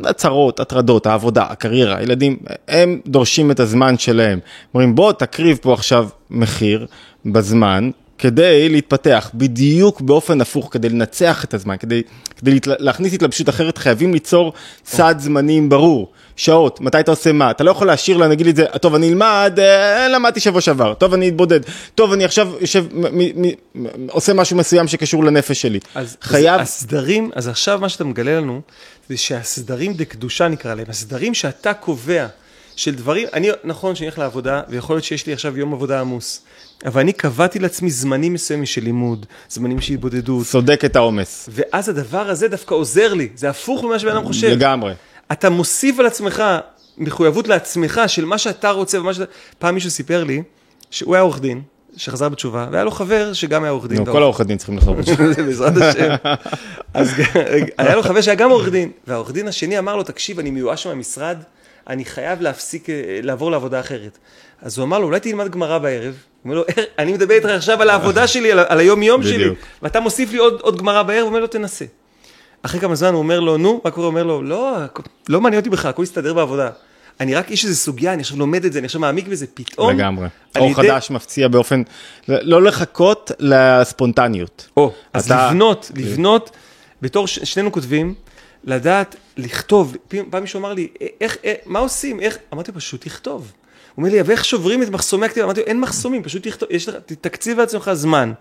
הצהרות, 0.05 0.59
הטרדות, 0.59 1.05
העבודה, 1.05 1.43
הקריירה, 1.43 1.97
הילדים, 1.97 2.37
הם 2.67 2.99
דורשים 3.07 3.51
את 3.51 3.59
הזמן 3.59 3.97
שלהם. 3.97 4.39
אומרים 4.73 4.95
בוא 4.95 5.11
תקריב 5.11 5.57
פה 5.61 5.73
עכשיו 5.73 6.07
מחיר 6.29 6.85
בזמן. 7.25 7.89
כדי 8.17 8.69
להתפתח 8.69 9.31
בדיוק 9.33 10.01
באופן 10.01 10.41
הפוך, 10.41 10.69
כדי 10.71 10.89
לנצח 10.89 11.43
את 11.43 11.53
הזמן, 11.53 11.75
כדי, 11.79 12.01
כדי. 12.37 12.59
להכניס 12.65 13.13
התלבשות 13.13 13.49
אחרת, 13.49 13.77
חייבים 13.77 14.13
ליצור 14.13 14.53
סד 14.85 15.15
זמנים 15.17 15.69
ברור. 15.69 16.11
שעות, 16.35 16.81
מתי 16.81 16.99
אתה 16.99 17.11
עושה 17.11 17.31
מה, 17.31 17.51
אתה 17.51 17.63
לא 17.63 17.71
יכול 17.71 17.87
להשאיר 17.87 18.17
לה, 18.17 18.27
נגיד 18.27 18.45
לי 18.45 18.51
את 18.51 18.55
זה, 18.55 18.65
טוב 18.81 18.95
אני 18.95 19.09
אלמד, 19.09 19.59
אה, 19.59 20.07
למדתי 20.07 20.39
שבוע 20.39 20.61
שעבר, 20.61 20.93
טוב 20.93 21.13
אני 21.13 21.29
אתבודד, 21.29 21.59
טוב 21.95 22.13
אני 22.13 22.25
עכשיו 22.25 22.49
יושב, 22.59 22.85
מ- 22.91 23.17
מ- 23.17 23.47
מ- 23.75 24.09
עושה 24.09 24.33
משהו 24.33 24.57
מסוים 24.57 24.87
שקשור 24.87 25.23
לנפש 25.23 25.61
שלי. 25.61 25.79
אז 25.95 26.17
חייב, 26.21 26.61
אז 26.61 26.67
הסדרים, 26.67 27.31
אז 27.35 27.47
עכשיו 27.47 27.79
מה 27.81 27.89
שאתה 27.89 28.03
מגלה 28.03 28.37
לנו, 28.37 28.61
זה 29.09 29.17
שהסדרים 29.17 29.93
דקדושה 29.93 30.47
נקרא 30.47 30.73
להם, 30.73 30.85
הסדרים 30.89 31.33
שאתה 31.33 31.73
קובע, 31.73 32.27
של 32.75 32.95
דברים, 32.95 33.27
אני, 33.33 33.49
נכון 33.63 33.95
שאני 33.95 34.07
הולך 34.07 34.19
לעבודה, 34.19 34.61
ויכול 34.69 34.95
להיות 34.95 35.03
שיש 35.03 35.27
לי 35.27 35.33
עכשיו 35.33 35.57
יום 35.57 35.73
עבודה 35.73 35.99
עמוס, 35.99 36.41
אבל 36.85 37.01
אני 37.01 37.13
קבעתי 37.13 37.59
לעצמי 37.59 37.91
זמנים 37.91 38.33
מסוימים 38.33 38.65
של 38.65 38.83
לימוד, 38.83 39.25
זמנים 39.49 39.81
של 39.81 39.93
התבודדות, 39.93 40.45
סודק 40.45 40.85
את 40.85 40.95
העומס. 40.95 41.49
ואז 41.51 41.89
הדבר 41.89 42.29
הזה 42.29 42.47
דווקא 42.47 42.73
עוזר 42.75 43.13
לי, 43.13 43.29
זה 43.35 43.49
הפוך 43.49 43.83
ממה 43.83 43.99
שבן 43.99 44.11
אדם 44.11 44.25
חושב. 44.25 44.47
לגמרי. 44.47 44.93
אתה 45.33 45.49
מוסיף 45.49 45.99
על 45.99 46.05
עצמך 46.05 46.43
מחויבות 46.97 47.47
לעצמך 47.47 48.01
של 48.07 48.25
מה 48.25 48.37
שאתה 48.37 48.69
רוצה 48.69 48.99
ומה 48.99 49.13
שאתה... 49.13 49.31
פעם 49.59 49.75
מישהו 49.75 49.91
סיפר 49.91 50.23
לי 50.23 50.43
שהוא 50.91 51.15
היה 51.15 51.21
עורך 51.21 51.39
דין, 51.39 51.61
שחזר 51.97 52.29
בתשובה, 52.29 52.67
והיה 52.71 52.83
לו 52.83 52.91
חבר 52.91 53.33
שגם 53.33 53.63
היה 53.63 53.71
עורך 53.71 53.87
דין. 53.87 53.97
נו, 53.97 54.11
כל 54.11 54.21
העורכי 54.21 54.43
דין 54.43 54.57
צריכים 54.57 54.77
לחזור 54.77 54.95
בתשובה. 54.95 55.23
בעזרת 55.45 55.73
השם. 55.77 56.09
אז 56.93 57.11
היה 57.77 57.95
לו 57.95 58.03
חבר 58.03 58.21
שהיה 58.21 58.35
גם 58.35 58.49
עורך 58.49 58.69
דין, 58.69 58.91
והעורך 59.07 59.31
דין 59.31 59.47
השני 59.47 59.79
אמר 59.79 59.95
לו, 59.95 60.03
תקשיב, 60.03 60.39
אני 60.39 60.51
מיואש 60.51 60.87
מהמשרד, 60.87 61.37
אני 61.87 62.05
חייב 62.05 62.41
להפסיק, 62.41 62.89
אה, 62.89 63.19
לעבור 63.23 63.51
לעבודה 63.51 63.79
אחרת. 63.79 64.17
אז 64.61 64.77
הוא 64.77 64.85
אמר 64.85 64.99
לו, 64.99 65.05
אולי 65.07 65.19
תלמד 65.19 65.49
גמרא 65.51 65.77
בערב. 65.77 66.03
הוא 66.13 66.15
אומר 66.45 66.55
לו, 66.55 66.63
"איך- 66.67 66.79
אני 66.99 67.13
מדבר 67.13 67.35
איתך 67.35 67.45
עכשיו 67.49 67.81
על 67.81 67.89
העבודה 67.89 68.27
שלי, 68.27 68.51
על, 68.51 68.79
היום-יום 68.79 69.23
שלי. 69.23 69.45
ואתה 69.81 69.99
מוסיף 69.99 70.31
לי 70.31 70.37
עוד, 70.37 70.59
עוד 70.61 70.77
גמרא 70.79 71.03
בערב, 71.03 71.21
הוא 71.21 71.27
אומר 71.27 71.39
לו, 71.39 71.47
תנסה. 71.47 71.85
אחרי 72.63 72.79
כמה 72.81 72.95
זמן 72.95 73.09
הוא 73.09 73.19
אומר 73.19 73.39
לו, 73.39 73.57
נו, 73.57 73.81
מה 73.85 73.91
קורה? 73.91 74.07
הוא 74.07 74.11
אומר 74.11 74.23
לו, 74.23 74.43
לא, 74.43 74.77
לא 75.29 75.41
מעניין 75.41 75.59
אותי 75.59 75.69
בכלל, 75.69 75.89
הכל 75.89 76.03
יסתדר 76.03 76.33
בעבודה. 76.33 76.69
אני 77.19 77.35
רק 77.35 77.51
איש 77.51 77.65
איזה 77.65 77.75
סוגיה, 77.75 78.13
אני 78.13 78.21
עכשיו 78.21 78.37
לומד 78.39 78.65
את 78.65 78.73
זה, 78.73 78.79
אני 78.79 78.85
עכשיו 78.85 79.01
מעמיק 79.01 79.27
בזה, 79.27 79.45
פתאום... 79.53 79.95
לגמרי. 79.97 80.27
אור 80.57 80.65
ידי- 80.65 80.73
חדש 80.75 81.11
מפציע 81.11 81.47
באופן, 81.47 81.81
לא 82.27 82.63
לחכות 82.63 83.31
לספונטניות. 83.39 84.69
או, 84.77 84.91
אז 85.13 85.25
אתה- 85.25 85.47
לבנות, 85.47 85.91
לבנות, 85.95 86.49
בתור 87.01 87.27
ש- 87.27 87.39
שנינו 87.39 87.71
כותבים, 87.71 88.13
לדעת 88.63 89.15
לכתוב, 89.37 89.95
פעם 90.29 90.41
מישהו 90.41 90.59
אמר 90.59 90.73
לי, 90.73 90.87
"א- 91.01 91.05
איך, 91.21 91.37
איך, 91.43 91.57
מה 91.65 91.79
עושים, 91.79 92.19
איך, 92.19 92.37
אמרתי 92.53 92.71
פשוט 92.71 93.01
תכתוב. 93.05 93.41
הוא 93.95 94.03
אומר 94.03 94.15
לי, 94.15 94.21
ואיך 94.21 94.45
שוברים 94.45 94.83
את 94.83 94.89
מחסומי 94.89 95.25
הכתיבה? 95.25 95.45
אמרתי 95.45 95.59
לו, 95.61 95.65
אין 95.67 95.79
מחסומים, 95.79 96.23
פשוט 96.23 96.47
תכתוב, 96.47 96.69
יש 96.71 96.89
לך, 96.89 96.95
תקציב 97.21 97.59
לעצמך 97.59 97.91
זמן. 97.93 98.31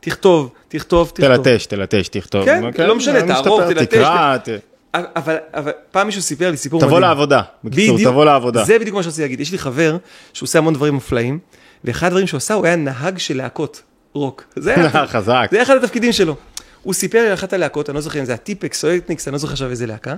תכתוב, 0.00 0.50
תכתוב, 0.68 1.08
תכתוב. 1.14 1.36
תלטש, 1.36 1.66
תלטש, 1.66 2.08
תכתוב. 2.08 2.44
כן, 2.44 2.64
אוקיי? 2.64 2.86
לא 2.86 2.94
משנה, 2.94 3.26
תערוך, 3.26 3.62
תלטש, 3.62 3.82
תקרא, 3.86 4.36
ת- 4.36 4.48
אבל, 4.94 5.36
אבל 5.54 5.72
פעם 5.90 6.06
מישהו 6.06 6.22
סיפר 6.22 6.50
לי 6.50 6.56
סיפור 6.56 6.80
תבוא 6.80 7.00
לעבודה. 7.00 7.42
בקיצור, 7.64 7.94
בדיוק. 7.96 8.10
תבוא 8.10 8.24
לעבודה. 8.24 8.64
זה 8.64 8.78
בדיוק 8.78 8.96
מה 8.96 9.02
שרציתי 9.02 9.22
להגיד. 9.22 9.40
יש 9.40 9.52
לי 9.52 9.58
חבר 9.58 9.96
שהוא 10.32 10.46
עושה 10.46 10.58
המון 10.58 10.74
דברים 10.74 10.94
מופלאים, 10.94 11.38
ואחד 11.84 12.06
הדברים 12.06 12.26
שהוא 12.26 12.38
עשה, 12.38 12.54
הוא 12.54 12.66
היה 12.66 12.76
נהג 12.76 13.18
של 13.18 13.36
להקות 13.36 13.82
רוק. 14.14 14.44
זה 14.56 14.74
היה, 14.74 15.06
חזק. 15.06 15.48
זה 15.50 15.56
היה 15.56 15.62
אחד 15.62 15.76
התפקידים 15.76 16.12
שלו. 16.12 16.36
הוא 16.82 16.94
סיפר 16.94 17.20
לי 17.22 17.26
על 17.26 17.34
אחת 17.34 17.52
הלהקות, 17.52 17.90
אני 17.90 17.94
לא 17.94 18.00
זוכר 18.00 18.20
אם 18.20 18.24
זה 18.24 18.32
היה 18.32 18.36
טיפקס 18.38 18.84
או 18.84 18.96
אתניקס, 18.96 19.28
אני 19.28 19.32
לא 19.32 19.38
זוכר 19.38 19.52
עכשיו 19.52 19.70
איזה 19.70 19.86
להקה. 19.86 20.14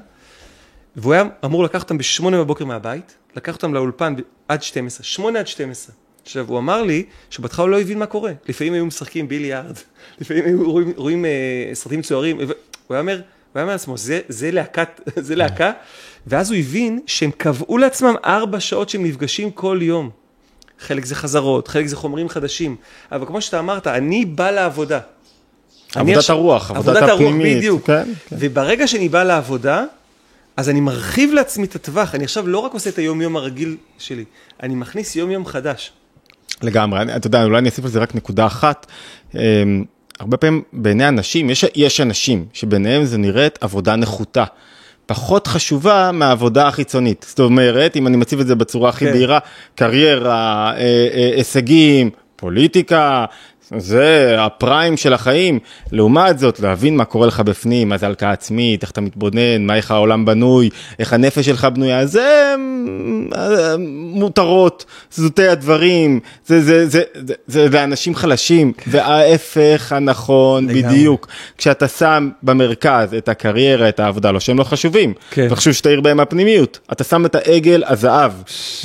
והוא 0.96 1.12
היה 1.12 1.24
אמור 1.44 1.64
לקחת 1.64 1.82
אותם 1.82 1.98
בשמונה 1.98 2.38
בבוקר 2.38 2.64
מהבית, 2.64 3.14
לקח 3.36 3.54
אותם 3.54 3.74
לאולפן 3.74 4.14
עד 4.48 4.62
12, 4.62 5.04
שמונה 5.04 5.38
עד 5.38 5.46
12. 5.46 5.94
עכשיו, 6.30 6.44
הוא 6.48 6.58
אמר 6.58 6.82
לי 6.82 7.04
שבהתחלה 7.30 7.62
הוא 7.62 7.70
לא 7.70 7.80
הבין 7.80 7.98
מה 7.98 8.06
קורה. 8.06 8.32
לפעמים 8.48 8.72
היו 8.72 8.86
משחקים 8.86 9.28
ביליארד, 9.28 9.76
לפעמים 10.20 10.44
היו 10.44 10.70
רואים, 10.70 10.92
רואים 10.96 11.24
אה, 11.24 11.30
סרטים 11.74 11.98
מצוירים. 11.98 12.36
הוא 12.38 12.46
היה 12.90 13.00
אומר, 13.00 13.14
הוא 13.14 13.22
היה 13.54 13.62
אומר 13.62 13.72
לעצמו, 13.72 13.98
זה, 13.98 14.20
זה, 14.28 14.50
להקת, 14.50 15.00
זה 15.26 15.36
להקה, 15.36 15.72
ואז 16.26 16.50
הוא 16.50 16.58
הבין 16.58 17.00
שהם 17.06 17.30
קבעו 17.36 17.78
לעצמם 17.78 18.14
ארבע 18.24 18.60
שעות 18.60 18.88
שהם 18.88 19.04
נפגשים 19.04 19.50
כל 19.50 19.78
יום. 19.82 20.10
חלק 20.80 21.04
זה 21.04 21.14
חזרות, 21.14 21.68
חלק 21.68 21.86
זה 21.86 21.96
חומרים 21.96 22.28
חדשים, 22.28 22.76
אבל 23.12 23.26
כמו 23.26 23.40
שאתה 23.40 23.58
אמרת, 23.58 23.86
אני 23.86 24.24
בא 24.24 24.50
לעבודה. 24.50 25.00
עבודת 25.94 26.16
עכשיו- 26.16 26.36
הרוח, 26.36 26.70
עבודת 26.70 26.86
עבודת 26.88 27.08
הרוח, 27.08 27.20
הפנימית. 27.20 27.56
בדיוק. 27.56 27.86
כן, 27.86 28.04
כן. 28.28 28.36
וברגע 28.38 28.86
שאני 28.86 29.08
בא 29.08 29.22
לעבודה, 29.22 29.84
אז 30.56 30.68
אני 30.68 30.80
מרחיב 30.80 31.32
לעצמי 31.32 31.66
את 31.66 31.74
הטווח, 31.74 32.14
אני 32.14 32.24
עכשיו 32.24 32.48
לא 32.48 32.58
רק 32.58 32.72
עושה 32.74 32.90
את 32.90 32.98
היום-יום 32.98 33.36
הרגיל 33.36 33.76
שלי, 33.98 34.24
אני 34.62 34.74
מכניס 34.74 35.16
יום-יום 35.16 35.46
חדש. 35.46 35.92
לגמרי, 36.62 37.02
אתה 37.16 37.26
יודע, 37.26 37.44
אולי 37.44 37.58
אני 37.58 37.68
אוסיף 37.68 37.84
על 37.84 37.90
זה 37.90 37.98
רק 37.98 38.14
נקודה 38.14 38.46
אחת. 38.46 38.86
אמ, 39.34 39.84
הרבה 40.20 40.36
פעמים 40.36 40.62
בעיני 40.72 41.08
אנשים, 41.08 41.50
יש, 41.50 41.64
יש 41.74 42.00
אנשים 42.00 42.46
שביניהם 42.52 43.04
זה 43.04 43.18
נראית 43.18 43.58
עבודה 43.60 43.96
נחותה. 43.96 44.44
פחות 45.06 45.46
חשובה 45.46 46.10
מהעבודה 46.12 46.68
החיצונית. 46.68 47.26
זאת 47.28 47.40
אומרת, 47.40 47.96
אם 47.96 48.06
אני 48.06 48.16
מציב 48.16 48.40
את 48.40 48.46
זה 48.46 48.54
בצורה 48.54 48.88
הכי 48.88 49.06
כן. 49.06 49.12
בהירה, 49.12 49.38
קריירה, 49.74 50.72
אה, 50.76 50.80
אה, 51.14 51.30
הישגים, 51.36 52.10
פוליטיקה, 52.36 53.24
זה 53.78 54.36
הפריים 54.38 54.96
של 54.96 55.12
החיים. 55.12 55.58
לעומת 55.92 56.38
זאת, 56.38 56.60
להבין 56.60 56.96
מה 56.96 57.04
קורה 57.04 57.26
לך 57.26 57.40
בפנים, 57.40 57.88
מה 57.88 57.98
זה 57.98 58.06
הלקאה 58.06 58.30
עצמית, 58.30 58.82
איך 58.82 58.90
אתה 58.90 59.00
מתבונן, 59.00 59.66
מה 59.66 59.76
איך 59.76 59.90
העולם 59.90 60.24
בנוי, 60.24 60.70
איך 60.98 61.12
הנפש 61.12 61.46
שלך 61.46 61.64
בנויה, 61.64 62.06
זה 62.06 62.54
אה, 63.36 63.74
מותרות, 64.12 64.84
זוטי 65.12 65.48
הדברים, 65.48 66.20
זה, 66.46 66.62
זה, 66.62 66.86
זה, 66.88 67.02
זה, 67.26 67.34
זה 67.46 67.68
לאנשים 67.68 68.14
חלשים, 68.14 68.72
וההפך 68.86 69.92
הנכון 69.92 70.64
לגמרי. 70.64 70.82
בדיוק. 70.82 71.26
כשאתה 71.58 71.88
שם 71.88 72.30
במרכז 72.42 73.14
את 73.14 73.28
הקריירה, 73.28 73.88
את 73.88 74.00
העבודה, 74.00 74.30
לא 74.30 74.40
שהם 74.40 74.58
לא 74.58 74.64
חשובים, 74.64 75.12
כן. 75.30 75.46
וחשוב 75.50 75.72
שתאיר 75.72 76.00
בהם 76.00 76.20
הפנימיות, 76.20 76.78
אתה 76.92 77.04
שם 77.04 77.26
את 77.26 77.34
העגל 77.34 77.82
הזהב 77.86 78.32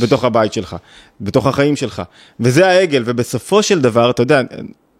בתוך 0.02 0.24
הבית 0.24 0.54
שלך, 0.54 0.76
בתוך 1.22 1.48
החיים 1.48 1.76
שלך, 1.76 2.02
וזה 2.40 2.68
העגל, 2.68 3.04
ובסופו 3.06 3.64
של 3.64 3.82
דבר, 3.82 4.10
אתה 4.10 4.22
יודע, 4.22 4.42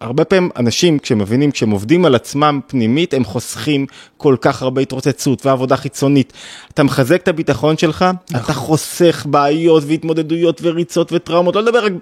הרבה 0.02 0.26
פעמים 0.26 0.50
אנשים 0.58 1.00
כשהם 1.00 1.18
מבינים, 1.18 1.52
כשהם 1.52 1.70
עובדים 1.70 2.06
על 2.06 2.16
עצמם 2.16 2.60
פנימית, 2.68 3.14
הם 3.14 3.24
חוסכים 3.24 3.86
כל 4.18 4.36
כך 4.42 4.62
הרבה 4.62 4.82
התרוצצות 4.82 5.46
ועבודה 5.46 5.78
חיצונית. 5.78 6.34
אתה 6.74 6.84
מחזק 6.84 7.22
את 7.24 7.28
הביטחון 7.28 7.78
שלך, 7.78 8.06
אתה 8.36 8.54
חוסך 8.54 9.26
בעיות 9.30 9.84
והתמודדויות 9.88 10.60
וריצות 10.64 11.12
וטראומות, 11.14 11.56
לא 11.56 11.62
לדבר 11.62 11.86
רק 11.86 11.94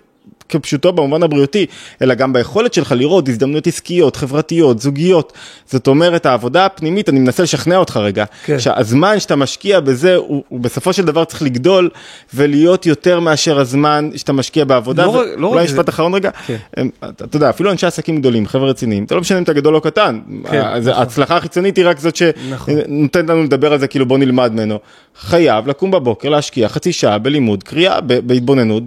כפשוטו 0.50 0.92
במובן 0.94 1.24
הבריאותי, 1.24 1.66
אלא 2.02 2.14
גם 2.14 2.34
ביכולת 2.34 2.74
שלך 2.74 2.92
לראות 2.98 3.30
הזדמנויות 3.30 3.68
עסקיות, 3.68 4.16
חברתיות, 4.16 4.80
זוגיות. 4.80 5.34
זאת 5.66 5.88
אומרת, 5.88 6.26
העבודה 6.26 6.66
הפנימית, 6.66 7.10
אני 7.10 7.20
מנסה 7.20 7.44
לשכנע 7.44 7.78
אותך 7.78 7.98
רגע, 7.98 8.26
כן. 8.46 8.60
שהזמן 8.60 9.20
שאתה 9.20 9.36
משקיע 9.36 9.80
בזה, 9.80 10.16
הוא, 10.16 10.44
הוא 10.50 10.60
בסופו 10.60 10.94
של 10.94 11.06
דבר 11.06 11.24
צריך 11.26 11.42
לגדול 11.42 11.90
ולהיות 12.34 12.86
יותר 12.86 13.20
מאשר 13.20 13.60
הזמן 13.60 14.10
שאתה 14.16 14.34
משקיע 14.34 14.66
בעבודה. 14.66 15.06
לא 15.06 15.10
רק- 15.10 15.28
לא 15.38 15.48
אולי 15.48 15.62
רק 15.64 15.68
זה. 15.70 15.74
משפט 15.76 15.90
אחרון 15.90 16.14
רגע, 16.14 16.30
כן. 16.48 16.56
הם- 16.78 16.90
אתה 17.10 17.24
אתה 17.26 17.38
יודע, 17.38 17.50
אפילו 17.50 17.72
אנשי 17.72 17.86
עסקים 17.86 18.18
גדולים, 18.20 18.48
חבר'ה 18.48 18.70
רציניים, 18.70 19.04
אתה 19.04 19.16
לא 19.16 19.22
משנה 19.22 19.38
אם 19.38 19.44
אתה 19.44 19.54
גדול 19.54 19.76
או 19.76 19.82
קטן, 19.82 20.20
כן, 20.52 20.60
נכון. 20.60 20.94
ההצלחה 20.94 21.38
החיצונית 21.38 21.78
היא 21.78 21.86
רק 21.88 22.00
זאת 22.00 22.14
נכון. 22.52 22.74
שנותנת 22.86 23.30
לנו 23.30 23.44
לדבר 23.44 23.74
על 23.74 23.80
זה, 23.80 23.88
כאילו 23.88 24.06
בוא 24.06 24.18
נלמד 24.18 24.52
ממנו. 24.54 24.80
חייב 25.20 25.68
לקום 25.68 25.92
בבוקר, 25.92 26.30
להשקיע 26.30 26.70
חצי 26.70 26.94
שעה 26.94 27.18
בלימוד, 27.18 27.64
קריאה, 27.64 28.02
בהתבוננות, 28.02 28.84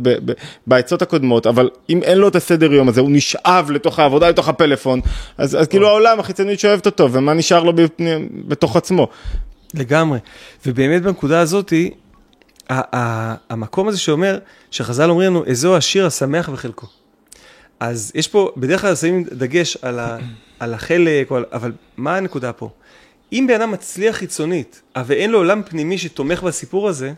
בעצות 0.66 1.02
הקודמות, 1.02 1.45
אבל 1.46 1.70
אם 1.90 2.02
אין 2.02 2.18
לו 2.18 2.28
את 2.28 2.36
הסדר 2.36 2.72
יום 2.72 2.88
הזה, 2.88 3.00
הוא 3.00 3.10
נשאב 3.12 3.70
לתוך 3.70 3.98
העבודה, 3.98 4.28
לתוך 4.28 4.48
הפלאפון, 4.48 5.00
אז 5.38 5.56
אז 5.56 5.66
כאילו 5.66 5.88
העולם 5.88 6.20
החיצונית 6.20 6.60
שואבת 6.60 6.86
אותו, 6.86 7.12
ומה 7.12 7.34
נשאר 7.34 7.62
לו 7.62 7.72
בפני- 7.72 8.26
בתוך 8.48 8.76
עצמו. 8.76 9.08
לגמרי. 9.74 10.18
ובאמת 10.66 11.02
בנקודה 11.02 11.40
הזאתי, 11.40 11.90
המקום 13.50 13.88
הזה 13.88 13.98
שאומר, 13.98 14.38
שחז"ל 14.70 15.10
אומרים 15.10 15.30
לנו, 15.30 15.44
איזו 15.44 15.76
השיר 15.76 16.06
השמח 16.06 16.48
בחלקו. 16.48 16.86
אז 17.80 18.12
יש 18.14 18.28
פה, 18.28 18.50
בדרך 18.56 18.80
כלל 18.80 18.94
שמים 18.94 19.24
דגש 19.32 19.76
על, 19.82 19.98
ה, 19.98 20.16
על 20.60 20.74
החלק, 20.74 21.32
על, 21.32 21.44
אבל 21.52 21.72
מה 21.96 22.16
הנקודה 22.16 22.52
פה? 22.52 22.70
אם 23.32 23.44
בן 23.48 23.54
אדם 23.54 23.70
מצליח 23.70 24.16
חיצונית, 24.16 24.82
אבל 24.96 25.14
אין 25.14 25.30
לו 25.30 25.38
עולם 25.38 25.62
פנימי 25.62 25.98
שתומך 25.98 26.42
בסיפור 26.42 26.88
הזה, 26.88 27.12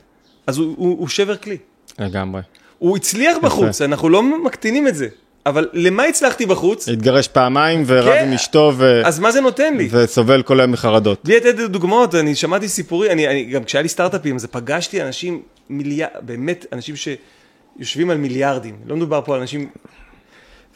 אז 0.47 0.59
הוא, 0.59 0.75
הוא, 0.79 0.99
הוא 0.99 1.09
שבר 1.09 1.37
כלי. 1.37 1.57
לגמרי. 1.99 2.41
הוא 2.79 2.97
הצליח 2.97 3.37
בחוץ, 3.43 3.83
אנחנו 3.83 4.09
לא 4.09 4.23
מקטינים 4.23 4.89
את 4.89 4.95
זה. 4.95 5.09
אבל 5.47 5.69
למה 5.73 6.05
הצלחתי 6.05 6.47
בחוץ? 6.47 6.89
התגרש 6.89 7.29
פעמיים 7.29 7.83
ורב 7.87 8.13
כן. 8.13 8.25
עם 8.29 8.33
אשתו 8.33 8.73
ו- 8.77 9.07
אז 9.07 9.19
מה 9.19 9.33
זה 9.33 9.41
נותן 9.41 9.77
לי? 9.77 9.89
וסובל 9.91 10.43
כל 10.43 10.61
היום 10.61 10.73
מחרדות. 10.73 11.21
בלי 11.25 11.37
לתת 11.37 11.55
דוגמאות, 11.55 12.15
אני 12.15 12.35
שמעתי 12.35 12.69
סיפורים, 12.69 13.11
אני, 13.11 13.29
אני 13.29 13.45
גם 13.45 13.65
כשהיה 13.65 13.83
לי 13.83 13.89
סטארט-אפים, 13.89 14.37
אז 14.37 14.47
פגשתי 14.47 15.03
אנשים, 15.03 15.43
מיליארד, 15.71 16.11
באמת 16.21 16.67
אנשים 16.73 16.95
שיושבים 16.97 18.11
על 18.11 18.17
מיליארדים, 18.17 18.77
לא 18.87 18.97
מדובר 18.97 19.21
פה 19.25 19.35
על 19.35 19.41
אנשים... 19.41 19.69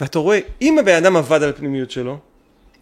ואתה 0.01 0.19
רואה, 0.19 0.39
אם 0.63 0.79
הבן 0.79 0.95
אדם 0.95 1.17
עבד 1.17 1.43
על 1.43 1.51
הפנימיות 1.51 1.91
שלו, 1.91 2.19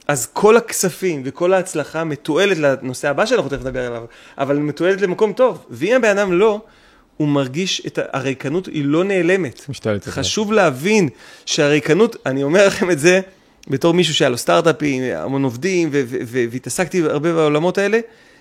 אז 0.09 0.26
כל 0.33 0.56
הכספים 0.56 1.22
וכל 1.24 1.52
ההצלחה 1.52 2.04
מתועלת 2.04 2.59
לנושא 2.59 3.09
הבא 3.09 3.26
שאנחנו 3.26 3.50
תכף 3.50 3.61
נדבר 3.61 3.87
עליו, 3.87 4.04
אבל 4.38 4.56
מתועלת 4.56 5.00
למקום 5.00 5.33
טוב. 5.33 5.64
ואם 5.70 5.96
הבן 5.96 6.18
אדם 6.18 6.33
לא, 6.33 6.61
הוא 7.20 7.28
מרגיש 7.28 7.83
את 7.87 7.98
הריקנות, 8.12 8.66
היא 8.66 8.85
לא 8.85 9.04
נעלמת. 9.04 9.66
משתלטת 9.68 10.06
עליו. 10.06 10.16
חשוב 10.18 10.52
להבין 10.52 11.09
שהריקנות, 11.46 12.16
אני 12.26 12.42
אומר 12.42 12.66
לכם 12.66 12.90
את 12.90 12.98
זה 12.98 13.20
בתור 13.68 13.94
מישהו 13.94 14.14
שהיה 14.14 14.28
לו 14.28 14.38
סטארט-אפים, 14.38 15.02
המון 15.16 15.44
עובדים, 15.44 15.88
והתעסקתי 16.50 17.02
הרבה 17.04 17.33
בעולמות 17.33 17.79
האלה, 17.79 17.98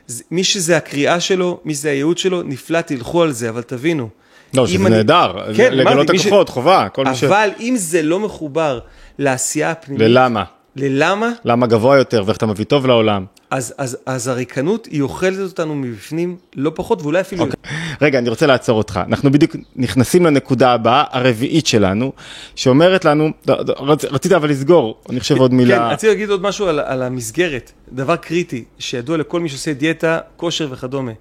זה- 0.08 0.24
מי 0.32 0.44
שזה 0.44 0.78
הקריאה 0.78 1.20
שלו, 1.20 1.60
מי 1.66 1.74
שזה 1.74 1.90
הייעוד 1.90 2.18
שלו, 2.18 2.42
נפלא, 2.44 2.82
תלכו 2.82 3.24
על 3.24 3.32
זה, 3.32 3.50
אבל 3.50 3.62
תבינו. 3.62 4.10
לא, 4.54 4.68
שזה 4.68 4.78
אני- 4.86 4.90
נהדר, 4.90 5.54
כן, 5.58 5.74
לגלות 5.74 5.94
אמרתי, 5.94 6.12
מי 6.12 6.20
ש- 6.20 6.28
חובה, 6.50 6.88
כל 6.94 7.06
מי 7.06 7.16
ש... 7.16 7.24
אבל 7.24 7.50
אם 7.60 7.74
זה 7.78 8.02
לא 8.02 8.20
מחובר 8.20 8.80
לעשייה 9.20 9.72
הפנימית, 9.72 10.02
ללמה? 10.08 10.44
ללמה, 10.80 11.32
למה 11.46 11.68
גבוה 11.68 11.98
יותר 11.98 12.24
ואיך 12.26 12.38
אתה 12.38 12.46
מביא 12.46 12.66
טוב 12.66 12.88
לעולם. 12.88 13.26
אז, 13.52 13.74
אז, 13.78 13.98
אז 14.06 14.28
הריקנות 14.28 14.86
היא 14.86 15.02
אוכלת 15.02 15.40
אותנו 15.40 15.76
מבפנים 15.76 16.38
לא 16.56 16.72
פחות, 16.76 17.02
ואולי 17.02 17.22
אפילו... 17.22 17.44
אוקיי. 17.44 17.72
רגע, 18.02 18.20
אני 18.20 18.30
רוצה 18.30 18.46
לעצור 18.46 18.78
אותך. 18.78 19.00
אנחנו 19.08 19.32
בדיוק 19.32 19.56
נכנסים 19.76 20.26
לנקודה 20.26 20.72
הבאה, 20.72 21.04
הרביעית 21.12 21.68
שלנו, 21.68 22.12
שאומרת 22.56 23.06
לנו, 23.06 23.30
לא, 23.48 23.58
לא, 23.68 23.76
רצ, 23.78 24.06
רצית 24.06 24.32
אבל 24.32 24.50
לסגור, 24.50 25.02
אני 25.10 25.20
חושב 25.20 25.38
עוד 25.38 25.54
מילה. 25.54 25.78
כן, 25.78 25.84
רציתי 25.84 26.08
להגיד 26.08 26.30
עוד 26.30 26.42
משהו 26.42 26.68
על, 26.68 26.80
על 26.80 27.02
המסגרת, 27.02 27.72
דבר 27.92 28.16
קריטי, 28.16 28.64
שידוע 28.80 29.18
לכל 29.18 29.40
מי 29.40 29.50
שעושה 29.50 29.74
דיאטה, 29.74 30.20
כושר 30.38 30.68
וכדומה. 30.72 31.12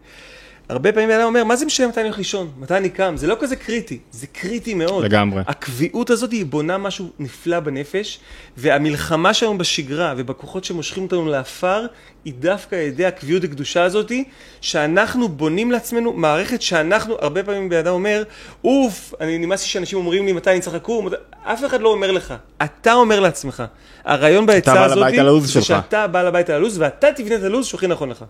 הרבה 0.68 0.92
פעמים 0.92 1.10
אדם 1.10 1.22
אומר, 1.22 1.44
מה 1.44 1.56
זה 1.56 1.66
משנה 1.66 1.86
מתי 1.86 2.00
אני 2.00 2.08
הולך 2.08 2.18
לישון? 2.18 2.50
מתי 2.58 2.76
אני 2.76 2.88
קם? 2.90 3.16
זה 3.16 3.26
לא 3.26 3.36
כזה 3.40 3.56
קריטי, 3.56 3.98
זה 4.10 4.26
קריטי 4.26 4.74
מאוד. 4.74 5.04
לגמרי. 5.04 5.42
הקביעות 5.46 6.10
הזאת 6.10 6.32
היא 6.32 6.46
בונה 6.46 6.78
משהו 6.78 7.10
נפלא 7.18 7.60
בנפש, 7.60 8.20
והמלחמה 8.56 9.34
שלנו 9.34 9.58
בשגרה 9.58 10.14
ובכוחות 10.16 10.64
שמושכים 10.64 11.02
אותנו 11.02 11.26
לעפר, 11.26 11.86
היא 12.24 12.34
דווקא 12.38 12.74
על 12.74 12.82
ידי 12.82 13.06
הקביעות 13.06 13.44
הקדושה 13.44 13.82
הזאת, 13.82 14.12
שאנחנו 14.60 15.28
בונים 15.28 15.70
לעצמנו 15.70 16.12
מערכת 16.12 16.62
שאנחנו, 16.62 17.16
הרבה 17.20 17.42
פעמים 17.42 17.68
בן 17.68 17.76
אדם 17.76 17.92
אומר, 17.92 18.22
אוף, 18.64 19.14
אני 19.20 19.38
נמאס 19.38 19.62
לי 19.62 19.68
שאנשים 19.68 19.98
אומרים 19.98 20.26
לי 20.26 20.32
מתי 20.32 20.50
אני 20.50 20.60
צריך 20.60 20.76
לקום, 20.76 21.08
אף 21.42 21.64
אחד 21.64 21.80
לא 21.80 21.88
אומר 21.88 22.12
לך, 22.12 22.34
אתה 22.64 22.92
אומר 22.92 23.20
לעצמך. 23.20 23.62
הרעיון 24.08 24.46
בעצה 24.46 24.84
הזאת, 24.84 25.06
זה 25.42 25.62
שאתה 25.62 26.06
בעל 26.06 26.26
הבית 26.26 26.50
על 26.50 26.56
הלו"ז, 26.56 26.78
ואתה 26.78 27.06
תבנה 27.16 27.34
את 27.34 27.42
הלו"ז 27.42 27.66
שהכי 27.66 27.86
נכון 27.86 28.08
לך. 28.08 28.24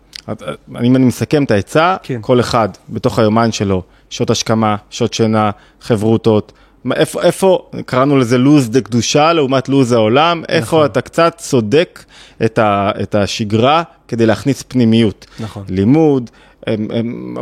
אם 0.82 0.96
אני 0.96 1.04
מסכם 1.04 1.44
את 1.44 1.50
העצה, 1.50 1.96
כן. 2.02 2.18
כל 2.20 2.40
אחד 2.40 2.68
בתוך 2.88 3.18
היומן 3.18 3.52
שלו, 3.52 3.82
שעות 4.10 4.30
השכמה, 4.30 4.76
שעות 4.90 5.14
שינה, 5.14 5.50
חברותות, 5.80 6.52
איפה, 6.94 7.22
איפה, 7.22 7.70
קראנו 7.86 8.16
לזה 8.16 8.38
לוז 8.38 8.68
דה 8.68 8.80
קדושה 8.80 9.32
לעומת 9.32 9.68
לוז 9.68 9.92
העולם, 9.92 10.38
נכון. 10.38 10.56
איפה 10.56 10.86
אתה 10.86 11.00
קצת 11.00 11.34
צודק 11.36 12.04
את, 12.44 12.58
ה, 12.58 12.90
את 13.02 13.14
השגרה 13.14 13.82
כדי 14.08 14.26
להכניס 14.26 14.62
פנימיות. 14.62 15.26
נכון. 15.40 15.64
לימוד, 15.68 16.30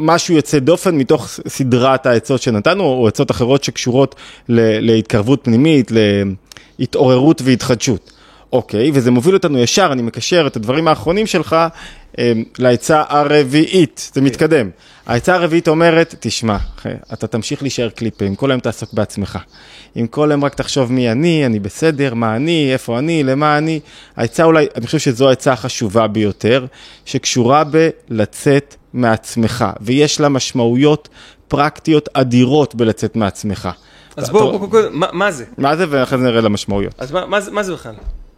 משהו 0.01 0.35
יוצא 0.35 0.59
דופן 0.59 0.95
מתוך 0.95 1.29
סדרת 1.49 2.07
העצות 2.07 2.43
שנתנו, 2.43 2.85
או 2.85 3.09
עצות 3.09 3.31
אחרות 3.31 3.65
שקשורות 3.65 4.15
ל, 4.49 4.87
להתקרבות 4.87 5.41
פנימית, 5.43 5.93
להתעוררות 6.79 7.43
והתחדשות. 7.45 8.16
אוקיי, 8.53 8.91
וזה 8.95 9.11
מוביל 9.11 9.35
אותנו 9.35 9.59
ישר, 9.59 9.89
אני 9.93 10.03
מקשר 10.03 10.47
את 10.47 10.57
הדברים 10.57 10.89
האחרונים 10.89 11.27
שלך 11.27 11.57
אמ, 12.19 12.45
לעצה 12.59 13.03
הרביעית, 13.09 14.11
זה 14.15 14.21
מתקדם. 14.21 14.71
העצה 15.07 15.35
הרביעית 15.35 15.69
אומרת, 15.69 16.15
תשמע, 16.21 16.57
אתה 17.13 17.27
תמשיך 17.27 17.63
להישאר 17.63 17.89
קליפה, 17.89 18.25
אם 18.25 18.35
כל 18.35 18.51
היום 18.51 18.61
תעסוק 18.61 18.93
בעצמך. 18.93 19.39
אם 19.97 20.07
כל 20.07 20.31
היום 20.31 20.45
רק 20.45 20.55
תחשוב 20.55 20.93
מי 20.93 21.13
אני, 21.13 21.47
אני 21.47 21.59
בסדר, 21.59 22.15
מה 22.15 22.37
אני, 22.37 22.73
איפה 22.73 22.99
אני, 22.99 23.23
למה 23.23 23.59
אני. 23.59 23.81
העצה 24.17 24.45
אולי, 24.45 24.67
אני 24.77 24.87
חושב 24.87 24.99
שזו 24.99 25.29
העצה 25.29 25.53
החשובה 25.53 26.07
ביותר, 26.07 26.67
שקשורה 27.05 27.63
בלצאת 27.65 28.77
מעצמך, 28.93 29.65
ויש 29.81 30.21
לה 30.21 30.29
משמעויות 30.29 31.09
פרקטיות 31.49 32.09
אדירות 32.15 32.75
בלצאת 32.75 33.17
מעצמך. 33.17 33.69
אז 34.17 34.31
בואו, 34.31 34.59
קודם 34.59 34.71
כל, 34.71 34.89
מה 34.93 35.33
זה? 35.33 35.45
מה 35.59 35.77
זה, 35.77 35.85
ואחרי 35.89 36.19
זה 36.19 36.25
נראה 36.25 36.41
למשמעויות. 36.41 36.95
אז 36.99 37.13
מה 37.51 37.63
זה 37.63 37.73
בכלל? 37.73 37.95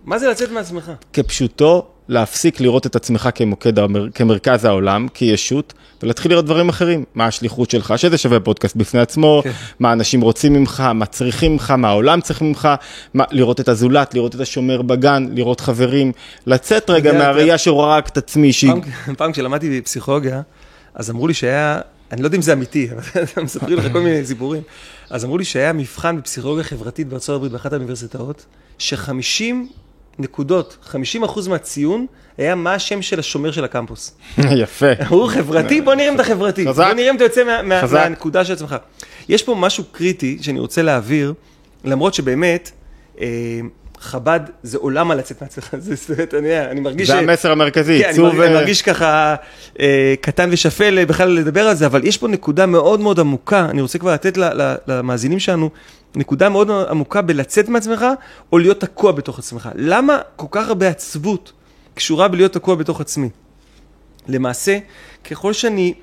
מה 0.09 0.18
זה 0.18 0.28
לצאת 0.28 0.50
מעצמך? 0.50 0.90
כפשוטו, 1.12 1.86
להפסיק 2.09 2.61
לראות 2.61 2.86
את 2.86 2.96
עצמך 2.96 3.28
כמוקד, 3.34 3.72
כמרכז 4.14 4.64
העולם, 4.64 5.09
כישות, 5.14 5.74
ולהתחיל 6.02 6.30
לראות 6.30 6.44
דברים 6.44 6.68
אחרים. 6.68 7.04
מה 7.14 7.26
השליחות 7.26 7.70
שלך, 7.70 7.94
שזה 7.96 8.18
שווה 8.18 8.40
פודקאסט 8.40 8.76
בפני 8.76 9.00
עצמו, 9.00 9.40
כן. 9.44 9.50
מה 9.78 9.92
אנשים 9.92 10.20
רוצים 10.20 10.52
ממך, 10.52 10.80
מה 10.80 11.06
צריכים 11.06 11.52
ממך, 11.52 11.70
מה 11.70 11.88
העולם 11.88 12.20
צריך 12.20 12.42
ממך, 12.42 12.68
מה, 13.14 13.24
לראות 13.30 13.61
את 13.61 13.68
הזולת, 13.68 14.14
לראות 14.14 14.34
את 14.34 14.40
השומר 14.40 14.82
בגן, 14.82 15.26
לראות 15.34 15.61
חברים, 15.61 16.12
לצאת 16.46 16.90
רגע 16.90 17.12
מהראייה 17.12 17.59
שרואה 17.59 17.96
רק 17.96 18.09
את 18.09 18.16
עצמי. 18.16 18.52
פעם, 18.52 19.14
פעם 19.14 19.32
כשלמדתי 19.32 19.80
בפסיכולוגיה, 19.80 20.40
אז 20.94 21.11
אמרו 21.11 21.28
לי 21.28 21.34
שהיה, 21.34 21.80
אני 22.12 22.22
לא 22.22 22.26
יודע 22.26 22.36
אם 22.36 22.42
זה 22.42 22.52
אמיתי, 22.52 22.88
אבל 22.92 23.24
מספרים 23.44 23.78
לך 23.78 23.92
כל 23.92 24.00
מיני 24.00 24.26
סיפורים, 24.26 24.62
אז 25.11 25.24
אמרו 25.24 25.38
לי 25.38 25.44
שהיה 25.44 25.72
מבחן 25.72 26.16
בפסיכולוגיה 26.16 26.64
חברתית 26.64 27.09
בארצות 27.09 27.36
הברית 27.36 27.52
באחת 27.52 27.72
האוניברסיטאות, 27.72 28.46
שחמישים 28.78 29.68
נקודות, 30.18 30.76
50% 30.90 31.48
מהציון 31.48 32.06
היה 32.38 32.54
מה 32.54 32.74
השם 32.74 33.02
של 33.02 33.18
השומר 33.18 33.50
של 33.50 33.64
הקמפוס. 33.64 34.16
יפה. 34.62 34.86
הוא 35.08 35.28
חברתי, 35.28 35.80
בוא 35.80 35.94
נראה 35.94 36.08
אם 36.08 36.14
אתה 36.14 36.24
חברתי. 36.24 36.68
חזק. 36.68 36.84
בוא 36.84 36.92
נראה 36.92 37.10
אם 37.10 37.16
אתה 37.16 37.24
יוצא 37.24 37.44
מה, 37.44 37.62
מה, 37.62 37.82
מהנקודה 37.92 38.44
של 38.44 38.52
עצמך. 38.52 38.76
יש 39.28 39.42
פה 39.42 39.54
משהו 39.54 39.84
קריטי 39.92 40.38
שאני 40.40 40.58
רוצה 40.58 40.82
להעביר, 40.82 41.34
למרות 41.84 42.14
שבאמת, 42.14 42.70
אה, 43.20 43.26
חב"ד 44.01 44.40
זה 44.62 44.78
עולם 44.78 45.11
על 45.11 45.18
לצאת 45.18 45.42
מעצמך, 45.42 45.74
זה 45.78 45.94
זאת 45.94 46.34
אני, 46.34 46.61
אני 46.61 46.80
מרגיש... 46.80 47.09
זה 47.09 47.14
ש... 47.14 47.16
המסר 47.16 47.53
המרכזי, 47.53 48.03
כן, 48.03 48.11
אני, 48.22 48.46
אני 48.46 48.55
מרגיש 48.55 48.82
ככה 48.82 49.34
אה, 49.80 50.14
קטן 50.20 50.49
ושפל 50.53 51.05
בכלל 51.05 51.28
לדבר 51.28 51.68
על 51.68 51.74
זה, 51.74 51.86
אבל 51.86 52.05
יש 52.05 52.18
פה 52.18 52.28
נקודה 52.28 52.66
מאוד 52.66 53.01
מאוד 53.01 53.20
עמוקה, 53.20 53.66
אני 53.70 53.82
רוצה 53.82 53.99
כבר 53.99 54.12
לתת 54.12 54.38
למאזינים 54.86 55.38
שלנו 55.38 55.70
נקודה 56.16 56.49
מאוד 56.49 56.70
עמוקה 56.70 57.22
בלצאת 57.22 57.68
מעצמך, 57.68 58.05
או 58.53 58.59
להיות 58.59 58.80
תקוע 58.80 59.12
בתוך 59.12 59.38
עצמך. 59.38 59.68
למה 59.74 60.18
כל 60.36 60.46
כך 60.51 60.68
הרבה 60.68 60.88
עצבות 60.88 61.53
קשורה 61.94 62.28
בלהיות 62.28 62.53
תקוע 62.53 62.74
בתוך 62.74 63.01
עצמי? 63.01 63.28
למעשה, 64.28 64.78
ככל 65.30 65.53
שאני 65.53 65.94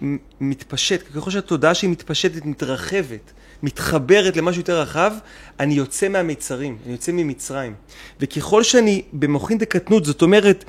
מתפשט, 0.42 1.04
ככל 1.16 1.32
שהתודעה 1.32 1.74
שלי 1.74 1.88
מתפשטת, 1.88 2.46
מתרחבת, 2.46 3.32
מתחברת 3.64 4.38
למשהו 4.38 4.60
יותר 4.60 4.82
רחב, 4.82 5.12
אני 5.60 5.74
יוצא 5.74 6.08
מהמיצרים, 6.08 6.78
אני 6.86 6.92
יוצא 6.92 7.12
ממצרים. 7.12 7.74
וככל 8.20 8.64
שאני 8.64 9.02
במוחין 9.14 9.58
דקטנות, 9.58 10.06
זאת 10.06 10.22
אומרת, 10.22 10.66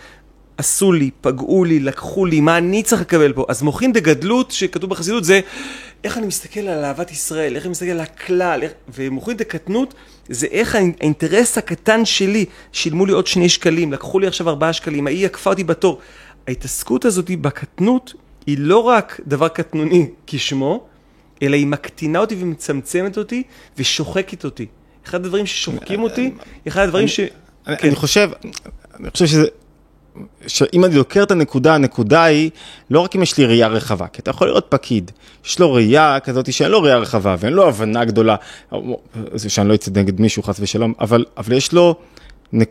עשו 0.59 0.93
לי, 0.93 1.11
פגעו 1.21 1.65
לי, 1.65 1.81
לקחו 1.81 2.27
לי, 2.27 2.41
מה 2.41 2.59
אני 2.59 2.83
צריך 2.83 3.01
לקבל 3.01 3.33
פה? 3.33 3.45
אז 3.49 3.63
מוחין 3.63 3.93
דגדלות, 3.93 4.51
שכתוב 4.51 4.91
בחסידות, 4.91 5.25
זה 5.25 5.41
איך 6.05 6.19
אני 6.19 6.27
מסתכל 6.27 6.61
על 6.61 6.85
אהבת 6.85 7.11
ישראל, 7.11 7.57
איך 7.57 7.65
אני 7.65 7.71
מסתכל 7.71 7.91
על 7.91 8.01
הכלל, 8.01 8.63
איך... 8.63 8.73
ומוחין 8.95 9.37
דקטנות, 9.37 9.95
זה 10.29 10.47
איך 10.51 10.75
האינטרס 10.75 11.59
הקטן 11.59 12.05
שלי, 12.05 12.45
שילמו 12.73 13.07
לי 13.07 13.13
עוד 13.13 13.27
שני 13.27 13.49
שקלים, 13.49 13.93
לקחו 13.93 14.19
לי 14.19 14.27
עכשיו 14.27 14.49
ארבעה 14.49 14.73
שקלים, 14.73 15.07
ההיא 15.07 15.27
עקפה 15.27 15.51
אותי 15.51 15.65
בתור. 15.65 15.99
ההתעסקות 16.49 17.05
הזאת 17.05 17.31
בקטנות, 17.31 18.15
היא 18.47 18.59
לא 18.59 18.79
רק 18.79 19.21
דבר 19.27 19.49
קטנוני 19.49 20.07
כשמו, 20.27 20.87
אלא 21.43 21.57
היא 21.57 21.67
מקטינה 21.67 22.19
אותי 22.19 22.37
ומצמצמת 22.39 23.19
אותי 23.19 23.43
ושוחקת 23.79 24.45
אותי. 24.45 24.67
אחד 25.07 25.25
הדברים 25.25 25.47
ששוחקים 25.47 26.03
אותי, 26.03 26.31
אחד 26.69 26.83
הדברים 26.83 27.09
ש... 27.09 27.21
אני 27.67 27.77
כן. 27.77 27.95
חושב, 27.95 28.31
אני 29.01 29.11
חושב 29.11 29.27
שזה... 29.27 29.47
שאם 30.47 30.85
אני 30.85 30.95
דוקר 30.95 31.23
את 31.23 31.31
הנקודה, 31.31 31.75
הנקודה 31.75 32.25
היא 32.25 32.51
לא 32.91 33.01
רק 33.01 33.17
אם 33.17 33.23
יש 33.23 33.39
לי 33.39 33.47
ראייה 33.47 33.69
רחבה, 33.69 34.07
כי 34.07 34.23
אתה 34.23 34.31
יכול 34.31 34.49
לראות 34.49 34.67
פקיד, 34.69 35.11
יש 35.47 35.59
לו 35.59 35.73
ראייה 35.73 36.19
כזאת 36.21 36.53
שאין 36.53 36.71
לו 36.71 36.83
ראייה 36.83 36.99
רחבה 36.99 37.37
ואין 37.39 37.53
לו 37.53 37.69
הבנה 37.69 38.05
גדולה, 38.05 38.37
שאני 39.49 39.69
לא 39.69 39.75
אצא 39.75 39.91
נגד 39.95 40.21
מישהו 40.21 40.43
חס 40.43 40.57
ושלום, 40.61 40.93
אבל, 41.01 41.25
אבל 41.37 41.53
יש 41.53 41.73
לו... 41.73 41.97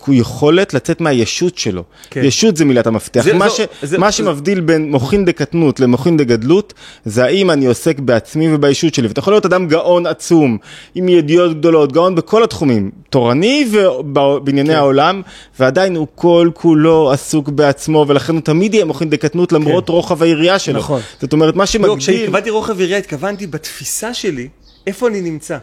יכולת 0.07 0.73
לצאת 0.73 1.01
מהישות 1.01 1.57
שלו. 1.57 1.83
כן. 2.09 2.23
ישות 2.23 2.57
זה 2.57 2.65
מילת 2.65 2.87
המפתח. 2.87 3.23
זה, 3.23 3.33
מה, 3.33 3.49
זו, 3.49 3.55
ש, 3.55 3.61
זה, 3.81 3.97
מה 3.97 4.11
זה, 4.11 4.17
שמבדיל. 4.17 4.59
בין 4.59 4.91
מוחין 4.91 5.25
דקטנות 5.25 5.79
למוחין 5.79 6.17
דגדלות, 6.17 6.73
זה 7.05 7.23
האם 7.23 7.51
אני 7.51 7.65
עוסק 7.65 7.99
בעצמי 7.99 8.55
ובישות 8.55 8.93
שלי. 8.93 9.07
ואתה 9.07 9.19
יכול 9.19 9.33
להיות 9.33 9.45
אדם 9.45 9.67
גאון 9.67 10.05
עצום, 10.05 10.57
עם 10.95 11.09
ידיעות 11.09 11.57
גדולות, 11.57 11.91
גאון 11.91 12.15
בכל 12.15 12.43
התחומים, 12.43 12.91
תורני 13.09 13.67
ובענייני 13.71 14.69
כן. 14.69 14.75
העולם, 14.75 15.21
ועדיין 15.59 15.95
הוא 15.95 16.07
כל 16.15 16.49
כולו 16.53 17.11
עסוק 17.11 17.49
בעצמו, 17.49 18.05
ולכן 18.07 18.33
הוא 18.33 18.41
תמיד 18.41 18.73
יהיה 18.73 18.85
מוחין 18.85 19.09
דקטנות 19.09 19.51
למרות 19.51 19.87
כן. 19.87 19.93
רוחב 19.93 20.23
היריעה 20.23 20.59
שלו. 20.59 20.79
נכון. 20.79 21.01
זאת 21.21 21.33
אומרת, 21.33 21.55
מה 21.55 21.65
שמגדיל... 21.65 21.91
לא, 21.91 21.97
כשהתכוונתי 21.97 22.49
רוחב 22.49 22.81
יריעה, 22.81 22.99
התכוונתי 22.99 23.47
בתפיסה 23.47 24.13
שלי, 24.13 24.47
איפה 24.87 25.07
אני 25.07 25.21
נמצא. 25.21 25.57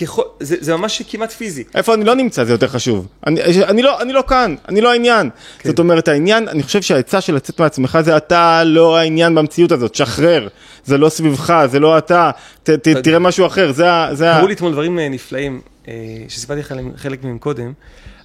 ככל, 0.00 0.22
זה, 0.40 0.56
זה 0.60 0.76
ממש 0.76 1.02
כמעט 1.08 1.32
פיזי. 1.32 1.64
איפה 1.74 1.94
אני 1.94 2.04
לא 2.04 2.14
נמצא 2.14 2.44
זה 2.44 2.52
יותר 2.52 2.68
חשוב. 2.68 3.06
אני, 3.26 3.40
אני, 3.44 3.82
לא, 3.82 4.02
אני 4.02 4.12
לא 4.12 4.24
כאן, 4.28 4.54
אני 4.68 4.80
לא 4.80 4.92
העניין. 4.92 5.30
כן. 5.58 5.68
זאת 5.68 5.78
אומרת 5.78 6.08
העניין, 6.08 6.48
אני 6.48 6.62
חושב 6.62 6.82
שהעצה 6.82 7.20
של 7.20 7.34
לצאת 7.34 7.60
מעצמך 7.60 7.98
זה 8.04 8.16
אתה 8.16 8.64
לא 8.64 8.96
העניין 8.96 9.34
במציאות 9.34 9.72
הזאת, 9.72 9.94
שחרר. 9.94 10.48
זה 10.84 10.98
לא 10.98 11.08
סביבך, 11.08 11.64
זה 11.70 11.80
לא 11.80 11.98
אתה, 11.98 12.30
ת, 12.62 12.70
ת, 12.70 12.88
תראה 12.88 13.18
משהו 13.18 13.46
אחר, 13.46 13.72
זה 13.72 13.90
ה... 13.90 14.36
קראו 14.36 14.46
לי 14.46 14.54
אתמול 14.54 14.72
דברים 14.72 14.98
אה, 14.98 15.08
נפלאים, 15.08 15.60
אה, 15.88 15.94
שסיפרתי 16.28 16.60
לך 16.60 16.74
חלק 16.96 17.24
מהם 17.24 17.38
קודם, 17.38 17.72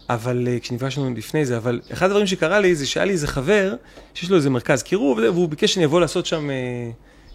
אבל 0.09 0.47
אה, 0.47 0.57
כשנפגשנו 0.61 1.13
לפני 1.15 1.45
זה, 1.45 1.57
אבל 1.57 1.79
אחד 1.93 2.05
הדברים 2.05 2.27
שקרה 2.27 2.59
לי 2.59 2.75
זה 2.75 2.85
שהיה 2.85 3.05
לי 3.05 3.11
איזה 3.11 3.27
חבר, 3.27 3.73
שיש 4.13 4.29
לו 4.29 4.35
איזה 4.35 4.49
מרכז 4.49 4.83
קירוב, 4.83 5.17
והוא 5.17 5.49
ביקש 5.49 5.73
שאני 5.73 5.85
אבוא 5.85 5.99
לעשות 5.99 6.25
שם 6.25 6.49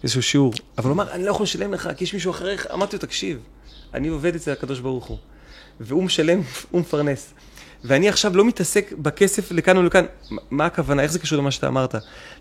איזשהו 0.03 0.23
שיעור. 0.23 0.55
אבל 0.79 0.89
הוא 0.89 0.95
אמר, 0.95 1.13
אני 1.13 1.25
לא 1.25 1.31
יכול 1.31 1.45
לשלם 1.45 1.75
לך, 1.75 1.89
כי 1.97 2.05
יש 2.05 2.15
מישהו 2.15 2.31
אחריך. 2.31 2.67
אמרתי 2.73 2.97
לו, 2.97 3.01
תקשיב. 3.01 3.39
אני 3.95 4.09
עובד 4.09 4.35
אצל 4.35 4.51
הקדוש 4.53 4.81
ברוך 4.81 5.05
הוא, 5.05 5.19
והוא 5.81 6.03
משלם, 6.03 6.41
הוא 6.71 6.81
מפרנס. 6.81 7.35
ואני 7.85 8.09
עכשיו 8.09 8.37
לא 8.37 8.45
מתעסק 8.45 8.93
בכסף 8.93 9.53
לכאן 9.53 9.77
או 9.77 9.83
לכאן. 9.83 10.05
מה 10.51 10.67
הכוונה? 10.67 11.03
איך 11.03 11.13
זה 11.13 11.19
קשור 11.19 11.39
למה 11.39 11.51
שאתה 11.51 11.67
אמרת? 11.67 11.95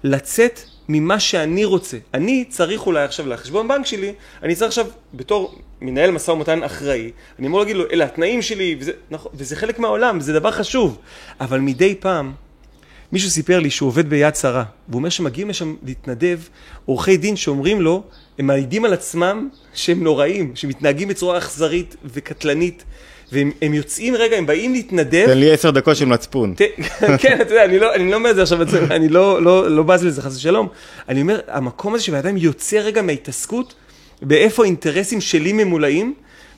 לצאת 0.04 0.60
ממה 0.90 1.20
שאני 1.20 1.66
רוצה. 1.66 1.98
אני 2.14 2.46
צריך 2.50 2.86
אולי 2.86 3.04
עכשיו 3.04 3.28
לחשבון 3.28 3.68
בנק 3.68 3.86
שלי, 3.86 4.14
אני 4.44 4.56
צריך 4.56 4.68
עכשיו, 4.68 4.88
בתור 5.14 5.60
מנהל 5.82 6.12
משא 6.12 6.32
ומתן 6.32 6.64
אחראי, 6.64 7.12
אני 7.40 7.48
אמור 7.48 7.60
להגיד 7.60 7.76
לו, 7.76 7.84
אלה 7.92 8.06
התנאים 8.06 8.42
שלי, 8.42 8.76
וזה, 8.80 8.92
נכון, 9.12 9.32
וזה 9.36 9.56
חלק 9.56 9.80
מהעולם, 9.80 10.20
זה 10.20 10.34
דבר 10.34 10.52
חשוב. 10.52 10.98
אבל 11.40 11.60
מדי 11.60 11.96
פעם, 11.96 12.34
מישהו 13.12 13.30
סיפר 13.30 13.60
לי 13.60 13.70
שהוא 13.70 13.88
עובד 13.88 14.10
ביד 14.10 14.36
שרה, 14.36 14.64
והוא 14.90 15.00
אומר 15.00 15.10
שמגיעים 15.10 15.50
לשם 15.50 15.76
להתנדב 15.84 16.40
עורכי 16.86 17.18
דין 17.18 17.36
שאומרים 17.36 17.82
לו, 17.82 18.04
הם 18.40 18.48
מעידים 18.48 18.86
על 18.86 18.94
עצמם 18.94 19.50
שהם 19.74 20.04
נוראים, 20.04 20.52
שמתנהגים 20.56 21.08
בצורה 21.08 21.38
אכזרית 21.38 21.96
וקטלנית, 22.06 22.84
והם 23.32 23.52
הם 23.62 23.74
יוצאים 23.74 24.16
רגע, 24.16 24.38
הם 24.38 24.46
באים 24.46 24.74
להתנדב. 24.74 25.26
תן 25.26 25.38
לי 25.38 25.52
עשר 25.52 25.72
דקות 25.72 25.96
של 25.96 26.06
מצפון. 26.06 26.56
כן, 27.22 27.42
אתה 27.42 27.54
יודע, 27.54 27.66
אני 27.66 27.80
לא, 27.80 27.96
אני 27.96 28.12
לא 28.12 28.16
אומר 28.16 28.30
את 28.30 28.36
זה 28.36 28.42
עכשיו, 28.42 28.62
אני 28.92 29.10
לא, 29.10 29.42
לא, 29.44 29.72
לא 29.72 29.84
בז 29.84 30.04
לזה, 30.04 30.22
חס 30.22 30.36
ושלום. 30.36 30.68
אני 31.10 31.22
אומר, 31.22 31.40
המקום 31.48 31.96
הזה 31.96 32.04
שבן 32.04 32.38
יוצא 32.38 32.78
רגע 32.78 33.02
מההתעסקות, 33.02 33.74
באיפה 34.22 34.64
האינטרסים 34.64 35.22
שלי 35.22 35.54
ממולאים, 35.54 36.14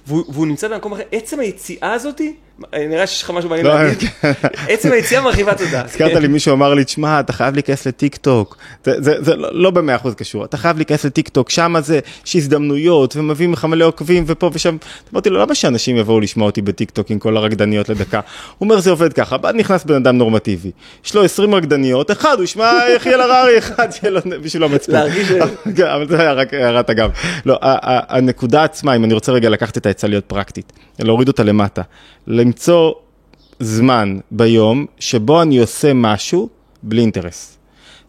והוא, 0.08 0.24
והוא 0.30 0.48
נמצא 0.48 0.68
במקום 0.68 0.94
אחר, 0.94 1.04
עצם 1.12 1.40
היציאה 1.40 1.94
הזאתי, 1.94 2.36
נראה 2.74 3.08
שיש 3.08 3.24
לך 3.24 3.30
משהו 3.30 3.50
מעניין 3.50 3.68
לא, 3.68 3.84
להגיד, 3.84 4.10
עצם 4.70 4.92
היציאה 4.92 5.22
מרחיבה 5.22 5.56
תודה. 5.56 5.82
הזכרת 5.82 6.22
לי 6.22 6.28
מישהו 6.28 6.54
אמר 6.54 6.74
לי, 6.74 6.84
תשמע, 6.84 7.20
אתה 7.20 7.34
חייב 7.34 7.54
להיכנס 7.54 7.88
לטיק 7.88 8.16
טוק, 8.16 8.58
זה, 8.84 9.36
לא, 9.36 9.50
לא 9.52 9.72
במאה 9.72 9.96
אחוז 9.96 10.14
קשור, 10.16 10.46
אתה 10.46 10.58
חייב 10.58 10.78
להיכנס 10.78 11.06
לטיק 11.06 11.30
טוק, 11.30 11.50
שם 11.50 11.76
זה, 11.80 12.00
יש 12.26 12.36
הזדמנויות, 12.36 13.16
ומביאים 13.16 13.54
לך 13.54 13.66
מלא 13.66 13.86
עוקבים, 13.86 14.24
ופה 14.28 14.50
ושם, 14.54 14.78
אמרתי 15.14 15.30
לו, 15.30 15.40
למה 15.40 15.56
שאנשים 15.56 15.98
יבואו 15.98 16.20
לשמוע 16.20 16.46
אותי 16.46 16.62
בטיק 16.62 16.90
טוק 16.90 17.12
עם 17.12 17.20
כל 17.20 17.38
הרקדניות 17.38 17.90
לדקה? 17.90 18.20
הוא 18.58 18.66
אומר, 18.66 18.80
זה 18.80 18.90
עובד 18.90 19.14
ככה, 19.14 19.38
נכנס 19.54 19.84
בן 19.84 19.96
אדם 19.96 20.18
נורמטיבי, 20.18 20.72
יש 21.06 21.16
לו 21.16 21.24
20 21.24 21.56
רקדניות, 21.56 22.12
אחד, 22.12 22.36
הוא 22.36 22.44
ישמע 22.44 22.72
יחיאל 22.96 23.22
הררי, 23.22 23.58
אחד 23.60 23.92
שיהיה 23.92 24.12
לו 24.12 24.20
בשבילו 24.44 24.70
מצפון. 24.70 24.96
להרגיש... 24.96 25.28
כן, 25.76 25.88
אבל 25.96 26.08
זה 26.08 26.22
היה 26.22 26.34
רק 26.34 26.54
הערת 26.54 26.90
אגב. 26.90 27.12
לא, 27.46 27.58
הנקודה 27.62 28.64
עצמה, 28.64 28.96
אם 28.96 29.04
אני 29.04 29.14
רוצה 29.14 29.32
רגע 29.32 29.50
לקחת 29.50 29.78
את 29.78 29.86
העצה 29.86 30.08
להיות 30.08 30.26
פרקטית, 30.26 30.74
להוריד 31.00 31.28
אותה 31.28 31.44
למטה, 31.44 31.82
למצוא 32.44 32.94
זמן 33.60 34.18
ביום 34.32 34.86
שבו 35.00 35.42
אני 35.42 35.58
עושה 35.60 35.94
משהו 35.94 36.50
בלי 36.84 37.02
אינטרס. 37.02 37.58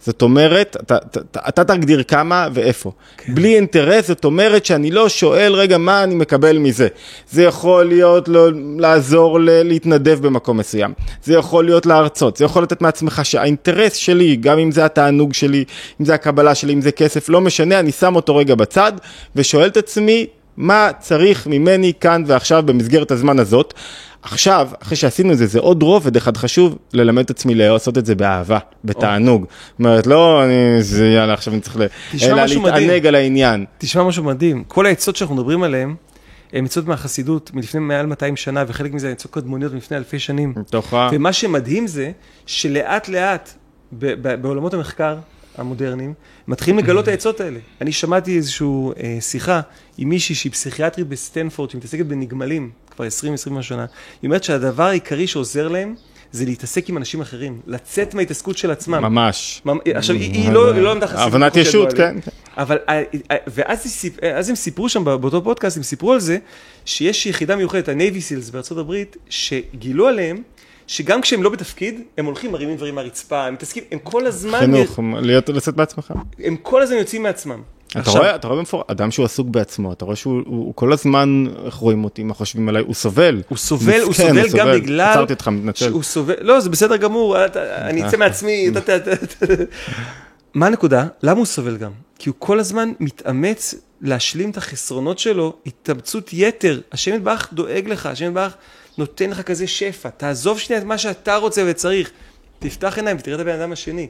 זאת 0.01 0.23
אומרת, 0.23 0.77
אתה, 0.81 0.97
אתה, 0.97 1.41
אתה 1.49 1.65
תגדיר 1.65 2.03
כמה 2.03 2.49
ואיפה. 2.53 2.93
כן. 3.17 3.35
בלי 3.35 3.57
אינטרס, 3.57 4.09
זאת 4.09 4.25
אומרת 4.25 4.67
שאני 4.67 4.91
לא 4.91 5.09
שואל, 5.09 5.53
רגע, 5.53 5.79
מה 5.79 6.05
אני 6.05 6.15
מקבל 6.15 6.59
מזה? 6.59 6.89
זה 7.31 7.43
יכול 7.43 7.85
להיות 7.85 8.29
לא, 8.29 8.49
לעזור 8.79 9.41
ל, 9.41 9.63
להתנדב 9.63 10.19
במקום 10.27 10.57
מסוים. 10.57 10.93
זה 11.23 11.35
יכול 11.35 11.65
להיות 11.65 11.87
להרצות, 11.87 12.37
זה 12.37 12.45
יכול 12.45 12.63
לתת 12.63 12.83
מעצמך 12.83 13.21
שהאינטרס 13.25 13.95
שלי, 13.95 14.37
גם 14.37 14.59
אם 14.59 14.71
זה 14.71 14.85
התענוג 14.85 15.35
שלי, 15.35 15.65
אם 16.01 16.05
זה 16.05 16.15
הקבלה 16.15 16.55
שלי, 16.55 16.73
אם 16.73 16.81
זה 16.81 16.93
כסף, 16.93 17.29
לא 17.29 17.41
משנה, 17.41 17.79
אני 17.79 17.93
שם 17.93 18.17
אותו 18.17 18.37
רגע 18.37 18.55
בצד 18.55 18.93
ושואל 19.37 19.67
את 19.67 19.77
עצמי, 19.77 20.27
מה 20.57 20.91
צריך 20.99 21.47
ממני 21.47 21.93
כאן 22.01 22.23
ועכשיו 22.27 22.63
במסגרת 22.67 23.11
הזמן 23.11 23.39
הזאת. 23.39 23.75
עכשיו, 24.25 24.69
אחרי 24.83 24.97
שעשינו 24.97 25.33
את 25.33 25.39
זה, 25.39 25.47
זה 25.47 25.59
עוד 25.59 25.83
רובד 25.83 26.17
אחד 26.17 26.37
חשוב, 26.37 26.79
ללמד 26.93 27.25
את 27.25 27.31
עצמי 27.31 27.55
לעשות 27.55 27.99
את 27.99 28.07
זה 28.07 28.15
באהבה, 28.15 28.59
בתענוג. 28.85 29.43
זאת 29.43 29.79
אומרת, 29.79 30.07
לא, 30.07 30.45
אני, 30.45 30.83
זה 30.83 31.07
יאללה, 31.07 31.33
עכשיו 31.33 31.53
אני 31.53 31.63
צריך 31.63 31.77
אלא 32.23 32.45
להתענג 32.45 33.07
על 33.07 33.15
העניין. 33.15 33.65
תשמע 33.79 34.05
משהו 34.05 34.25
מדהים, 34.25 34.65
כל 34.65 34.87
העצות 34.87 35.17
שאנחנו 35.17 35.35
מדברים 35.35 35.63
עליהן, 35.63 35.95
הן 36.53 36.65
עצות 36.65 36.87
מהחסידות 36.87 37.51
מלפני 37.55 37.81
מעל 37.81 38.07
200 38.07 38.37
שנה, 38.37 38.65
וחלק 38.69 38.93
מזה 38.93 39.11
עצות 39.11 39.31
קדמוניות 39.31 39.73
מלפני 39.73 39.97
אלפי 39.97 40.19
שנים. 40.19 40.55
תוכה. 40.71 41.09
ומה 41.13 41.33
שמדהים 41.33 41.87
זה, 41.87 42.11
שלאט 42.47 43.09
לאט, 43.09 43.51
בעולמות 43.93 44.75
המחקר, 44.75 45.17
המודרניים, 45.59 46.15
מתחילים 46.49 46.79
לגלות 46.79 47.09
העצות 47.09 47.41
האלה. 47.41 47.59
אני 47.81 47.93
שמעתי 47.93 48.37
איזושהי 48.37 48.67
אה, 49.03 49.17
שיחה 49.21 49.61
עם 49.99 50.09
מישהי 50.09 50.35
שהיא 50.35 50.53
פסיכיאטרית 50.53 51.09
בסטנפורד, 51.09 51.71
שמתעסקת 51.71 52.07
בנגמלים, 52.07 52.71
כבר 52.97 53.07
20-20 53.59 53.63
שנה. 53.63 53.87
היא 54.23 54.29
אומרת 54.29 54.45
שהדבר 54.45 54.85
העיקרי 54.85 55.27
שעוזר 55.27 55.69
להם, 55.69 55.95
זה 56.33 56.45
להתעסק 56.45 56.89
עם 56.89 56.97
אנשים 56.97 57.21
אחרים, 57.21 57.61
לצאת 57.67 58.15
מההתעסקות 58.15 58.59
של 58.59 58.71
עצמם. 58.71 59.03
ממש. 59.03 59.63
עכשיו, 59.95 60.17
היא 60.17 60.53
לא 60.53 60.75
למדה 60.75 61.07
חסידות. 61.07 61.27
הבנת 61.27 61.57
ישות, 61.57 61.93
כן. 61.93 62.17
אבל, 62.57 62.79
אה, 62.89 63.03
אה, 63.31 63.37
ואז 63.47 64.49
הם 64.49 64.57
סיפרו 64.57 64.89
שם, 64.89 65.05
באותו 65.05 65.45
פודקאסט, 65.45 65.77
הם 65.77 65.83
סיפרו 65.83 66.13
על 66.13 66.21
זה, 66.21 66.39
שיש 66.85 67.27
יחידה 67.27 67.57
מיוחדת, 67.57 67.89
ה-Navy 67.89 68.49
Seals 68.49 68.53
בארצות 68.53 68.79
הברית, 68.79 69.17
שגילו 69.29 70.09
עליהם 70.09 70.43
שגם 70.87 71.21
כשהם 71.21 71.43
לא 71.43 71.51
בתפקיד, 71.51 72.01
הם 72.19 72.27
הולכים, 72.27 72.53
מרימים 72.53 72.77
דברים 72.77 72.95
מהרצפה, 72.95 73.47
הם 73.47 73.55
מתעסקים, 73.55 73.85
הם 73.93 73.99
כל 73.99 74.27
הזמן... 74.27 74.59
חינוך, 74.59 74.99
להיות, 75.23 75.49
לצאת 75.49 75.75
בעצמך. 75.75 76.13
הם 76.45 76.57
כל 76.57 76.83
הזמן 76.83 76.97
יוצאים 76.97 77.23
מעצמם. 77.23 77.63
אתה 78.01 78.01
עכשיו... 78.01 78.23
רואה, 78.23 78.35
אתה 78.35 78.49
רואה 78.49 78.59
במפורט, 78.59 78.91
אדם 78.91 79.11
שהוא 79.11 79.25
עסוק 79.25 79.49
בעצמו, 79.49 79.93
אתה 79.93 80.05
רואה 80.05 80.17
שהוא 80.17 80.35
הוא, 80.35 80.45
הוא 80.47 80.75
כל 80.75 80.93
הזמן, 80.93 81.45
איך 81.67 81.75
רואים 81.75 82.05
אותי, 82.05 82.23
מה 82.23 82.35
חושבים 82.35 82.69
עליי, 82.69 82.83
הוא 82.83 82.95
סובל. 82.95 83.43
הוא 83.49 83.59
סובל, 83.59 84.01
הוא 84.01 84.15
סובל 84.15 84.39
הוא 84.39 84.59
גם 84.59 84.67
בגלל... 84.73 85.01
עצרתי 85.01 85.33
אותך, 85.33 85.49
מתנצל. 85.49 85.85
שהוא 85.85 86.03
סובל, 86.03 86.35
לא, 86.41 86.61
זה 86.61 86.71
בסדר 86.71 86.97
גמור, 86.97 87.37
אני 87.57 88.07
אצא 88.09 88.17
מעצמי, 88.17 88.71
מה 90.55 90.67
הנקודה? 90.67 91.07
למה 91.23 91.39
הוא 91.39 91.47
סובל 91.47 91.77
גם? 91.77 91.91
כי 92.19 92.29
הוא 92.29 92.37
כל 92.39 92.61
הזמן 92.61 92.93
מתאמץ 93.01 93.75
להשלים 94.01 94.51
את 94.51 94.57
החסרונות 94.57 95.19
שלו, 95.19 95.57
התאמצות 95.67 96.31
יתר. 96.33 96.81
השם 96.93 97.15
יתברך 97.15 97.49
דואג 97.53 97.89
לך, 97.89 98.07
השם 98.07 98.27
יתברך 98.27 98.55
נותן 98.99 99.31
לך 99.31 99.43
כזה 99.43 99.67
שפע. 99.67 100.09
תעזוב 100.09 100.59
שנייה 100.59 100.83
את 100.83 100.87
מה 100.87 100.99
שאתה 100.99 101.37
רוצה 101.37 101.65
וצריך. 101.67 102.11
תפתח 102.59 102.97
עיניים 102.97 103.17
ותראה 103.21 103.35
את 103.35 103.41
הבן 103.41 103.61
אדם 103.61 103.73
השני. 103.73 104.09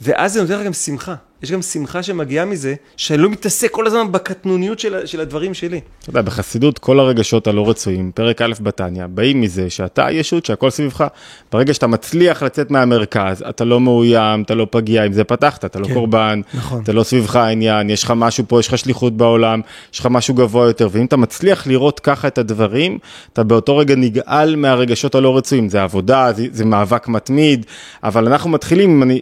ואז 0.00 0.32
זה 0.32 0.42
נותן 0.42 0.54
לך 0.54 0.66
גם 0.66 0.72
שמחה. 0.72 1.14
יש 1.42 1.52
גם 1.52 1.62
שמחה 1.62 2.02
שמגיעה 2.02 2.44
מזה, 2.44 2.74
שאני 2.96 3.22
לא 3.22 3.30
מתעסק 3.30 3.70
כל 3.70 3.86
הזמן 3.86 4.12
בקטנוניות 4.12 4.78
של, 4.78 5.06
של 5.06 5.20
הדברים 5.20 5.54
שלי. 5.54 5.80
אתה 6.00 6.10
יודע, 6.10 6.22
בחסידות 6.22 6.78
כל 6.78 7.00
הרגשות 7.00 7.46
הלא 7.46 7.70
רצויים, 7.70 8.10
פרק 8.14 8.42
א' 8.42 8.52
בתניא, 8.60 9.06
באים 9.06 9.40
מזה 9.40 9.70
שאתה 9.70 10.06
הישות, 10.06 10.46
שהכל 10.46 10.70
סביבך. 10.70 11.06
ברגע 11.52 11.74
שאתה 11.74 11.86
מצליח 11.86 12.42
לצאת 12.42 12.70
מהמרכז, 12.70 13.44
אתה 13.48 13.64
לא 13.64 13.80
מאוים, 13.80 14.42
אתה 14.42 14.54
לא 14.54 14.66
פגיע, 14.70 15.04
עם 15.04 15.12
זה 15.12 15.24
פתחת, 15.24 15.64
אתה 15.64 15.78
לא 15.78 15.86
כן, 15.86 15.94
קורבן, 15.94 16.40
נכון. 16.54 16.82
אתה 16.82 16.92
לא 16.92 17.02
סביבך 17.02 17.36
העניין, 17.36 17.90
יש 17.90 18.02
לך 18.02 18.12
משהו 18.16 18.44
פה, 18.48 18.60
יש 18.60 18.68
לך 18.68 18.78
שליחות 18.78 19.16
בעולם, 19.16 19.60
יש 19.92 20.00
לך 20.00 20.06
משהו 20.10 20.34
גבוה 20.34 20.66
יותר, 20.66 20.88
ואם 20.92 21.04
אתה 21.04 21.16
מצליח 21.16 21.66
לראות 21.66 22.00
ככה 22.00 22.28
את 22.28 22.38
הדברים, 22.38 22.98
אתה 23.32 23.42
באותו 23.42 23.76
רגע 23.76 23.94
נגאל 23.96 24.56
מהרגשות 24.56 25.14
הלא 25.14 25.36
רצויים. 25.36 25.68
זה 25.68 25.82
עבודה, 25.82 26.32
זה, 26.32 26.46
זה 26.52 26.64
מאבק 26.64 27.08
מתמיד, 27.08 27.66
אבל 28.02 28.26
אנחנו 28.26 28.50
מתחילים, 28.50 29.02
אני 29.02 29.20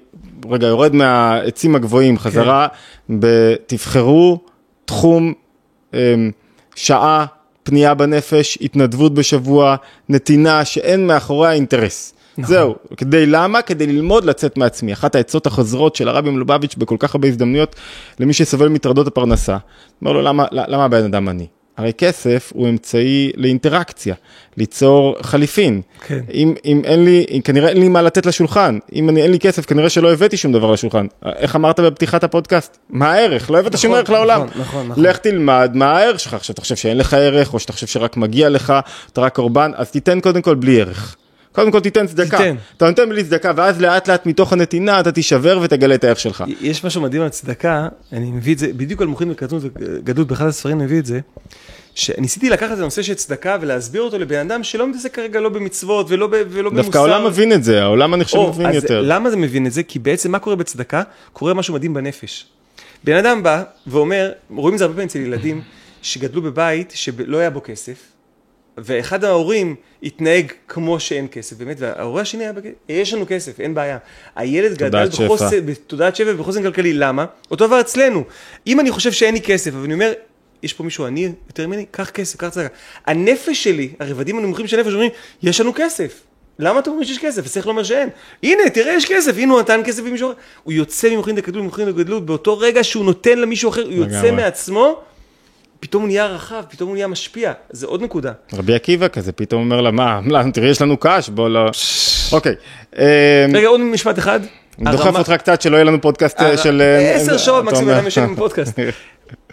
רגע, 0.50 0.66
יורד 0.66 0.94
מהעצים 0.94 1.74
הגבוהים 1.74 2.18
חזרה, 2.18 2.68
כן. 3.08 3.14
תבחרו 3.66 4.38
תחום, 4.84 5.32
אמ, 5.94 6.30
שעה, 6.74 7.26
פנייה 7.62 7.94
בנפש, 7.94 8.58
התנדבות 8.60 9.14
בשבוע, 9.14 9.76
נתינה 10.08 10.64
שאין 10.64 11.06
מאחוריה 11.06 11.52
אינטרס. 11.52 12.14
נכון. 12.38 12.54
זהו, 12.54 12.74
כדי 12.96 13.26
למה? 13.26 13.62
כדי 13.62 13.86
ללמוד 13.86 14.24
לצאת 14.24 14.58
מעצמי. 14.58 14.92
אחת 14.92 15.14
העצות 15.14 15.46
החוזרות 15.46 15.96
של 15.96 16.08
הרבי 16.08 16.30
מלובביץ' 16.30 16.74
בכל 16.74 16.96
כך 16.98 17.14
הרבה 17.14 17.28
הזדמנויות 17.28 17.76
למי 18.20 18.32
שסובל 18.32 18.68
מטרדות 18.68 19.06
הפרנסה. 19.06 19.56
אומר 20.00 20.12
לו, 20.12 20.22
למה, 20.22 20.44
למה 20.52 20.84
הבן 20.84 21.04
אדם 21.04 21.28
עני? 21.28 21.46
הרי 21.76 21.92
כסף 21.92 22.52
הוא 22.54 22.68
אמצעי 22.68 23.32
לאינטראקציה, 23.36 24.14
ליצור 24.56 25.16
חליפין. 25.22 25.80
כן. 26.06 26.20
אם, 26.34 26.54
אם 26.64 26.82
אין 26.84 27.04
לי, 27.04 27.40
כנראה 27.44 27.68
אין 27.68 27.80
לי 27.80 27.88
מה 27.88 28.02
לתת 28.02 28.26
לשולחן. 28.26 28.78
אם 28.94 29.08
אני, 29.08 29.22
אין 29.22 29.30
לי 29.30 29.38
כסף, 29.38 29.66
כנראה 29.66 29.90
שלא 29.90 30.12
הבאתי 30.12 30.36
שום 30.36 30.52
דבר 30.52 30.72
לשולחן. 30.72 31.06
איך 31.36 31.56
אמרת 31.56 31.80
בפתיחת 31.80 32.24
הפודקאסט? 32.24 32.78
מה 32.90 33.12
הערך? 33.12 33.50
לא 33.50 33.58
הבאת 33.58 33.72
נכון, 33.72 33.82
שום 33.82 33.94
ערך 33.94 34.02
נכון, 34.02 34.14
לעולם. 34.14 34.46
נכון, 34.56 34.88
נכון. 34.88 35.04
לך 35.04 35.16
תלמד 35.16 35.70
מה 35.74 35.98
הערך 35.98 36.20
שלך. 36.20 36.34
עכשיו 36.34 36.54
אתה 36.54 36.60
חושב 36.60 36.76
שאין 36.76 36.98
לך 36.98 37.14
ערך, 37.14 37.54
או 37.54 37.58
שאתה 37.58 37.72
חושב 37.72 37.86
שרק 37.86 38.16
מגיע 38.16 38.48
לך, 38.48 38.72
אתה 39.12 39.20
רק 39.20 39.34
קורבן, 39.34 39.70
אז 39.74 39.90
תיתן 39.90 40.20
קודם 40.20 40.42
כל 40.42 40.54
בלי 40.54 40.80
ערך. 40.80 41.16
קודם 41.56 41.70
כל 41.70 41.80
תיתן 41.80 42.06
צדקה, 42.06 42.38
תיתן. 42.38 42.56
אתה 42.76 42.88
נותן 42.88 43.08
בלי 43.08 43.24
צדקה 43.24 43.52
ואז 43.56 43.80
לאט 43.80 44.08
לאט 44.08 44.26
מתוך 44.26 44.52
הנתינה 44.52 45.00
אתה 45.00 45.12
תישבר 45.12 45.58
ותגלה 45.62 45.94
את 45.94 46.04
הערך 46.04 46.20
שלך. 46.20 46.44
יש 46.60 46.84
משהו 46.84 47.02
מדהים 47.02 47.22
על 47.22 47.28
צדקה, 47.28 47.88
אני 48.12 48.30
מביא 48.30 48.54
את 48.54 48.58
זה, 48.58 48.72
בדיוק 48.76 49.02
על 49.02 49.06
מוחין 49.06 49.30
וגדלות, 49.30 50.26
באחד 50.26 50.46
הספרים 50.46 50.78
מביא 50.78 50.98
את 50.98 51.06
זה, 51.06 51.20
שניסיתי 51.96 52.50
לקחת 52.50 52.72
את 52.72 52.78
הנושא 52.78 53.02
של 53.02 53.14
צדקה 53.14 53.56
ולהסביר 53.60 54.02
אותו 54.02 54.18
לבן 54.18 54.50
אדם 54.50 54.62
שלא 54.62 54.88
מתעסק 54.88 55.14
כרגע 55.14 55.40
לא 55.40 55.48
במצוות 55.48 56.06
ולא, 56.10 56.28
ולא 56.30 56.70
במוסר. 56.70 56.82
דווקא 56.82 56.98
העולם 56.98 57.26
מבין 57.26 57.52
את 57.52 57.64
זה, 57.64 57.82
העולם 57.82 58.14
אני 58.14 58.24
חושב 58.24 58.38
מבין 58.38 58.72
יותר. 58.72 59.02
למה 59.02 59.30
זה 59.30 59.36
מבין 59.36 59.66
את 59.66 59.72
זה? 59.72 59.82
כי 59.82 59.98
בעצם 59.98 60.32
מה 60.32 60.38
קורה 60.38 60.56
בצדקה? 60.56 61.02
קורה 61.32 61.54
משהו 61.54 61.74
מדהים 61.74 61.94
בנפש. 61.94 62.46
בן 63.04 63.16
אדם 63.16 63.42
בא 63.42 63.62
ואומר, 63.86 64.32
רואים 64.50 64.74
את 64.74 64.78
זה 64.78 64.84
הרבה 64.84 64.94
פעמים 64.94 65.08
אצל 65.08 65.18
ילדים 65.18 65.62
שגדלו 66.02 66.42
בבית 66.42 66.92
שלא 66.94 67.36
היה 67.36 67.50
בו 67.50 67.60
כסף, 67.64 67.96
ואחד 68.78 69.24
ההורים 69.24 69.74
התנהג 70.02 70.52
כמו 70.68 71.00
שאין 71.00 71.26
כסף, 71.30 71.56
באמת, 71.56 71.76
וההורה 71.80 72.22
השני 72.22 72.44
היה 72.44 72.52
בכסף, 72.52 72.72
יש 72.88 73.14
לנו 73.14 73.24
כסף, 73.28 73.60
אין 73.60 73.74
בעיה. 73.74 73.98
הילד 74.36 74.78
גדל 74.78 75.08
בחוסן, 75.08 75.66
בתודעת 75.66 76.16
שפע 76.16 76.30
ובחוסן 76.30 76.62
כלכלי, 76.62 76.92
למה? 76.92 77.24
אותו 77.50 77.66
דבר 77.66 77.80
אצלנו. 77.80 78.24
אם 78.66 78.80
אני 78.80 78.90
חושב 78.90 79.12
שאין 79.12 79.34
לי 79.34 79.40
כסף, 79.40 79.74
אבל 79.74 79.84
אני 79.84 79.94
אומר, 79.94 80.12
יש 80.62 80.72
פה 80.72 80.84
מישהו 80.84 81.06
עני 81.06 81.32
יותר 81.48 81.66
ממני, 81.66 81.84
קח 81.90 82.10
כסף, 82.10 82.36
קח 82.36 82.48
צדקה. 82.48 82.68
הנפש 83.06 83.64
שלי, 83.64 83.88
הרבדים 84.00 84.38
הנמוכים 84.38 84.66
של 84.66 84.78
הנפש 84.78 84.92
אומרים, 84.92 85.10
יש 85.42 85.60
לנו 85.60 85.72
כסף. 85.74 86.22
למה 86.58 86.78
אתה 86.78 86.90
אומר 86.90 87.04
שיש 87.04 87.18
כסף? 87.18 87.46
השכל 87.46 87.68
אומר 87.68 87.82
שאין. 87.82 88.08
הנה, 88.42 88.70
תראה, 88.74 88.92
יש 88.92 89.06
כסף, 89.06 89.32
הנה 89.38 89.52
הוא 89.52 89.60
נתן 89.60 89.80
כסף 89.84 90.02
למישהו 90.04 90.28
אחר. 90.30 90.38
הוא 90.64 90.72
יוצא 90.72 91.08
ממוחין 91.10 91.36
דקדלות, 91.36 91.62
ממוחין 91.62 91.90
דקדלות, 91.92 92.26
באותו 92.26 92.58
רגע 92.58 92.84
שהוא 92.84 93.04
נותן 93.04 93.38
למישהו 93.38 93.70
אחר, 93.70 93.84
הוא 93.84 93.92
יוצא 93.92 94.30
מעצמו 94.30 95.00
פתאום 95.80 96.02
הוא 96.02 96.08
נהיה 96.08 96.26
רחב, 96.26 96.62
פתאום 96.70 96.88
הוא 96.88 96.94
נהיה 96.94 97.06
משפיע, 97.06 97.52
זה 97.70 97.86
עוד 97.86 98.02
נקודה. 98.02 98.32
רבי 98.52 98.74
עקיבא 98.74 99.08
כזה, 99.08 99.32
פתאום 99.32 99.62
אומר 99.62 99.80
לה, 99.80 99.90
מה, 99.90 100.20
תראי, 100.52 100.68
יש 100.70 100.82
לנו 100.82 100.96
קש, 100.96 101.28
בוא 101.28 101.48
לא... 101.48 101.70
אוקיי. 102.32 102.54
אמ, 102.98 103.02
רגע, 103.54 103.68
עוד 103.68 103.80
משפט 103.80 104.18
אחד. 104.18 104.40
אני 104.78 104.90
דוחף 104.90 105.04
הרמ"ק- 105.06 105.18
אותך 105.18 105.32
קצת 105.32 105.62
שלא 105.62 105.76
יהיה 105.76 105.84
לנו 105.84 106.00
פודקאסט 106.00 106.40
אה, 106.40 106.46
הר- 106.46 106.56
של... 106.56 106.82
אה, 106.82 107.14
עשר 107.14 107.32
אה, 107.32 107.38
שעות 107.38 107.64
מקסימום. 107.64 107.90
אדם 107.90 108.04
יושב 108.04 108.20
עם 108.20 108.36
פודקאסט. 108.36 108.78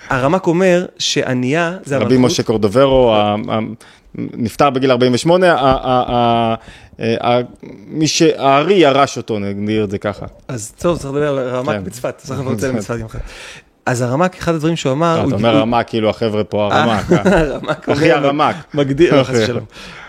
הרמ"ק 0.09 0.47
אומר 0.47 0.85
שענייה 0.97 1.77
זה 1.83 1.95
המלכות. 1.95 2.13
רבי 2.13 2.21
משה 2.21 2.43
קורדוברו, 2.43 3.15
נפטר 4.15 4.69
בגיל 4.69 4.91
48, 4.91 5.53
ה- 5.53 5.55
ה- 5.55 5.75
ה- 5.83 6.55
ה- 7.27 7.41
מי 7.87 8.07
ש... 8.07 8.21
הארי 8.21 8.73
ירש 8.73 9.17
אותו, 9.17 9.39
נגדיר 9.39 9.83
את 9.83 9.91
זה 9.91 9.97
ככה. 9.97 10.25
אז 10.47 10.73
טוב, 10.79 10.97
צריך 10.97 11.13
לדבר 11.13 11.27
על 11.27 11.37
הרמ"ק. 11.39 11.79
בצפת, 11.83 12.17
צריך 12.17 12.39
לצלם 12.39 12.75
בצפת 12.75 12.95
יום 12.99 13.05
אחד. 13.05 13.19
אז 13.85 14.01
הרמ"ק, 14.01 14.35
אחד 14.37 14.53
הדברים 14.53 14.75
שהוא 14.75 14.91
אמר, 14.91 15.19
אה, 15.19 15.27
אתה 15.27 15.35
אומר 15.35 15.57
רמ"ק, 15.57 15.85
כאילו 15.89 16.09
החבר'ה 16.09 16.43
פה 16.43 16.69
הרמ"ק. 16.71 17.11
אה. 17.11 17.39
הרמ"ק 17.41 17.89
אחי 17.89 18.11
הרמ"ק. 18.11 18.55
מגדיר, 18.73 19.15
לא, 19.15 19.23
חס. 19.23 19.35
ושלום. 19.43 19.63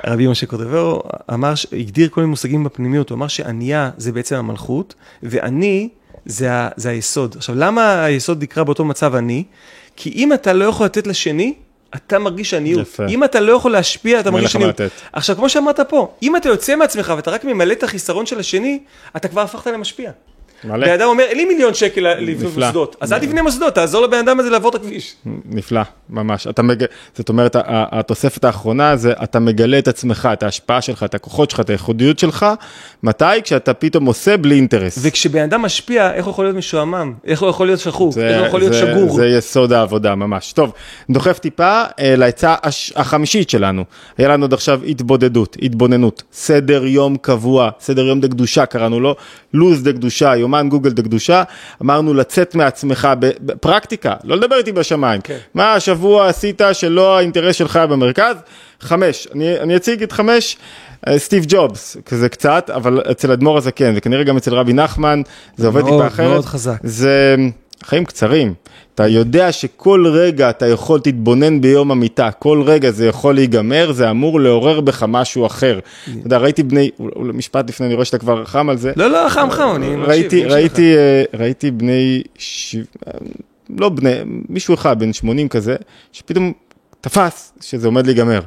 רבי 0.06 0.26
משה 0.26 0.46
קורדברו 0.46 1.02
אמר, 1.32 1.52
הגדיר 1.72 2.08
כל 2.08 2.20
מיני 2.20 2.30
מושגים 2.30 2.64
בפנימיות, 2.64 3.10
הוא 3.10 3.16
אמר 3.16 3.28
שענייה 3.28 3.90
זה 3.96 4.12
בעצם 4.12 4.36
המלכות, 4.36 4.94
ועני 5.22 5.88
זה 6.26 6.58
היסוד. 6.84 7.34
עכשיו, 7.36 7.54
למה 7.54 8.04
היסוד 8.04 8.42
נקרא 8.42 8.62
באותו 8.62 8.84
מצב 8.84 9.14
עני? 9.14 9.44
כי 9.96 10.10
אם 10.10 10.32
אתה 10.32 10.52
לא 10.52 10.64
יכול 10.64 10.86
לתת 10.86 11.06
לשני, 11.06 11.54
אתה 11.94 12.18
מרגיש 12.18 12.54
עניות. 12.54 12.80
יפה. 12.80 13.06
אם 13.06 13.24
אתה 13.24 13.40
לא 13.40 13.52
יכול 13.52 13.72
להשפיע, 13.72 14.20
אתה 14.20 14.30
מרגיש 14.30 14.56
עניות. 14.56 14.80
עכשיו, 15.12 15.36
כמו 15.36 15.48
שאמרת 15.48 15.80
פה, 15.80 16.14
אם 16.22 16.36
אתה 16.36 16.48
יוצא 16.48 16.76
מעצמך 16.76 17.12
ואתה 17.16 17.30
רק 17.30 17.44
ממלא 17.44 17.72
את 17.72 17.82
החיסרון 17.82 18.26
של 18.26 18.38
השני, 18.38 18.78
אתה 19.16 19.28
כבר 19.28 19.40
הפכת 19.40 19.66
למשפיע. 19.66 20.10
מלא. 20.64 20.86
בן 20.86 20.92
אדם 20.92 21.08
אומר, 21.08 21.24
אין 21.24 21.36
לי 21.36 21.44
מיליון 21.44 21.74
שקל 21.74 22.14
לבנות. 22.20 22.52
מוסדות, 22.56 22.96
אז 23.00 23.12
אל 23.12 23.18
תבנה 23.18 23.42
מוסדות, 23.42 23.74
תעזור 23.74 24.02
לבן 24.04 24.18
אדם 24.18 24.40
הזה 24.40 24.50
לעבור 24.50 24.70
את 24.70 24.74
הכביש. 24.74 25.14
נפלא, 25.44 25.80
ממש. 26.10 26.46
אתה 26.46 26.62
מג... 26.62 26.84
זאת 27.16 27.28
אומרת, 27.28 27.56
התוספת 27.68 28.44
האחרונה 28.44 28.96
זה 28.96 29.12
אתה 29.22 29.38
מגלה 29.40 29.78
את 29.78 29.88
עצמך, 29.88 30.28
את 30.32 30.42
ההשפעה 30.42 30.80
שלך, 30.80 31.02
את 31.02 31.14
הכוחות 31.14 31.50
שלך, 31.50 31.60
את 31.60 31.70
הייחודיות 31.70 32.18
שלך, 32.18 32.46
מתי? 33.02 33.24
כשאתה 33.44 33.74
פתאום 33.74 34.06
עושה 34.06 34.36
בלי 34.36 34.54
אינטרס. 34.54 34.98
וכשבן 35.02 35.42
אדם 35.42 35.62
משפיע, 35.62 36.12
איך 36.14 36.24
הוא 36.26 36.32
יכול 36.32 36.44
להיות 36.44 36.56
משועמם? 36.56 37.12
איך 37.24 37.40
הוא 37.42 37.48
יכול 37.50 37.66
להיות 37.66 37.80
שחוק? 37.80 38.12
זה- 38.12 38.28
איך 38.28 38.38
הוא 38.38 38.46
יכול 38.46 38.60
להיות 38.60 38.72
זה- 38.72 38.80
שגור? 38.80 39.16
זה 39.16 39.26
יסוד 39.26 39.72
העבודה 39.72 40.14
ממש. 40.14 40.52
טוב, 40.52 40.72
דוחף 41.10 41.38
טיפה 41.38 41.82
אה, 41.98 42.16
לעצה 42.16 42.54
הש- 42.62 42.92
החמישית 42.96 43.50
שלנו. 43.50 43.84
היה 44.18 44.28
לנו 44.28 44.44
עד 44.44 44.52
עכשיו 44.52 44.80
התבודדות, 44.88 45.56
התבוננות, 45.62 46.22
סדר 46.32 46.84
יום 46.86 47.16
קבוע, 47.16 47.70
סדר 47.80 48.04
יום 48.06 48.20
דקדושה 48.20 48.66
קראנו 48.66 49.00
לו, 49.00 49.14
לו"ז 49.54 49.82
דקדושה, 49.82 50.36
יומן 50.58 50.68
גוגל 50.68 50.90
דקדושה. 50.90 51.42
אמרנו 51.82 52.14
לצאת 52.14 52.54
מעצמך 52.54 53.08
בפרקטיקה, 53.20 54.14
לא 54.24 54.36
לדבר 54.36 54.56
איתי 54.56 54.72
בשמיים. 54.72 55.20
כן. 55.20 55.38
מה 55.54 55.74
השבוע 55.74 56.28
עשית 56.28 56.60
שלא 56.72 57.18
האינטרס 57.18 57.56
שלך 57.56 57.76
היה 57.76 57.86
במרכז? 57.86 58.36
חמש, 58.80 59.28
אני, 59.34 59.58
אני 59.58 59.76
אציג 59.76 60.02
את 60.02 60.12
חמש. 60.12 60.56
אה, 61.08 61.18
סטיב 61.18 61.44
ג'ובס, 61.48 61.96
כזה 62.06 62.28
קצת, 62.28 62.70
אבל 62.74 63.00
אצל 63.10 63.32
אדמו"ר 63.32 63.56
הזקן, 63.58 63.92
וכנראה 63.96 64.24
גם 64.24 64.36
אצל 64.36 64.54
רבי 64.54 64.72
נחמן, 64.72 65.22
זה 65.56 65.66
עובד 65.66 65.82
מאוד, 65.82 65.92
טיפה 65.92 66.06
אחרת. 66.06 66.28
מאוד 66.28 66.44
חזק. 66.44 66.76
זה 66.82 67.36
חיים 67.84 68.04
קצרים. 68.04 68.54
אתה 68.94 69.06
יודע 69.06 69.52
שכל 69.52 70.06
רגע 70.12 70.50
אתה 70.50 70.66
יכול 70.66 71.00
תתבונן 71.00 71.60
ביום 71.60 71.90
המיטה, 71.90 72.30
כל 72.30 72.62
רגע 72.66 72.90
זה 72.90 73.06
יכול 73.06 73.34
להיגמר, 73.34 73.92
זה 73.92 74.10
אמור 74.10 74.40
לעורר 74.40 74.80
בך 74.80 75.04
משהו 75.08 75.46
אחר. 75.46 75.78
אתה 76.04 76.12
יודע, 76.26 76.38
ראיתי 76.38 76.62
בני, 76.62 76.90
משפט 77.16 77.68
לפני, 77.68 77.86
אני 77.86 77.94
רואה 77.94 78.04
שאתה 78.04 78.18
כבר 78.18 78.44
חם 78.44 78.68
על 78.68 78.76
זה. 78.76 78.92
לא, 78.96 79.10
לא, 79.10 79.28
חם 79.28 79.48
חם, 79.50 79.72
אני 79.76 79.96
מקשיב. 79.96 80.10
ראיתי, 80.50 80.96
אה, 80.96 81.70
בני, 81.70 82.22
ש... 82.38 82.76
לא 83.78 83.88
בני, 83.88 84.10
מישהו 84.48 84.74
אחד, 84.74 84.98
בן 84.98 85.12
80 85.12 85.48
כזה, 85.48 85.76
שפתאום 86.12 86.52
תפס 87.00 87.52
שזה 87.60 87.86
עומד 87.86 88.06
להיגמר. 88.06 88.40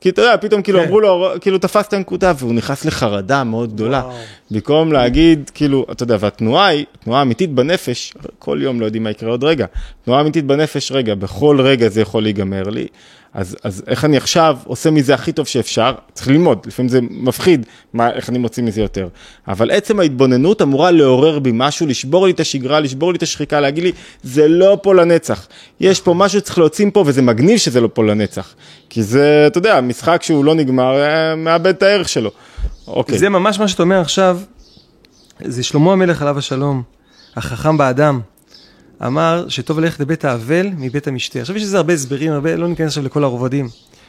כי 0.00 0.08
אתה 0.08 0.22
יודע, 0.22 0.36
פתאום 0.36 0.62
כאילו 0.62 0.78
כן. 0.78 0.84
אמרו 0.84 1.00
לו, 1.00 1.32
כאילו 1.40 1.58
תפס 1.58 1.86
את 1.88 1.92
הנקודה, 1.92 2.32
והוא 2.38 2.54
נכנס 2.54 2.84
לחרדה 2.84 3.44
מאוד 3.44 3.72
גדולה. 3.72 4.02
וואו. 4.04 4.16
במקום 4.50 4.92
להגיד, 4.92 5.50
כאילו, 5.54 5.86
אתה 5.92 6.02
יודע, 6.02 6.16
והתנועה 6.20 6.66
היא, 6.66 6.84
תנועה 7.04 7.22
אמיתית 7.22 7.50
בנפש, 7.50 8.14
כל 8.38 8.58
יום 8.62 8.80
לא 8.80 8.84
יודעים 8.84 9.02
מה 9.02 9.10
יקרה 9.10 9.30
עוד 9.30 9.44
רגע. 9.44 9.66
תנועה 10.04 10.20
אמיתית 10.20 10.44
בנפש, 10.44 10.92
רגע, 10.92 11.14
בכל 11.14 11.60
רגע 11.60 11.88
זה 11.88 12.00
יכול 12.00 12.22
להיגמר 12.22 12.62
לי. 12.62 12.86
אז, 13.34 13.56
אז 13.64 13.82
איך 13.86 14.04
אני 14.04 14.16
עכשיו 14.16 14.58
עושה 14.64 14.90
מזה 14.90 15.14
הכי 15.14 15.32
טוב 15.32 15.46
שאפשר? 15.46 15.94
צריך 16.12 16.28
ללמוד, 16.28 16.58
לפעמים 16.66 16.88
זה 16.88 17.00
מפחיד, 17.10 17.66
מה, 17.92 18.10
איך 18.10 18.28
אני 18.28 18.38
מוציא 18.38 18.62
מזה 18.62 18.80
יותר. 18.80 19.08
אבל 19.48 19.70
עצם 19.70 20.00
ההתבוננות 20.00 20.62
אמורה 20.62 20.90
לעורר 20.90 21.38
בי 21.38 21.50
משהו, 21.54 21.86
לשבור 21.86 22.26
לי 22.26 22.32
את 22.32 22.40
השגרה, 22.40 22.80
לשבור 22.80 23.12
לי 23.12 23.16
את 23.16 23.22
השחיקה, 23.22 23.60
להגיד 23.60 23.84
לי, 23.84 23.92
זה 24.22 24.48
לא 24.48 24.78
פה 24.82 24.94
לנצח. 24.94 25.46
יש 25.80 26.00
פה 26.00 26.14
משהו 26.14 26.40
שצריך 26.40 26.58
להוציא 26.58 26.86
פה, 26.92 27.04
וזה 27.06 27.22
מגניב 27.22 27.58
שזה 27.58 27.80
לא 27.80 27.88
פה 27.92 28.04
לנצח. 28.04 28.54
כי 28.88 29.02
זה, 29.02 29.44
אתה 29.46 29.58
יודע, 29.58 29.80
משחק 29.80 30.22
שהוא 30.22 30.44
לא 30.44 30.54
נגמר, 30.54 31.02
אה, 31.02 31.36
מאבד 31.36 31.66
את 31.66 31.82
הערך 31.82 32.08
שלו. 32.08 32.30
אוקיי. 32.86 33.18
זה 33.18 33.28
ממש 33.28 33.58
מה 33.58 33.68
שאתה 33.68 33.82
אומר 33.82 34.00
עכשיו, 34.00 34.40
זה 35.44 35.62
שלמה 35.62 35.92
המלך 35.92 36.22
עליו 36.22 36.38
השלום, 36.38 36.82
החכם 37.36 37.78
באדם, 37.78 38.20
אמר 39.06 39.48
שטוב 39.48 39.80
ללכת 39.80 40.00
לבית 40.00 40.24
האבל 40.24 40.66
מבית 40.76 41.06
המשתה. 41.06 41.40
עכשיו 41.40 41.56
יש 41.56 41.62
לזה 41.62 41.76
הרבה 41.76 41.92
הסברים, 41.92 42.32
הרבה, 42.32 42.56
לא 42.56 42.68
ניכנס 42.68 42.88
עכשיו 42.88 43.02
לכל 43.04 43.24
הרובדים. 43.24 43.68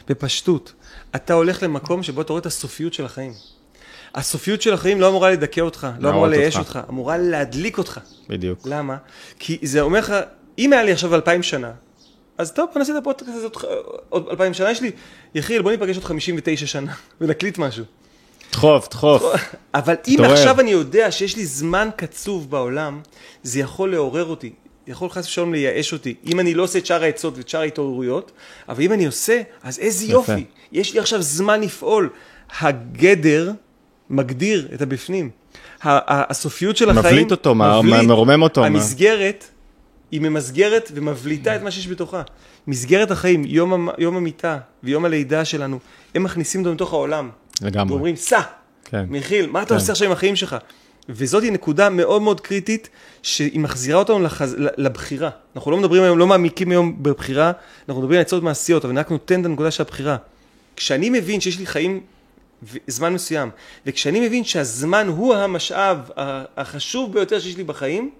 בפשטות, 0.09 0.73
אתה 1.15 1.33
הולך 1.33 1.63
למקום 1.63 2.03
שבו 2.03 2.21
אתה 2.21 2.33
רואה 2.33 2.41
את 2.41 2.45
הסופיות 2.45 2.93
של 2.93 3.05
החיים. 3.05 3.33
הסופיות 4.15 4.61
של 4.61 4.73
החיים 4.73 5.01
לא 5.01 5.09
אמורה 5.09 5.31
לדכא 5.31 5.61
אותך, 5.61 5.87
לא 5.99 6.09
אמורה 6.09 6.29
לייאש 6.29 6.55
אותך. 6.57 6.75
אותך, 6.75 6.89
אמורה 6.89 7.17
להדליק 7.17 7.77
אותך. 7.77 7.99
בדיוק. 8.29 8.59
למה? 8.65 8.97
כי 9.39 9.57
זה 9.63 9.81
אומר 9.81 9.99
לך, 9.99 10.13
אם 10.59 10.73
היה 10.73 10.83
לי 10.83 10.91
עכשיו 10.91 11.15
אלפיים 11.15 11.43
שנה, 11.43 11.71
אז 12.37 12.51
טוב, 12.51 12.69
בוא 12.73 12.79
נעשה 12.79 12.91
את 12.93 12.97
הפודקאסט 12.97 13.31
הזה 13.35 13.47
עוד- 14.09 14.27
אלפיים 14.31 14.53
שנה, 14.53 14.71
יש 14.71 14.81
לי, 14.81 14.91
יחיאל, 15.35 15.61
בוא 15.61 15.71
ניפגש 15.71 15.95
עוד 15.95 16.05
חמישים 16.05 16.35
ותשע 16.37 16.65
שנה, 16.65 16.93
ונקליט 17.21 17.57
משהו. 17.57 17.83
דחוף, 18.51 18.89
דחוף. 18.89 19.23
אבל 19.73 19.95
אם. 20.07 20.17
עכשיו 20.23 20.59
אני 20.59 20.71
יודע 20.71 21.11
שיש 21.11 21.35
לי 21.37 21.45
זמן 21.45 21.89
קצוב 21.95 22.51
בעולם, 22.51 23.01
זה 23.43 23.59
יכול 23.59 23.91
לעורר 23.91 24.25
אותי. 24.25 24.53
יכול 24.87 25.09
חס 25.09 25.25
ושלום 25.27 25.53
לייאש 25.53 25.93
אותי, 25.93 26.15
אם 26.27 26.39
אני 26.39 26.53
לא 26.53 26.63
עושה 26.63 26.79
את 26.79 26.85
שאר 26.85 27.03
העצות 27.03 27.37
ואת 27.37 27.49
שאר 27.49 27.59
ההתעוררויות, 27.61 28.31
אבל 28.69 28.83
אם 28.83 28.93
אני 28.93 29.05
עושה, 29.05 29.41
אז 29.63 29.79
איזה 29.79 30.03
יפה. 30.05 30.13
יופי. 30.13 30.45
יש 30.71 30.93
לי 30.93 30.99
עכשיו 30.99 31.21
זמן 31.21 31.61
לפעול. 31.61 32.09
הגדר 32.59 33.51
מגדיר 34.09 34.67
את 34.73 34.81
הבפנים. 34.81 35.29
הסופיות 35.83 36.77
של 36.77 36.89
החיים... 36.89 37.05
מבליט 37.15 37.31
אותו, 37.31 37.55
מה- 37.55 37.81
מבליט. 37.81 38.03
מרומם 38.07 38.41
אותו, 38.41 38.61
מה- 38.61 38.67
המסגרת, 38.67 39.45
היא 40.11 40.21
ממסגרת 40.21 40.91
ומבליטה 40.95 41.55
את 41.55 41.61
מה 41.61 41.71
שיש 41.71 41.87
בתוכה. 41.87 42.21
מסגרת 42.67 43.11
החיים, 43.11 43.43
יום, 43.45 43.89
יום 43.97 44.15
המיטה 44.17 44.57
ויום 44.83 45.05
הלידה 45.05 45.45
שלנו, 45.45 45.79
הם 46.15 46.23
מכניסים 46.23 46.61
אותנו 46.61 46.73
לתוך 46.73 46.93
העולם. 46.93 47.29
לגמרי. 47.61 47.93
ואומרים, 47.93 48.15
סע, 48.15 48.41
כן. 48.85 49.05
מיכיל, 49.09 49.47
מה 49.49 49.61
אתה 49.61 49.69
כן. 49.69 49.75
עושה 49.75 49.91
עכשיו 49.91 50.07
עם 50.07 50.13
החיים 50.13 50.35
שלך? 50.35 50.55
וזאת 51.09 51.43
נקודה 51.43 51.89
מאוד 51.89 52.21
מאוד 52.21 52.41
קריטית, 52.41 52.89
שהיא 53.23 53.59
מחזירה 53.59 53.99
אותנו 53.99 54.19
לחז... 54.19 54.55
לבחירה. 54.57 55.29
אנחנו 55.55 55.71
לא 55.71 55.77
מדברים 55.77 56.03
היום, 56.03 56.17
לא 56.17 56.27
מעמיקים 56.27 56.71
היום 56.71 57.03
בבחירה, 57.03 57.51
אנחנו 57.89 58.01
מדברים 58.01 58.17
על 58.17 58.21
עצות 58.21 58.43
מעשיות, 58.43 58.85
אבל 58.85 58.91
אני 58.91 58.99
רק 58.99 59.11
נותן 59.11 59.41
את 59.41 59.45
הנקודה 59.45 59.71
של 59.71 59.83
הבחירה. 59.83 60.17
כשאני 60.75 61.09
מבין 61.09 61.41
שיש 61.41 61.59
לי 61.59 61.65
חיים 61.65 62.01
זמן 62.87 63.13
מסוים, 63.13 63.49
וכשאני 63.85 64.19
מבין 64.27 64.43
שהזמן 64.43 65.07
הוא 65.07 65.35
המשאב 65.35 66.09
החשוב 66.57 67.13
ביותר 67.13 67.39
שיש 67.39 67.57
לי 67.57 67.63
בחיים, 67.63 68.11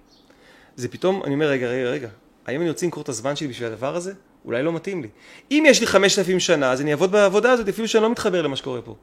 זה 0.76 0.88
פתאום, 0.88 1.22
אני 1.24 1.34
אומר, 1.34 1.46
רגע, 1.46 1.66
רגע, 1.68 1.90
רגע, 1.90 2.08
האם 2.46 2.60
אני 2.60 2.68
רוצה 2.68 2.86
למכור 2.86 3.02
את 3.02 3.08
הזמן 3.08 3.36
שלי 3.36 3.48
בשביל 3.48 3.68
הדבר 3.68 3.96
הזה? 3.96 4.12
אולי 4.44 4.62
לא 4.62 4.72
מתאים 4.72 5.02
לי. 5.02 5.08
אם 5.50 5.64
יש 5.66 5.80
לי 5.80 5.86
5,000 5.86 6.40
שנה, 6.40 6.72
אז 6.72 6.80
אני 6.80 6.90
אעבוד 6.90 7.12
בעבודה 7.12 7.52
הזאת, 7.52 7.68
אפילו 7.68 7.88
שאני 7.88 8.02
לא 8.02 8.10
מתחבר 8.10 8.42
למה 8.42 8.56
שקורה 8.56 8.82
פה. 8.82 8.96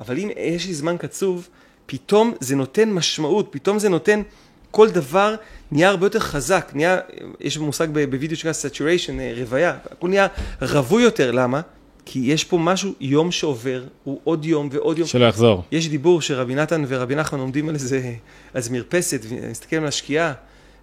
אבל 0.00 0.18
אם 0.18 0.30
יש 0.36 0.66
לי 0.66 0.74
זמן 0.74 0.96
קצוב, 0.96 1.48
פתאום 1.86 2.32
זה 2.40 2.56
נותן 2.56 2.90
משמעות, 2.90 3.48
פתאום 3.50 3.78
זה 3.78 3.88
נותן, 3.88 4.22
כל 4.70 4.90
דבר 4.90 5.34
נהיה 5.70 5.88
הרבה 5.88 6.06
יותר 6.06 6.18
חזק, 6.18 6.70
נהיה, 6.74 6.98
יש 7.40 7.58
מושג 7.58 7.88
בווידאו 8.10 8.36
שנקרא 8.36 8.52
saturation, 8.52 9.20
אה, 9.20 9.34
רוויה, 9.36 9.76
הכל 9.90 10.08
נהיה 10.08 10.26
רווי 10.62 11.02
יותר, 11.02 11.30
למה? 11.30 11.60
כי 12.06 12.18
יש 12.18 12.44
פה 12.44 12.58
משהו, 12.58 12.92
יום 13.00 13.30
שעובר, 13.32 13.84
הוא 14.04 14.20
עוד 14.24 14.44
יום 14.44 14.68
ועוד 14.72 14.98
יום. 14.98 15.08
שלא 15.08 15.24
יחזור. 15.24 15.64
יש 15.72 15.88
דיבור 15.88 16.20
שרבי 16.22 16.54
נתן 16.54 16.84
ורבי 16.88 17.14
נחמן 17.14 17.40
עומדים 17.40 17.68
על 17.68 17.74
איזה, 17.74 17.96
על 17.96 18.12
איזה 18.54 18.72
מרפסת, 18.72 19.20
ומסתכל 19.28 19.76
על 19.76 19.86
השקיעה, 19.86 20.32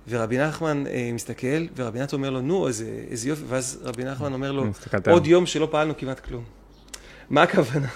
ורבי 0.10 0.38
נחמן 0.38 0.84
אה, 0.88 1.10
מסתכל, 1.14 1.66
ורבי 1.76 2.00
נתן 2.00 2.16
אומר 2.16 2.30
לו, 2.30 2.42
נו, 2.42 2.68
איזה, 2.68 2.86
איזה 3.10 3.30
יופי, 3.30 3.44
ואז 3.48 3.80
רבי 3.84 4.04
נחמן 4.04 4.34
אומר 4.34 4.52
לו, 4.52 4.66
עוד. 5.08 5.28
יום 5.28 5.46
שלא 5.46 5.68
פעלנו 5.72 5.98
כמעט 5.98 6.20
כלום. 6.20 6.44
מה 7.30 7.44
הכוונה? 7.44 7.88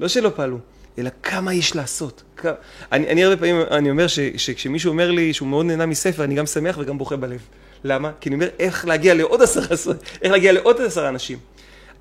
לא 0.00 0.08
שלא 0.08 0.30
פעלו, 0.36 0.58
אלא 0.98 1.10
כמה 1.22 1.54
יש 1.54 1.76
לעשות. 1.76 2.22
כ... 2.36 2.46
אני, 2.92 3.08
אני 3.08 3.24
הרבה 3.24 3.36
פעמים, 3.36 3.56
אני 3.70 3.90
אומר 3.90 4.06
ש, 4.06 4.18
שכשמישהו 4.36 4.90
אומר 4.90 5.10
לי 5.10 5.32
שהוא 5.32 5.48
מאוד 5.48 5.66
נהנה 5.66 5.86
מספר, 5.86 6.24
אני 6.24 6.34
גם 6.34 6.46
שמח 6.46 6.76
וגם 6.78 6.98
בוכה 6.98 7.16
בלב. 7.16 7.40
למה? 7.84 8.10
כי 8.20 8.28
אני 8.28 8.34
אומר, 8.34 8.48
איך 8.58 8.86
להגיע 8.86 9.14
לעוד 9.14 9.42
עשרה, 9.42 9.64
איך 10.22 10.32
להגיע 10.32 10.52
לעוד 10.52 10.80
עשרה 10.80 11.08
אנשים. 11.08 11.38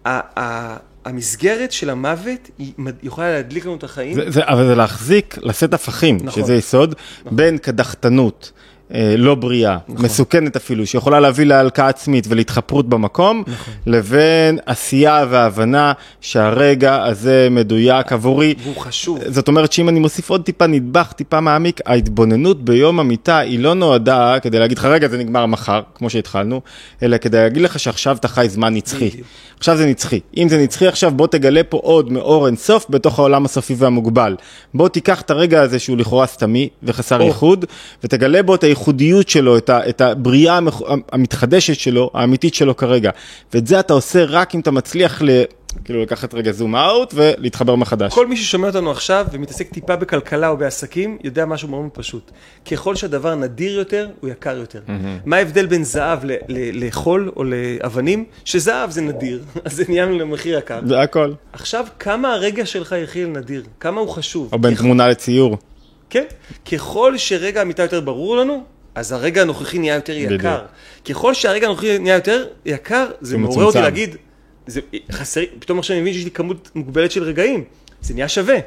ה- 0.06 0.40
ה- 0.40 0.78
המסגרת 1.06 1.72
של 1.72 1.90
המוות 1.90 2.50
היא 2.58 2.74
יכולה 3.04 3.32
להדליק 3.32 3.66
לנו 3.66 3.76
את 3.76 3.84
החיים. 3.84 4.14
זה, 4.14 4.32
זה, 4.32 4.42
אבל 4.44 4.68
זה 4.68 4.76
להחזיק, 4.76 5.38
לשאת 5.42 5.74
הפכים, 5.74 6.18
נכון. 6.24 6.44
שזה 6.44 6.56
יסוד, 6.56 6.96
בין 7.32 7.58
קדחתנות, 7.58 8.52
לא 9.18 9.36
בריאה, 9.36 9.78
נכון. 9.88 10.06
מסוכנת 10.06 10.56
אפילו, 10.56 10.86
שיכולה 10.86 11.20
להביא 11.20 11.46
להלקאה 11.46 11.88
עצמית 11.88 12.26
ולהתחפרות 12.30 12.90
במקום, 12.90 13.44
נכון. 13.48 13.74
לבין 13.86 14.60
עשייה 14.66 15.26
והבנה 15.30 15.94
שהרגע 16.22 17.04
הזה 17.04 17.48
מדויק 17.52 18.12
עבורי. 18.12 18.56
והוא 18.64 18.76
חשוב. 18.76 19.20
זאת 19.28 19.48
אומרת 19.48 19.72
שאם 19.72 19.90
אני 19.90 20.00
מוסיף 20.00 20.30
עוד 20.30 20.44
טיפה 20.44 20.68
נדבך, 20.68 21.12
טיפה 21.12 21.40
מעמיק, 21.40 21.82
ההתבוננות 21.86 22.66
ביום 22.66 23.00
המיטה 23.00 23.38
היא 23.38 23.60
לא 23.60 23.74
נועדה 23.74 24.36
כדי 24.42 24.60
להגיד 24.60 24.78
לך, 24.78 24.86
רגע, 24.86 25.08
זה 25.08 25.18
נגמר 25.18 25.46
מחר, 25.46 25.82
כמו 25.96 26.10
שהתחלנו, 26.10 26.62
אלא 27.04 27.18
כדי 27.18 27.38
להגיד 27.38 27.62
לך 27.62 27.80
שעכשיו 27.80 28.16
אתה 28.16 28.28
חי 28.28 28.46
זמן 28.50 28.74
נצחי. 28.74 29.10
עכשיו 29.60 29.78
זה 29.78 29.86
נצחי. 29.86 30.20
אם 30.38 30.50
זה 30.50 30.58
נצחי 30.58 30.88
עכשיו, 30.88 31.12
בוא 31.12 31.28
תגלה 31.28 31.64
פה 31.64 31.80
עוד 31.84 32.12
מאור 32.12 32.48
אינסוף 32.48 32.86
בתוך 32.90 33.20
העולם 33.20 33.46
הסופי 33.46 33.76
והמוגבל. 33.78 34.36
בוא 34.74 34.90
תיקח 34.90 35.22
את 35.22 35.32
הרגע 35.32 35.62
הזה 35.62 35.80
שהוא 35.80 35.98
לכאורה 35.98 36.28
סתמי 36.28 36.70
וחסר 36.84 37.22
ייחוד, 37.22 37.66
ותגלה 38.04 38.44
בו 38.44 38.56
את 38.56 38.64
הייחודיות 38.80 39.30
שלו, 39.30 39.58
את, 39.58 39.70
ה, 39.70 39.90
את 39.90 40.02
הבריאה 40.02 40.60
המתחדשת 41.12 41.80
שלו, 41.80 42.12
האמיתית 42.14 42.56
שלו 42.56 42.78
כרגע. 42.78 43.12
ואת 43.54 43.68
זה 43.68 43.80
אתה 43.80 43.94
עושה 43.94 44.26
רק 44.26 44.56
אם 44.56 44.60
אתה 44.60 44.72
מצליח 44.72 45.22
ל... 45.22 45.30
כאילו 45.84 46.02
לקחת 46.02 46.34
רגע 46.34 46.52
זום 46.52 46.76
אאוט 46.76 47.14
ולהתחבר 47.14 47.76
מחדש. 47.76 48.14
כל 48.14 48.28
מי 48.28 48.38
ששומע 48.38 48.68
אותנו 48.68 48.92
עכשיו 48.92 49.26
ומתעסק 49.32 49.70
טיפה 49.74 49.96
בכלכלה 49.96 50.48
או 50.48 50.58
בעסקים, 50.58 51.18
יודע 51.24 51.46
משהו 51.46 51.68
מאוד 51.68 51.86
פשוט. 51.94 52.32
ככל 52.72 52.96
שהדבר 52.96 53.36
נדיר 53.36 53.78
יותר, 53.78 54.08
הוא 54.20 54.30
יקר 54.30 54.58
יותר. 54.58 54.80
Mm-hmm. 54.88 54.92
מה 55.26 55.36
ההבדל 55.36 55.66
בין 55.66 55.84
זהב 55.84 56.20
לחול 56.50 57.32
או 57.36 57.44
לאבנים? 57.44 58.26
שזהב 58.46 58.92
זה 58.92 59.02
נדיר, 59.02 59.44
אז 59.66 59.76
זה 59.76 59.84
נהיה 59.88 60.06
למחיר 60.06 60.58
יקר. 60.58 60.80
זה 60.86 61.00
הכל. 61.00 61.34
עכשיו, 61.54 61.86
כמה 62.00 62.34
הרגע 62.34 62.66
שלך 62.66 62.96
יחיל 63.04 63.28
נדיר? 63.28 63.64
כמה 63.80 64.02
הוא 64.02 64.10
חשוב? 64.10 64.50
או 64.52 64.60
בין. 64.60 64.76
תמונה 64.76 65.08
לציור. 65.08 65.58
כן. 66.10 66.24
ככל 66.72 67.18
שרגע 67.18 67.62
המיטה 67.62 67.84
יותר 67.84 68.02
ברור 68.02 68.38
לנו, 68.38 68.64
אז 68.96 69.12
הרגע 69.12 69.42
הנוכחי 69.42 69.80
נהיה 69.80 69.96
יותר 69.96 70.14
יקר. 70.14 70.36
בדיוק. 70.36 70.50
ככל 71.06 71.34
שהרגע 71.34 71.68
הנוכחי 71.68 72.00
נהיה 72.00 72.16
יותר 72.16 72.46
יקר, 72.66 73.06
זה 73.22 73.38
מעורר 73.38 73.66
אותי 73.66 73.82
להגיד, 73.82 74.16
זה 74.68 74.82
חסר, 75.12 75.42
פתאום 75.60 75.80
עכשיו 75.80 75.96
אני 75.96 76.02
מבין 76.02 76.14
שיש 76.14 76.24
לי 76.24 76.32
כמות 76.32 76.70
מוגבלת 76.76 77.12
של 77.12 77.24
רגעים, 77.24 77.64
זה 78.02 78.14
נהיה 78.14 78.28
שווה. 78.28 78.58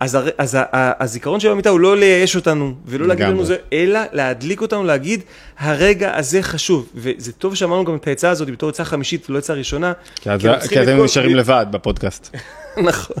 אז, 0.00 0.14
הר, 0.14 0.28
אז 0.38 0.56
הזיכרון 0.72 1.40
של 1.40 1.50
המיטה 1.50 1.70
הוא 1.70 1.80
לא 1.80 1.96
לייאש 1.96 2.36
אותנו, 2.36 2.74
ולא 2.86 3.06
להגיד 3.06 3.26
לנו 3.26 3.44
זה, 3.44 3.56
אלא 3.72 4.00
להדליק 4.12 4.60
אותנו, 4.60 4.84
להגיד, 4.84 5.22
הרגע 5.58 6.16
הזה 6.16 6.42
חשוב. 6.42 6.88
וזה 6.94 7.32
טוב 7.32 7.54
שאמרנו 7.54 7.84
גם 7.84 7.96
את 7.96 8.06
העצה 8.06 8.30
הזאת 8.30 8.50
בתור 8.50 8.68
עצה 8.68 8.84
חמישית 8.84 9.30
ולא 9.30 9.38
עצה 9.38 9.54
ראשונה. 9.54 9.92
כי, 10.14 10.30
כי 10.68 10.82
אתם 10.82 11.04
נשארים 11.04 11.36
לבד 11.36 11.66
בפודקאסט. 11.70 12.36
נכון. 12.88 13.16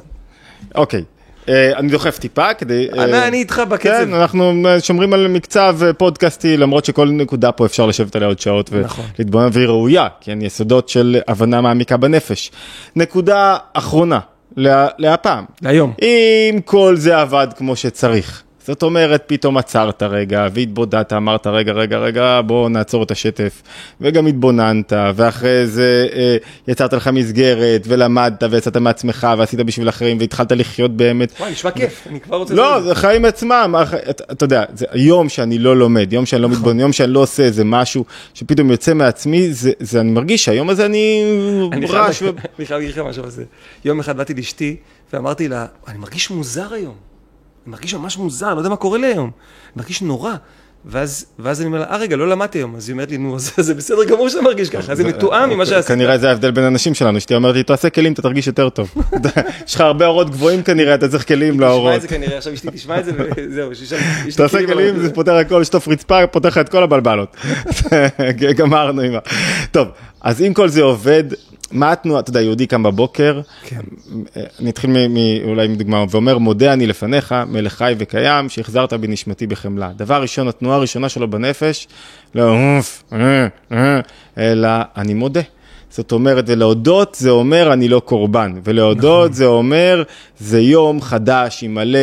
אוקיי. 0.74 1.04
אה, 1.48 1.78
אני 1.78 1.88
דוחף 1.88 2.18
טיפה 2.18 2.54
כדי... 2.54 2.88
אה, 2.98 3.28
אני 3.28 3.36
איתך 3.36 3.62
בקצב. 3.68 3.88
כן, 3.88 4.14
אנחנו 4.14 4.52
שומרים 4.80 5.12
על 5.12 5.28
מקצב 5.28 5.78
פודקאסטי, 5.98 6.56
למרות 6.56 6.84
שכל 6.84 7.08
נקודה 7.08 7.52
פה 7.52 7.66
אפשר 7.66 7.86
לשבת 7.86 8.16
עליה 8.16 8.28
עוד 8.28 8.38
שעות 8.38 8.72
נכון. 8.72 9.04
ולהתבונן, 9.18 9.48
והיא 9.52 9.66
ראויה, 9.66 10.08
כן, 10.20 10.42
יסודות 10.42 10.88
של 10.88 11.20
הבנה 11.28 11.60
מעמיקה 11.60 11.96
בנפש. 11.96 12.50
נקודה 12.96 13.56
אחרונה, 13.72 14.20
להפעם. 14.98 15.44
להיום. 15.62 15.92
אם 16.02 16.58
כל 16.64 16.96
זה 16.96 17.20
עבד 17.20 17.48
כמו 17.56 17.76
שצריך. 17.76 18.42
זאת 18.66 18.82
אומרת, 18.82 19.22
פתאום 19.26 19.56
עצרת 19.56 20.02
רגע 20.02 20.48
והתבודדת, 20.54 21.12
אמרת, 21.12 21.46
רגע, 21.46 21.72
רגע, 21.72 21.98
רגע, 21.98 22.40
בוא 22.46 22.68
נעצור 22.68 23.02
את 23.02 23.10
השטף. 23.10 23.62
וגם 24.00 24.26
התבוננת, 24.26 24.92
ואחרי 25.14 25.66
זה 25.66 26.06
אה, 26.12 26.36
יצרת 26.68 26.92
לך 26.92 27.08
מסגרת, 27.08 27.82
ולמדת, 27.88 28.42
ויצאת 28.50 28.76
מעצמך, 28.76 29.26
ועשית 29.38 29.60
בשביל 29.60 29.88
אחרים, 29.88 30.18
והתחלת 30.20 30.52
לחיות 30.52 30.96
באמת. 30.96 31.32
וואי, 31.40 31.52
נשמע 31.52 31.70
כיף, 31.70 32.06
אני 32.10 32.20
כבר 32.20 32.36
רוצה... 32.36 32.54
לא, 32.54 32.80
זה 32.80 32.94
חיים 32.94 33.24
עצמם, 33.24 33.74
אתה, 34.10 34.24
אתה 34.32 34.44
יודע, 34.44 34.64
זה 34.74 34.86
יום 34.94 35.28
שאני 35.28 35.58
לא 35.58 35.76
לומד, 35.76 36.12
יום 36.12 36.26
שאני 36.26 36.42
לא 36.42 36.48
נכון. 36.48 36.58
מתבונן, 36.58 36.80
יום 36.80 36.92
שאני 36.92 37.12
לא 37.12 37.20
עושה 37.20 37.42
איזה 37.42 37.64
משהו 37.64 38.04
שפתאום 38.34 38.70
יוצא 38.70 38.94
מעצמי, 38.94 39.52
זה, 39.52 39.72
זה 39.80 40.00
אני 40.00 40.10
מרגיש 40.10 40.44
שהיום 40.44 40.70
הזה 40.70 40.86
אני. 40.86 41.24
אני 41.72 41.88
חייב 42.66 42.80
להגיד 42.80 42.90
לך 42.90 42.98
משהו 42.98 43.24
על 43.24 43.30
זה. 43.30 43.44
יום 43.84 44.00
אחד 44.00 44.16
באתי 44.16 44.34
לאשתי, 44.34 44.76
ואמרתי 45.12 45.48
לה, 45.48 45.66
אני 45.88 45.98
מרגיש 45.98 46.30
מוזר 46.30 46.74
היום. 46.74 47.05
אני 47.66 47.72
מרגיש 47.72 47.94
ממש 47.94 48.18
מוזר, 48.18 48.54
לא 48.54 48.58
יודע 48.60 48.68
מה 48.68 48.76
קורה 48.76 48.98
לי 48.98 49.06
היום. 49.06 49.30
אני 49.30 49.72
מרגיש 49.76 50.02
נורא. 50.02 50.34
ואז, 50.88 51.26
ואז 51.38 51.60
אני 51.60 51.66
אומר 51.66 51.78
לה, 51.78 51.86
אה 51.90 51.96
רגע, 51.96 52.16
לא 52.16 52.28
למדתי 52.28 52.58
היום. 52.58 52.76
אז 52.76 52.88
היא 52.88 52.92
אומרת 52.92 53.10
לי, 53.10 53.18
נו, 53.18 53.38
זה, 53.38 53.62
זה 53.62 53.74
בסדר 53.74 54.04
גמור 54.04 54.28
שאתה 54.28 54.42
מרגיש 54.42 54.70
ככה, 54.70 54.94
זה 54.94 55.04
מתואם 55.04 55.50
ממה 55.50 55.66
שעשית. 55.66 55.88
כנראה 55.88 56.18
זה 56.18 56.28
ההבדל 56.28 56.50
בין 56.50 56.64
אנשים 56.64 56.94
שלנו, 56.94 57.20
שאתה 57.20 57.34
אומרת 57.34 57.54
לי, 57.54 57.62
תעשה 57.62 57.90
כלים, 57.90 58.12
אתה 58.12 58.22
תרגיש 58.22 58.46
יותר 58.46 58.68
טוב. 58.68 58.94
יש 59.66 59.74
לך 59.74 59.80
הרבה 59.80 60.06
אורות 60.06 60.30
גבוהים 60.30 60.62
כנראה, 60.62 60.94
אתה 60.94 61.08
צריך 61.08 61.28
כלים 61.28 61.60
לאורות. 61.60 61.92
תשמע 61.92 61.96
את 61.96 62.02
זה 62.02 62.08
כנראה, 62.08 62.36
עכשיו 62.36 62.54
אשתי 62.54 62.68
תשמע 62.70 63.00
את 63.00 63.04
זה, 63.04 63.12
וזהו, 63.36 63.70
תעשה 64.36 64.66
כלים, 64.66 64.98
זה 64.98 65.14
פותר 65.14 65.34
הכל, 65.34 65.64
שטוף 65.64 65.88
רצפה, 65.88 66.26
פותר 66.26 66.48
לך 66.48 66.58
את 66.58 66.68
כל 66.68 66.82
הבלבלות. 66.82 67.36
גמרנו 68.58 69.02
עם 69.02 69.14
ה... 69.14 69.18
טוב, 69.70 69.88
אז 70.20 70.42
אם 70.42 70.54
כל 70.54 70.68
זה 70.68 70.82
עובד, 70.82 71.24
מה 71.70 71.92
התנועה, 71.92 72.20
אתה 72.20 72.30
יודע, 72.30 72.40
יהודי 72.40 72.66
קם 72.66 72.82
בבוקר, 72.82 73.40
כן. 73.62 73.80
אני 74.60 74.70
אתחיל 74.70 74.90
אולי 75.44 75.68
מדוגמה, 75.68 76.04
ואומר, 76.10 76.38
מודה 76.38 76.72
אני 76.72 76.86
לפניך, 76.86 77.34
מלך 77.48 77.72
חי 77.72 77.94
וקיים, 77.98 78.48
שהחזרת 78.48 78.92
בנשמתי 78.92 79.46
בחמלה. 79.46 79.90
דבר 79.96 80.22
ראשון, 80.22 80.48
התנועה 80.48 80.76
הראשונה 80.76 81.08
שלו 81.08 81.30
בנפש, 81.30 81.88
לא 82.34 82.76
אוף, 82.76 83.02
אה, 83.12 83.46
אה, 83.72 84.00
אלא 84.38 84.68
אני 84.96 85.14
מודה. 85.14 85.40
זאת 85.90 86.12
אומרת, 86.12 86.44
ולהודות 86.46 87.14
זה 87.14 87.30
אומר 87.30 87.72
אני 87.72 87.88
לא 87.88 88.00
קורבן, 88.00 88.52
ולהודות 88.64 89.24
נכון. 89.24 89.32
זה 89.32 89.46
אומר 89.46 90.02
זה 90.38 90.60
יום 90.60 91.00
חדש 91.00 91.62
עם 91.62 91.74
מלא, 91.74 92.00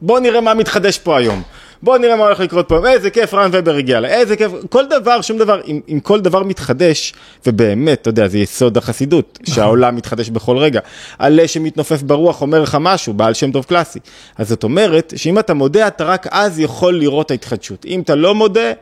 בוא 0.00 0.20
נראה 0.20 0.40
מה 0.40 0.54
מתחדש 0.54 0.98
פה 0.98 1.18
היום. 1.18 1.42
בוא 1.82 1.98
נראה 1.98 2.16
מה 2.16 2.24
הולך 2.24 2.40
לקרות 2.40 2.68
פה, 2.68 2.88
איזה 2.88 3.10
כיף 3.10 3.34
רן 3.34 3.50
ובר 3.52 3.74
הגיע 3.74 4.00
לה, 4.00 4.08
איזה 4.08 4.36
כיף, 4.36 4.52
כל 4.70 4.84
דבר, 4.86 5.20
שום 5.20 5.38
דבר, 5.38 5.60
אם, 5.66 5.80
אם 5.88 6.00
כל 6.00 6.20
דבר 6.20 6.42
מתחדש, 6.42 7.14
ובאמת, 7.46 8.02
אתה 8.02 8.08
יודע, 8.08 8.28
זה 8.28 8.38
יסוד 8.38 8.76
החסידות, 8.76 9.38
נכון. 9.42 9.54
שהעולם 9.54 9.96
מתחדש 9.96 10.30
בכל 10.30 10.58
רגע. 10.58 10.80
עלה 11.18 11.48
שמתנופף 11.48 12.02
ברוח 12.02 12.42
אומר 12.42 12.62
לך 12.62 12.76
משהו, 12.80 13.12
בעל 13.12 13.34
שם 13.34 13.52
טוב 13.52 13.64
קלאסי. 13.64 13.98
אז 14.36 14.48
זאת 14.48 14.64
אומרת, 14.64 15.12
שאם 15.16 15.38
אתה 15.38 15.54
מודה, 15.54 15.86
אתה 15.86 16.04
רק 16.04 16.26
אז 16.30 16.60
יכול 16.60 16.98
לראות 16.98 17.30
ההתחדשות. 17.30 17.84
אם 17.86 18.00
אתה 18.00 18.14
לא 18.14 18.34
מודה, 18.34 18.72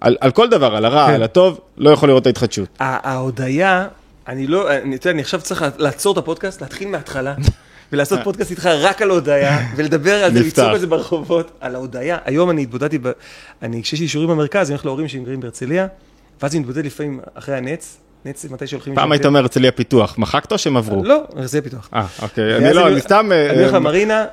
על, 0.00 0.16
על 0.20 0.30
כל 0.30 0.48
דבר, 0.48 0.76
על 0.76 0.84
הרע, 0.84 1.06
כן. 1.06 1.14
על 1.14 1.22
הטוב, 1.22 1.60
לא 1.78 1.90
יכול 1.90 2.08
לראות 2.08 2.22
את 2.22 2.26
ההתחדשות. 2.26 2.68
ההודיה, 2.80 3.86
אני 4.28 4.46
לא, 4.46 4.70
אני, 4.70 4.96
אתה 4.96 5.06
יודע, 5.06 5.14
אני 5.14 5.22
עכשיו 5.22 5.40
צריך 5.40 5.64
לעצור 5.78 6.12
את 6.12 6.18
הפודקאסט, 6.18 6.60
להתחיל 6.60 6.88
מההתחלה. 6.88 7.34
ולעשות 7.92 8.18
אה. 8.18 8.24
פודקאסט 8.24 8.50
איתך 8.50 8.66
רק 8.66 9.02
על 9.02 9.10
הודיה, 9.10 9.58
ולדבר 9.76 10.24
על 10.24 10.32
זה, 10.32 10.40
לצעוק 10.40 10.68
על 10.68 10.78
זה 10.78 10.86
ברחובות, 10.86 11.50
על 11.60 11.74
ההודיה. 11.74 12.18
היום 12.24 12.50
אני 12.50 12.62
התבודדתי, 12.62 12.98
אני, 13.62 13.82
כשיש 13.82 14.00
לי 14.00 14.04
אישורים 14.04 14.28
במרכז, 14.28 14.70
אני 14.70 14.74
הולך 14.74 14.84
להורים 14.84 15.08
שהם 15.08 15.24
גרים 15.24 15.40
בהרצליה, 15.40 15.86
ואז 16.42 16.52
אני 16.52 16.60
מתבודד 16.60 16.86
לפעמים 16.86 17.20
אחרי 17.34 17.56
הנץ, 17.56 17.98
נץ 18.24 18.44
מתי 18.44 18.66
שהולכים... 18.66 18.94
פעם 18.94 19.12
היית 19.12 19.26
אומר 19.26 19.40
הרצליה 19.40 19.72
פיתוח, 19.72 20.18
מחקת 20.18 20.52
או 20.52 20.58
שהם 20.58 20.76
עברו? 20.76 21.04
לא, 21.04 21.24
הרצליה 21.36 21.62
פיתוח. 21.62 21.88
אה, 21.94 22.06
אוקיי, 22.22 22.56
אני 22.56 22.72
לא, 22.72 22.88
אני 22.88 23.00
סתם... 23.00 23.30
אני 23.50 23.58
הולך 23.58 23.72
אה, 23.72 23.78
למרינה, 23.78 24.24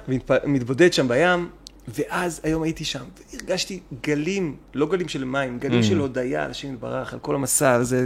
מתבודד 0.45 0.93
שם 0.93 1.07
בים, 1.07 1.47
ואז 1.87 2.41
היום 2.43 2.63
הייתי 2.63 2.85
שם, 2.85 3.03
והרגשתי 3.33 3.79
גלים, 4.03 4.55
לא 4.73 4.85
גלים 4.85 5.07
של 5.07 5.23
מים, 5.23 5.59
גלים 5.59 5.79
mm. 5.79 5.83
של 5.83 5.97
הודיה, 5.97 6.45
אנשים 6.45 6.73
יתברך, 6.73 7.13
על 7.13 7.19
כל 7.19 7.35
המסע 7.35 7.71
הזה. 7.71 8.05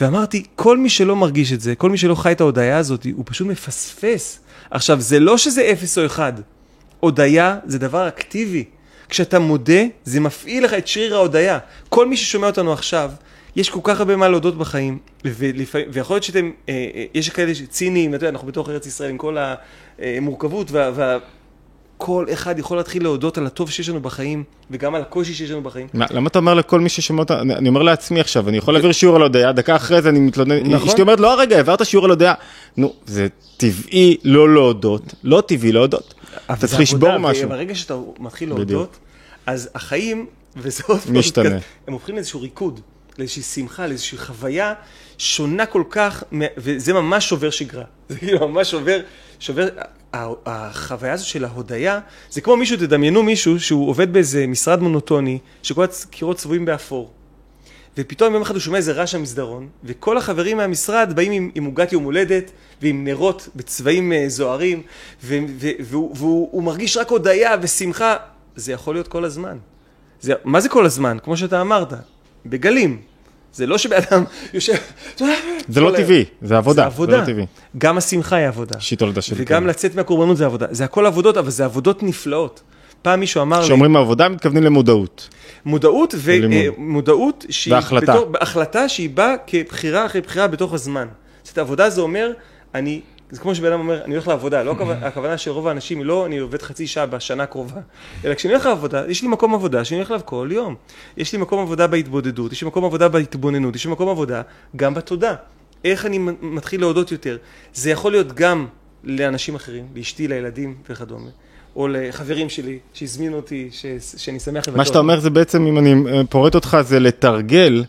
ואמרתי, 0.00 0.44
כל 0.56 0.78
מי 0.78 0.88
שלא 0.88 1.16
מרגיש 1.16 1.52
את 1.52 1.60
זה, 1.60 1.74
כל 1.74 1.90
מי 1.90 1.98
שלא 1.98 2.14
חי 2.14 2.32
את 2.32 2.40
ההודיה 2.40 2.78
הזאת, 2.78 3.06
הוא 3.12 3.24
פשוט 3.26 3.46
מפספס. 3.46 4.40
עכשיו, 4.70 5.00
זה 5.00 5.20
לא 5.20 5.38
שזה 5.38 5.70
אפס 5.72 5.98
או 5.98 6.06
אחד. 6.06 6.32
הודיה 7.00 7.58
זה 7.66 7.78
דבר 7.78 8.08
אקטיבי. 8.08 8.64
כשאתה 9.08 9.38
מודה, 9.38 9.82
זה 10.04 10.20
מפעיל 10.20 10.64
לך 10.64 10.74
את 10.74 10.88
שריר 10.88 11.14
ההודיה. 11.14 11.58
כל 11.88 12.06
מי 12.08 12.16
ששומע 12.16 12.46
אותנו 12.46 12.72
עכשיו, 12.72 13.10
יש 13.56 13.70
כל 13.70 13.80
כך 13.82 13.98
הרבה 13.98 14.16
מה 14.16 14.28
להודות 14.28 14.58
בחיים, 14.58 14.98
ולפע... 15.24 15.78
ויכול 15.92 16.14
להיות 16.14 16.24
שאתם, 16.24 16.50
אה, 16.68 16.90
אה, 16.94 17.04
יש 17.14 17.28
כאלה 17.28 17.52
ציניים, 17.68 18.14
אתה 18.14 18.16
יודע, 18.16 18.28
אנחנו 18.28 18.48
בתוך 18.48 18.68
ארץ 18.68 18.86
ישראל 18.86 19.10
עם 19.10 19.18
כל 19.18 19.36
המורכבות 19.98 20.70
וה... 20.70 20.90
וה... 20.94 21.18
כל 21.98 22.26
אחד 22.32 22.58
יכול 22.58 22.76
להתחיל 22.76 23.02
להודות 23.02 23.38
על 23.38 23.46
הטוב 23.46 23.70
שיש 23.70 23.88
לנו 23.88 24.00
בחיים, 24.00 24.44
וגם 24.70 24.94
על 24.94 25.02
הקושי 25.02 25.34
שיש 25.34 25.50
לנו 25.50 25.62
בחיים. 25.62 25.86
מה, 25.94 26.06
למה 26.10 26.28
אתה 26.28 26.38
אומר 26.38 26.54
לכל 26.54 26.80
מי 26.80 26.88
ששומע 26.88 27.22
אותה, 27.22 27.40
אני, 27.40 27.68
אומר 27.68 27.82
לעצמי 27.82 28.20
עכשיו, 28.20 28.48
אני 28.48 28.56
יכול 28.56 28.74
להעביר 28.74 28.92
שיעור 28.92 29.16
על 29.16 29.22
הודעה, 29.22 29.52
דקה 29.52 29.76
אחרי 29.76 30.02
זה 30.02 30.08
אני 30.08 30.18
מתלונן, 30.18 30.66
נכון. 30.66 30.88
אשתי 30.88 31.02
אומרת, 31.02 31.20
לא 31.20 31.32
הרגע, 31.32 31.56
העברת 31.56 31.86
שיעור 31.86 32.04
על 32.04 32.10
הודעה. 32.10 32.34
נו, 32.76 32.94
זה 33.06 33.26
טבעי 33.56 34.16
לא 34.24 34.54
להודות, 34.54 35.14
לא 35.24 35.42
טבעי 35.46 35.72
להודות. 35.72 36.14
אתה 36.46 36.66
צריך 36.66 36.80
לשבור 36.80 37.18
משהו. 37.18 37.48
ברגע 37.48 37.74
שאתה 37.74 37.96
מתחיל 38.18 38.48
להודות, 38.48 38.98
אז 39.46 39.70
החיים, 39.74 40.26
וזה 40.56 40.82
עוד 40.86 41.00
פעם, 41.00 41.18
משתנה. 41.18 41.58
הם 41.86 41.92
הופכים 41.92 42.14
לאיזשהו 42.14 42.40
ריקוד, 42.40 42.80
לאיזושהי 43.18 43.42
שמחה, 43.42 43.86
לאיזושהי 43.86 44.18
חוויה 44.18 44.74
שונה 45.18 45.66
כל 45.66 45.82
כך, 45.90 46.24
וזה 46.56 46.92
ממש 46.92 47.28
שובר 47.28 47.50
שגרה. 47.50 47.84
זה 48.08 48.18
כאילו 48.18 48.48
ממש 48.48 48.70
שובר, 48.70 49.00
שובר, 49.40 49.68
החוויה 50.46 51.12
הזו 51.12 51.28
של 51.28 51.44
ההודיה, 51.44 52.00
זה 52.30 52.40
כמו 52.40 52.56
מישהו, 52.56 52.76
תדמיינו 52.76 53.22
מישהו 53.22 53.60
שהוא 53.60 53.88
עובד 53.88 54.12
באיזה 54.12 54.46
משרד 54.46 54.82
מונוטוני, 54.82 55.38
שכל 55.62 55.84
הקירות 55.84 56.36
צבועים 56.36 56.64
באפור. 56.64 57.10
ופתאום 57.98 58.34
יום 58.34 58.42
אחד 58.42 58.54
הוא 58.54 58.60
שומע 58.60 58.76
איזה 58.76 58.92
רעש 58.92 59.14
המסדרון, 59.14 59.68
וכל 59.84 60.18
החברים 60.18 60.56
מהמשרד 60.56 61.12
באים 61.16 61.50
עם 61.54 61.64
עוגת 61.64 61.92
יום 61.92 62.04
הולדת, 62.04 62.50
ועם 62.82 63.04
נרות 63.04 63.48
בצבעים 63.56 64.12
אה, 64.12 64.24
זוהרים, 64.28 64.82
והוא, 65.22 65.48
והוא, 65.80 66.16
והוא 66.16 66.62
מרגיש 66.62 66.96
רק 66.96 67.10
הודיה 67.10 67.56
ושמחה. 67.62 68.16
זה 68.56 68.72
יכול 68.72 68.94
להיות 68.94 69.08
כל 69.08 69.24
הזמן. 69.24 69.58
זה, 70.20 70.34
מה 70.44 70.60
זה 70.60 70.68
כל 70.68 70.86
הזמן? 70.86 71.18
כמו 71.22 71.36
שאתה 71.36 71.60
אמרת, 71.60 71.92
בגלים. 72.46 73.00
זה 73.52 73.66
לא 73.66 73.78
שבן 73.78 73.96
אדם 74.10 74.24
יושב... 74.54 74.74
זה 75.68 75.80
לא 75.80 75.92
טבעי, 75.96 76.24
זה 76.42 76.56
עבודה. 76.56 76.82
זה 76.82 76.86
עבודה. 76.86 77.12
זה 77.12 77.18
לא 77.18 77.26
טבעי. 77.26 77.46
גם 77.78 77.98
השמחה 77.98 78.36
היא 78.36 78.46
עבודה. 78.46 78.76
אישית 78.76 79.00
הולדה 79.02 79.20
של 79.20 79.34
וגם 79.38 79.66
לצאת 79.66 79.94
מהקורבנות 79.94 80.36
זה 80.36 80.46
עבודה. 80.46 80.66
זה 80.70 80.84
הכל 80.84 81.06
עבודות, 81.06 81.36
אבל 81.36 81.50
זה 81.50 81.64
עבודות 81.64 82.02
נפלאות. 82.02 82.62
פעם 83.02 83.20
מישהו 83.20 83.42
אמר 83.42 83.58
לי, 83.58 83.64
כשאומרים 83.64 83.96
עבודה, 83.96 84.28
מתכוונים 84.28 84.64
למודעות. 84.64 85.28
מודעות. 85.64 86.14
ומודעות 86.24 87.46
שהיא... 87.50 87.74
והחלטה. 87.74 88.12
בתור, 88.12 88.32
החלטה 88.40 88.88
שהיא 88.88 89.10
באה 89.10 89.34
כבחירה 89.46 90.06
אחרי 90.06 90.20
בחירה 90.20 90.46
בתוך 90.46 90.74
הזמן. 90.74 91.08
זאת 91.42 91.56
אומרת, 91.56 91.66
עבודה 91.66 91.90
זה 91.90 92.00
אומר, 92.00 92.32
אני... 92.74 93.00
זה 93.30 93.40
כמו 93.40 93.54
שבן 93.54 93.66
אדם 93.72 93.80
אומר, 93.80 94.04
אני 94.04 94.14
הולך 94.14 94.28
לעבודה, 94.28 94.62
לא 94.62 94.74
הכוונה, 95.02 95.38
של 95.38 95.50
רוב 95.50 95.68
האנשים 95.68 95.98
היא 95.98 96.06
לא 96.06 96.26
אני 96.26 96.38
עובד 96.38 96.62
חצי 96.62 96.86
שעה 96.86 97.06
בשנה 97.06 97.42
הקרובה, 97.42 97.80
אלא 98.24 98.34
כשאני 98.34 98.54
הולך 98.54 98.66
לעבודה, 98.66 99.02
יש 99.08 99.22
לי 99.22 99.28
מקום 99.28 99.54
עבודה 99.54 99.84
שאני 99.84 99.98
הולך 99.98 100.10
אליו 100.10 100.20
כל 100.24 100.48
יום. 100.52 100.74
יש 101.16 101.32
לי 101.32 101.38
מקום 101.38 101.60
עבודה 101.60 101.86
בהתבודדות, 101.86 102.52
יש 102.52 102.62
לי 102.62 102.68
מקום 102.68 102.84
עבודה 102.84 103.08
בהתבוננות, 103.08 103.76
יש 103.76 103.84
לי 103.84 103.92
מקום 103.92 104.08
עבודה 104.08 104.42
גם 104.76 104.94
בתודה. 104.94 105.34
איך 105.84 106.06
אני 106.06 106.18
מתחיל 106.42 106.80
להודות 106.80 107.12
יותר. 107.12 107.36
זה 107.74 107.90
יכול 107.90 108.12
להיות 108.12 108.32
גם 108.32 108.66
לאנשים 109.04 109.54
אחרים, 109.54 109.86
לאשתי, 109.96 110.28
לילדים 110.28 110.74
וכדומה, 110.90 111.30
או 111.76 111.88
לחברים 111.88 112.48
שלי 112.48 112.78
שהזמינו 112.92 113.36
אותי, 113.36 113.68
ש... 113.72 113.86
שאני 114.16 114.40
שמח 114.40 114.68
לבקר 114.68 114.78
מה 114.78 114.84
שאתה 114.84 114.98
אומר 114.98 115.20
זה 115.20 115.30
בעצם, 115.30 115.66
אם 115.66 115.78
אני 115.78 115.94
אה, 116.12 116.24
פורט 116.30 116.54
אותך, 116.54 116.76
זה 116.80 117.00
לתרגל 117.00 117.84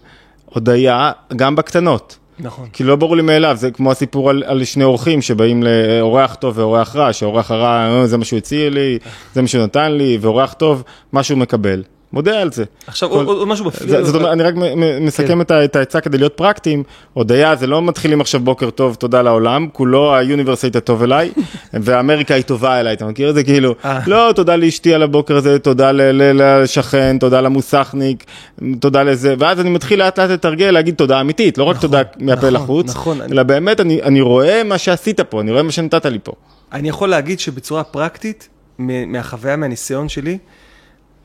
הודיה 0.45 1.11
גם 1.35 1.55
בקטנות. 1.55 2.17
נכון. 2.39 2.67
כי 2.73 2.83
לא 2.83 2.95
ברור 2.95 3.15
לי 3.15 3.21
מאליו, 3.21 3.55
זה 3.59 3.71
כמו 3.71 3.91
הסיפור 3.91 4.29
על, 4.29 4.43
על 4.45 4.63
שני 4.63 4.83
אורחים 4.83 5.21
שבאים 5.21 5.63
לאורח 5.63 6.35
טוב 6.35 6.57
ואורח 6.57 6.95
רע, 6.95 7.13
שאורח 7.13 7.51
הרע, 7.51 7.87
"אה, 8.01 8.07
זה 8.07 8.17
מה 8.17 8.25
שהוא 8.25 8.37
הציע 8.37 8.69
לי, 8.69 8.97
זה 9.33 9.41
מה 9.41 9.47
שהוא 9.47 9.63
נתן 9.63 9.91
לי, 9.91 10.17
ואורח 10.21 10.53
טוב, 10.53 10.83
מה 11.11 11.23
שהוא 11.23 11.37
מקבל. 11.37 11.83
מודה 12.13 12.41
על 12.41 12.51
זה. 12.51 12.63
עכשיו 12.87 13.09
כל- 13.09 13.25
עוד, 13.25 13.47
משהו. 13.47 13.71
זה- 13.79 14.03
זאת 14.03 14.15
אומרת, 14.15 14.31
אני 14.31 14.43
רק 14.43 14.53
מ- 14.55 15.05
מסכם 15.05 15.27
כן. 15.43 15.63
את 15.63 15.75
העצה 15.75 16.01
כדי 16.01 16.17
להיות 16.17 16.33
פרקטיים. 16.33 16.83
הודיה 17.13 17.55
זה 17.55 17.67
לא 17.67 17.81
מתחילים 17.81 18.21
עכשיו 18.21 18.39
בוקר 18.41 18.69
טוב, 18.69 18.95
תודה 18.95 19.21
לעולם, 19.21 19.67
כולו 19.73 20.15
היוניברס 20.15 20.63
היית 20.63 20.77
טוב 20.77 21.03
אליי, 21.03 21.31
ואמריקה 21.73 22.33
היא 22.33 22.43
טובה 22.43 22.79
אליי, 22.79 22.93
אתה 22.93 23.05
מכיר 23.05 23.29
את 23.29 23.35
זה? 23.35 23.43
כאילו, 23.43 23.75
אה. 23.85 23.99
לא, 24.07 24.31
תודה 24.35 24.55
לאשתי 24.55 24.93
על 24.93 25.03
הבוקר 25.03 25.37
הזה, 25.37 25.59
תודה 25.59 25.91
לשכן, 25.93 27.17
תודה 27.19 27.41
למוסכניק, 27.41 28.23
תודה 28.79 29.03
לזה, 29.03 29.35
ואז 29.39 29.59
אני 29.59 29.69
מתחיל 29.69 29.99
לאט 29.99 30.19
לאט 30.19 30.29
לתרגל, 30.29 30.71
להגיד 30.71 30.95
תודה 30.95 31.21
אמיתית, 31.21 31.57
לא 31.57 31.63
רק 31.63 31.77
תודה 31.81 32.01
מהפה 32.19 32.39
נכון, 32.49 32.53
לחוץ, 32.53 32.89
נכון. 32.89 33.21
אלא 33.21 33.43
באמת 33.43 33.79
אני 33.79 34.01
אני 34.03 34.21
רואה 34.21 34.63
מה 34.63 34.77
שעשית 34.77 35.19
פה, 35.21 35.41
אני 35.41 35.51
רואה 35.51 35.63
מה 35.63 35.71
שנתת 35.71 36.05
לי 36.05 36.19
פה. 36.23 36.31
אני 36.73 36.89
יכול 36.89 37.09
להגיד 37.09 37.39
שבצורה 37.39 37.83
פרקטית, 37.83 38.49
מהחוויה, 39.07 39.55
מהניסיון 39.55 40.09
שלי, 40.09 40.37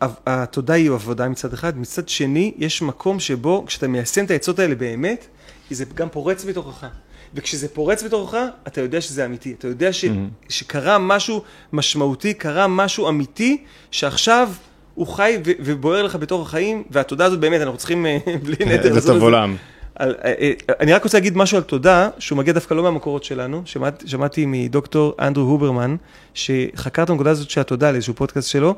התודה 0.01 0.75
היא 0.75 0.91
עבודה 0.91 1.29
מצד 1.29 1.53
אחד, 1.53 1.79
מצד 1.79 2.09
שני, 2.09 2.53
יש 2.59 2.83
מקום 2.83 3.21
שבו 3.21 3.65
כשאתה 3.67 3.89
מיישם 3.89 4.25
את 4.25 4.31
העצות 4.31 4.59
האלה 4.59 4.75
באמת, 4.75 5.27
זה 5.71 5.85
גם 5.95 6.09
פורץ 6.09 6.45
בתוכך. 6.45 6.87
וכשזה 7.35 7.69
פורץ 7.69 8.03
בתוכך, 8.03 8.45
אתה 8.67 8.81
יודע 8.81 9.01
שזה 9.01 9.25
אמיתי. 9.25 9.55
אתה 9.59 9.69
יודע 9.69 9.93
ש... 9.93 10.05
שקרה 10.49 10.99
משהו 10.99 11.43
משמעותי, 11.73 12.35
קרה 12.35 12.67
משהו 12.67 13.09
אמיתי, 13.09 13.65
שעכשיו 13.91 14.51
הוא 14.95 15.07
חי 15.07 15.39
ו- 15.47 15.51
ובוער 15.59 16.03
לך 16.03 16.17
בתוך 16.17 16.47
החיים, 16.49 16.83
והתודה 16.91 17.25
הזאת 17.25 17.41
באמת, 17.41 17.61
אנחנו 17.61 17.79
צריכים 17.79 18.07
אה, 18.07 18.19
בלי 18.45 18.65
נדר 18.67 19.01
זה 19.01 19.07
טוב 19.07 19.23
עולם. 19.23 19.57
על, 19.95 20.15
אה, 20.25 20.33
אה, 20.41 20.53
אני 20.81 20.93
רק 20.93 21.05
רוצה 21.05 21.19
להגיד 21.19 21.37
משהו 21.37 21.57
על 21.57 21.63
תודה, 21.63 22.09
שהוא 22.19 22.39
מגיע 22.39 22.53
דווקא 22.53 22.75
לא 22.75 22.83
מהמקורות 22.83 23.25
שלנו. 23.25 23.63
שמעת, 23.65 24.03
שמעתי 24.07 24.45
מדוקטור 24.47 25.15
אנדרו 25.21 25.45
הוברמן, 25.45 25.97
שחקר 26.35 27.03
את 27.03 27.11
הנקודה 27.11 27.31
הזאת 27.31 27.51
של 27.51 27.61
התודה 27.61 27.91
לאיזשהו 27.91 28.15
פודקאסט 28.15 28.51
שלו, 28.51 28.75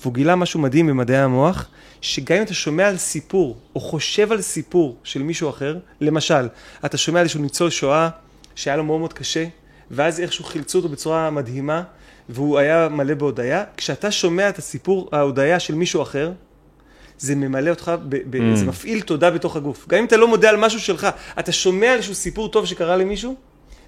והוא 0.00 0.14
גילה 0.14 0.36
משהו 0.36 0.60
מדהים 0.60 0.86
במדעי 0.86 1.18
המוח, 1.18 1.68
שגם 2.00 2.36
אם 2.36 2.42
אתה 2.42 2.54
שומע 2.54 2.88
על 2.88 2.96
סיפור, 2.96 3.56
או 3.74 3.80
חושב 3.80 4.32
על 4.32 4.40
סיפור 4.40 4.96
של 5.04 5.22
מישהו 5.22 5.50
אחר, 5.50 5.78
למשל, 6.00 6.48
אתה 6.84 6.96
שומע 6.96 7.18
על 7.18 7.24
איזשהו 7.24 7.42
ניצול 7.42 7.70
שואה, 7.70 8.08
שהיה 8.54 8.76
לו 8.76 8.84
מאוד 8.84 8.98
מאוד 8.98 9.12
קשה, 9.12 9.44
ואז 9.90 10.20
איכשהו 10.20 10.44
חילצו 10.44 10.78
אותו 10.78 10.88
בצורה 10.88 11.30
מדהימה, 11.30 11.82
והוא 12.28 12.58
היה 12.58 12.88
מלא 12.88 13.14
בהודיה, 13.14 13.64
כשאתה 13.76 14.10
שומע 14.10 14.48
את 14.48 14.58
הסיפור, 14.58 15.08
ההודיה 15.12 15.60
של 15.60 15.74
מישהו 15.74 16.02
אחר, 16.02 16.32
זה 17.20 17.36
ממלא 17.36 17.70
אותך, 17.70 17.92
ב- 18.08 18.16
ב- 18.30 18.36
Mm. 18.36 18.56
זה 18.56 18.64
מפעיל 18.64 19.00
תודה 19.00 19.30
בתוך 19.30 19.56
הגוף. 19.56 19.86
גם 19.88 19.98
אם 19.98 20.04
אתה 20.04 20.16
לא 20.16 20.28
מודה 20.28 20.48
על 20.50 20.56
משהו 20.56 20.80
שלך, 20.80 21.06
אתה 21.38 21.52
שומע 21.52 21.94
איזשהו 21.94 22.14
סיפור 22.14 22.48
טוב 22.48 22.66
שקרה 22.66 22.96
למישהו, 22.96 23.34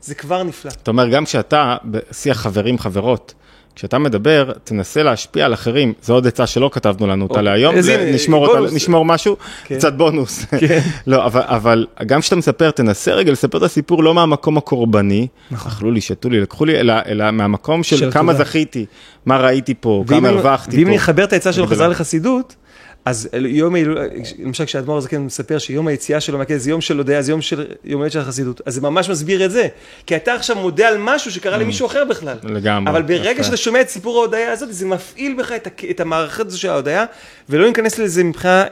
זה 0.02 0.14
כבר 0.14 0.42
נפלא. 0.42 0.70
אתה 0.82 0.90
אומר, 0.90 1.08
גם 1.08 1.24
כשאתה 1.24 1.76
בשיח 1.84 2.40
חברים, 2.40 2.78
חברות, 2.78 3.34
כשאתה 3.74 3.98
מדבר, 3.98 4.52
תנסה 4.64 5.02
להשפיע 5.02 5.44
על 5.44 5.54
אחרים. 5.54 5.92
זו 6.02 6.14
עוד 6.14 6.26
עצה 6.26 6.46
שלא 6.46 6.70
כתבנו 6.72 7.06
לנו 7.06 7.24
אותה 7.24 7.38
או, 7.38 7.44
להיום, 7.44 7.74
הנה, 7.74 8.12
נשמור, 8.14 8.46
אותה. 8.46 8.74
נשמור 8.74 9.04
משהו, 9.04 9.36
כן. 9.64 9.78
קצת 9.78 9.92
בונוס. 9.94 10.44
כן. 10.60 10.80
לא, 11.06 11.26
אבל, 11.26 11.40
אבל 11.44 11.86
גם 12.06 12.20
כשאתה 12.20 12.36
מספר, 12.36 12.70
תנסה 12.70 13.12
רגע 13.14 13.32
לספר 13.32 13.58
את 13.58 13.62
הסיפור 13.62 14.02
לא 14.02 14.14
מהמקום 14.14 14.56
הקורבני, 14.58 15.26
אכלו 15.54 15.90
לי, 15.90 16.00
שתו 16.00 16.30
לי, 16.30 16.40
לקחו 16.40 16.64
לי, 16.64 16.80
אלא, 16.80 16.94
אלא 17.06 17.30
מהמקום 17.30 17.82
של, 17.82 17.96
נכון. 17.96 18.08
של 18.08 18.12
כמה 18.14 18.32
תודה. 18.32 18.44
זכיתי, 18.44 18.86
מה 19.26 19.36
ראיתי 19.36 19.74
פה, 19.80 20.04
ואם 20.08 20.18
כמה 20.18 20.28
הרווחתי 20.28 20.76
ואם 20.76 20.84
פה. 20.84 20.88
אני 20.88 20.96
אחבר 20.98 21.24
את 21.24 21.32
העצה 21.32 21.52
שלו. 21.52 21.66
חזרה 21.66 21.88
לחסידות, 21.88 22.54
אז 23.04 23.28
יום 23.34 23.74
ההילולה, 23.74 24.04
למשל 24.38 24.64
כשאדמו"ר 24.64 24.98
הזקן 24.98 25.20
מספר 25.20 25.58
שיום 25.58 25.88
היציאה 25.88 26.20
שלו 26.20 26.38
מהכלא 26.38 26.58
זה 26.58 26.70
יום 26.70 26.80
של 26.80 26.98
הודיה, 26.98 27.22
זה 27.22 27.32
יום 27.32 27.42
של 27.42 27.66
יום 27.84 28.00
הולדת 28.00 28.12
של 28.12 28.18
החסידות, 28.18 28.60
אז 28.66 28.74
זה 28.74 28.80
ממש 28.80 29.10
מסביר 29.10 29.44
את 29.44 29.50
זה. 29.50 29.68
כי 30.06 30.16
אתה 30.16 30.34
עכשיו 30.34 30.56
מודה 30.56 30.88
על 30.88 30.98
משהו 30.98 31.30
שקרה 31.30 31.56
למישהו 31.56 31.86
אחר 31.86 32.04
בכלל. 32.04 32.36
לגמרי, 32.44 32.90
אבל 32.90 33.02
ברגע. 33.02 33.42
שאתה 33.42 33.56
שומע 33.56 33.80
את 33.80 33.88
סיפור 33.88 34.18
ההודיה 34.18 34.52
הזאת, 34.52 34.72
זה 34.72 34.86
מפעיל 34.86 35.34
בך 35.38 35.52
את, 35.52 35.68
את 35.90 36.00
המערכת 36.00 36.46
הזו 36.46 36.60
של 36.60 36.70
ההודיה, 36.70 37.04
ולא 37.48 37.66
ניכנס 37.66 37.98
לזה 37.98 38.24
מבחינה 38.24 38.62
אה, 38.62 38.68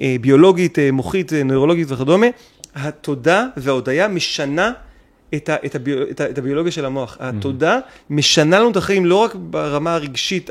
אה, 0.00 0.16
ביולוגית, 0.20 0.78
אה, 0.78 0.92
מוחית, 0.92 1.32
אה, 1.32 1.42
נוירולוגית 1.42 1.90
וכדומה, 1.90 2.26
התודה 2.74 3.46
וההודיה 3.56 4.08
משנה 4.08 4.72
את, 5.34 5.48
ה, 5.48 5.56
את, 5.66 5.74
הביו, 5.74 6.02
את, 6.10 6.20
ה, 6.20 6.30
את 6.30 6.38
הביולוגיה 6.38 6.72
של 6.72 6.84
המוח. 6.84 7.16
התודה 7.20 7.78
משנה 8.10 8.58
לנו 8.58 8.70
את 8.70 8.76
החיים 8.76 9.06
לא 9.06 9.16
רק 9.16 9.34
ברמה 9.34 9.94
הרגשית 9.94 10.50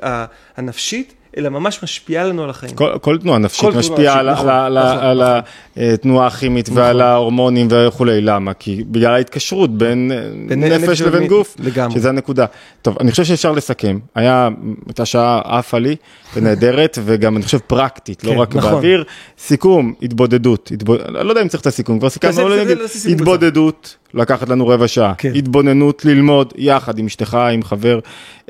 הנפשית, 0.58 1.14
אלא 1.38 1.50
ממש 1.50 1.84
משפיעה 1.84 2.24
לנו 2.24 2.44
על 2.44 2.50
החיים. 2.50 2.76
כל, 2.76 2.98
כל 3.02 3.18
תנועה 3.18 3.38
נפשית 3.40 3.62
כל 3.62 3.72
תנועה 3.72 3.80
משפיעה 3.80 4.20
על, 4.20 4.32
נפשית, 4.32 4.46
על, 4.48 4.54
נכון, 4.54 4.78
על, 4.78 4.94
נכון, 4.94 5.04
על 5.04 5.24
נכון. 5.24 5.94
התנועה 5.94 6.28
הכימית 6.28 6.70
ועל 6.74 7.02
ההורמונים 7.02 7.68
וכולי, 7.70 8.22
למה? 8.22 8.54
כי 8.54 8.84
בגלל 8.92 9.14
ההתקשרות 9.14 9.78
בין, 9.78 10.12
בין 10.48 10.64
נפש 10.64 10.84
נפש 10.84 11.02
לבין 11.02 11.28
גוף, 11.28 11.56
לגמרי. 11.60 11.96
שזה 11.96 12.10
הנקודה. 12.10 12.46
טוב, 12.82 12.98
אני 13.00 13.12
חושב 13.12 13.24
שאפשר 13.24 13.52
לסכם, 13.52 14.00
היה, 14.16 14.50
הייתה 14.88 15.06
שעה 15.06 15.42
עפה 15.46 15.78
לי 15.78 15.96
ונהדרת 16.36 16.98
וגם 17.06 17.36
אני 17.38 17.44
חושב 17.46 17.58
פרקטית, 17.68 18.24
לא 18.24 18.32
כן, 18.32 18.38
רק 18.38 18.56
נכון. 18.56 18.72
באוויר. 18.72 19.04
סיכום, 19.40 19.94
התבודדות, 20.02 20.72
התבוד... 20.74 21.00
לא 21.10 21.30
יודע 21.30 21.42
אם 21.42 21.48
צריך 21.48 21.62
את 21.62 21.68
הסיכום, 21.68 22.00
כבר 22.00 22.10
סיכמנו, 22.10 22.34
תעשה- 22.50 22.64
נגיד, 22.64 22.78
התבודדות, 23.12 23.96
לקחת 24.14 24.50
לנו 24.50 24.68
רבע 24.68 24.88
שעה, 24.88 25.14
כן. 25.18 25.32
התבוננות, 25.36 26.06
ללמוד 26.06 26.54
יחד 26.58 27.00
עם 27.00 27.06
אשתך, 27.06 27.38
עם 27.54 27.64
חבר, 27.64 28.00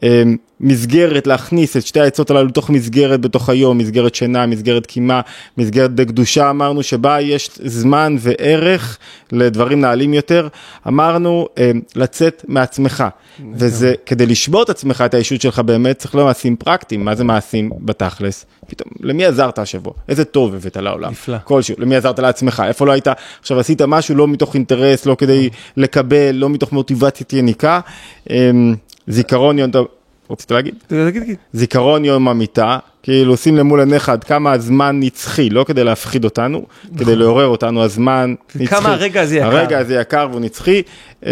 אמ, 0.03 0.35
מסגרת, 0.61 1.27
להכניס 1.27 1.77
את 1.77 1.85
שתי 1.85 1.99
העצות 1.99 2.29
הללו 2.31 2.47
לתוך 2.47 2.69
מסגרת 2.69 3.21
בתוך 3.21 3.49
היום, 3.49 3.77
מסגרת 3.77 4.15
שינה, 4.15 4.45
מסגרת 4.45 4.85
קימה, 4.85 5.21
מסגרת 5.57 5.91
בקדושה, 5.91 6.49
אמרנו 6.49 6.83
שבה 6.83 7.21
יש 7.21 7.49
זמן 7.63 8.15
וערך 8.19 8.97
לדברים 9.31 9.81
נעלים 9.81 10.13
יותר, 10.13 10.47
אמרנו 10.87 11.47
אמ, 11.57 11.81
לצאת 11.95 12.45
מעצמך, 12.47 13.03
וזה 13.53 13.93
כדי 14.05 14.25
לשבור 14.25 14.63
את 14.63 14.69
עצמך, 14.69 15.03
את 15.05 15.13
האישות 15.13 15.41
שלך 15.41 15.59
באמת, 15.59 15.97
צריך 15.97 16.15
לא 16.15 16.25
מעשים 16.25 16.55
פרקטיים, 16.55 17.05
מה 17.05 17.15
זה 17.15 17.23
מעשים 17.23 17.69
בתכלס? 17.79 18.45
פתאום, 18.67 18.89
למי 18.99 19.25
עזרת 19.25 19.59
השבוע? 19.59 19.93
איזה 20.09 20.25
טוב 20.25 20.55
הבאת 20.55 20.77
לעולם? 20.77 21.11
נפלא. 21.11 21.37
כלשהו, 21.43 21.75
למי 21.79 21.95
עזרת 21.95 22.19
לעצמך? 22.19 22.63
איפה 22.67 22.85
לא 22.85 22.91
היית, 22.91 23.07
עכשיו 23.39 23.59
עשית 23.59 23.81
משהו 23.81 24.15
לא 24.15 24.27
מתוך 24.27 24.55
אינטרס, 24.55 25.05
לא 25.05 25.15
כדי 25.15 25.49
לקבל, 25.77 26.31
לא 26.31 26.49
מתוך 26.49 26.71
מוטיבציית 26.71 27.33
יניקה, 27.33 27.79
אמ, 28.29 28.75
זיכרון 29.07 29.59
יום, 29.59 29.71
טוב, 29.71 29.87
רצית 30.31 30.51
להגיד? 30.51 30.75
תגיד, 30.87 31.23
תגיד. 31.23 31.35
זיכרון 31.53 32.05
יום 32.05 32.27
המיטה, 32.27 32.77
כאילו 33.03 33.37
שים 33.37 33.57
למול 33.57 33.79
עיניך 33.79 34.09
עד 34.09 34.23
כמה 34.23 34.51
הזמן 34.51 34.99
נצחי, 34.99 35.49
לא 35.49 35.63
כדי 35.63 35.83
להפחיד 35.83 36.23
אותנו, 36.23 36.65
כדי 36.97 37.15
לעורר 37.15 37.47
אותנו, 37.47 37.83
הזמן 37.83 38.33
נצחי. 38.55 38.75
וכמה 38.75 38.93
הרגע 38.93 39.21
הזה 39.21 39.35
יקר. 39.35 39.47
הרגע 39.47 39.79
הזה 39.79 39.95
יקר 39.95 40.27
והוא 40.31 40.41
נצחי. 40.41 40.81
אמ, 41.25 41.31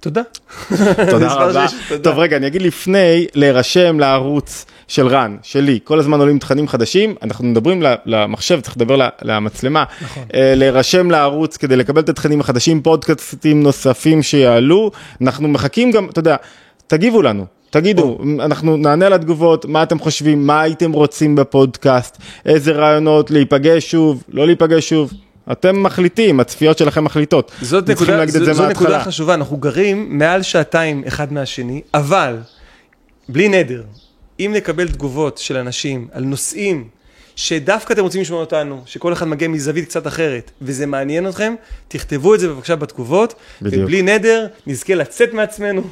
תודה. 0.00 0.22
תודה 1.10 1.34
רבה. 1.34 1.66
טוב 2.02 2.18
רגע, 2.18 2.36
אני 2.36 2.46
אגיד 2.46 2.62
לפני, 2.62 3.26
להירשם 3.34 4.00
לערוץ 4.00 4.66
של 4.88 5.06
רן, 5.06 5.36
שלי, 5.42 5.78
כל 5.84 5.98
הזמן 5.98 6.20
עולים 6.20 6.38
תכנים 6.38 6.68
חדשים, 6.68 7.14
אנחנו 7.22 7.44
מדברים 7.44 7.82
למחשב, 8.06 8.60
צריך 8.60 8.76
לדבר 8.76 9.08
למצלמה. 9.22 9.84
נכון. 10.02 10.22
אה, 10.34 10.54
להירשם 10.56 11.10
לערוץ 11.10 11.56
כדי 11.56 11.76
לקבל 11.76 12.00
את 12.00 12.08
התכנים 12.08 12.40
החדשים, 12.40 12.82
פודקאסטים 12.82 13.62
נוספים 13.62 14.22
שיעלו, 14.22 14.90
אנחנו 15.20 15.48
מחכים 15.48 15.90
גם, 15.90 16.08
אתה 16.08 16.18
יודע, 16.18 16.36
תגיבו 16.86 17.22
לנו. 17.22 17.46
תגידו, 17.70 18.18
אנחנו 18.40 18.76
נענה 18.76 19.06
על 19.06 19.12
התגובות, 19.12 19.64
מה 19.64 19.82
אתם 19.82 19.98
חושבים, 19.98 20.46
מה 20.46 20.60
הייתם 20.60 20.92
רוצים 20.92 21.36
בפודקאסט, 21.36 22.18
איזה 22.46 22.72
רעיונות, 22.72 23.30
להיפגש 23.30 23.90
שוב, 23.90 24.22
לא 24.28 24.46
להיפגש 24.46 24.88
שוב, 24.88 25.12
אתם 25.52 25.82
מחליטים, 25.82 26.40
הצפיות 26.40 26.78
שלכם 26.78 27.04
מחליטות. 27.04 27.52
זאת 27.62 27.90
נקודה, 27.90 28.16
להגיד 28.16 28.36
את 28.36 28.40
זה 28.40 28.46
זו, 28.46 28.54
זו 28.54 28.62
מההתחלה. 28.62 28.88
נקודה 28.88 29.04
חשובה, 29.04 29.34
אנחנו 29.34 29.56
גרים 29.56 30.18
מעל 30.18 30.42
שעתיים 30.42 31.02
אחד 31.06 31.32
מהשני, 31.32 31.80
אבל, 31.94 32.36
בלי 33.28 33.48
נדר, 33.48 33.82
אם 34.40 34.52
נקבל 34.56 34.88
תגובות 34.88 35.38
של 35.38 35.56
אנשים 35.56 36.08
על 36.12 36.24
נושאים 36.24 36.84
שדווקא 37.36 37.92
אתם 37.92 38.02
רוצים 38.02 38.20
לשמוע 38.20 38.40
אותנו, 38.40 38.82
שכל 38.86 39.12
אחד 39.12 39.28
מגיע 39.28 39.48
מזווית 39.48 39.84
קצת 39.84 40.06
אחרת, 40.06 40.50
וזה 40.62 40.86
מעניין 40.86 41.28
אתכם, 41.28 41.54
תכתבו 41.88 42.34
את 42.34 42.40
זה 42.40 42.48
בבקשה 42.48 42.76
בתגובות, 42.76 43.34
בדיוק. 43.62 43.82
ובלי 43.82 44.02
נדר, 44.02 44.46
נזכה 44.66 44.94
לצאת 44.94 45.32
מעצמנו, 45.32 45.82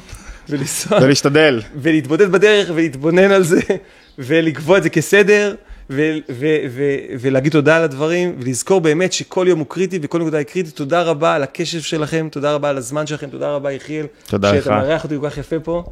ולנסוע, 0.49 0.97
ולהשתדל. 1.01 1.61
ולהתבודד 1.75 2.31
בדרך, 2.31 2.69
ולהתבונן 2.73 3.31
על 3.31 3.43
זה, 3.43 3.61
ולקבוע 4.19 4.77
את 4.77 4.83
זה 4.83 4.89
כסדר, 4.89 5.55
ו- 5.89 6.17
ו- 6.29 6.57
ו- 6.69 6.95
ולהגיד 7.19 7.51
תודה 7.51 7.77
על 7.77 7.83
הדברים, 7.83 8.35
ולזכור 8.39 8.81
באמת 8.81 9.13
שכל 9.13 9.45
יום 9.49 9.59
הוא 9.59 9.67
קריטי 9.69 9.99
וכל 10.01 10.19
נקודה 10.19 10.37
היא 10.37 10.45
קריטית. 10.45 10.75
תודה 10.75 11.01
רבה 11.01 11.33
על 11.33 11.43
הקשב 11.43 11.81
שלכם, 11.81 12.27
תודה 12.31 12.53
רבה 12.53 12.69
על 12.69 12.77
הזמן 12.77 13.07
שלכם, 13.07 13.29
תודה 13.29 13.49
רבה 13.49 13.71
יחיאל. 13.71 14.05
תודה 14.27 14.51
לך. 14.51 14.63
שאתה 14.63 14.75
מארח 14.75 15.03
אותי 15.03 15.15
כל 15.21 15.29
כך 15.29 15.37
יפה 15.37 15.59
פה. 15.59 15.83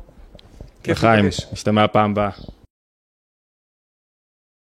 כיף 0.84 0.98
לחיים. 0.98 1.26
נשתמע 1.54 1.88
פעם 1.88 2.12
הבאה. 2.12 2.30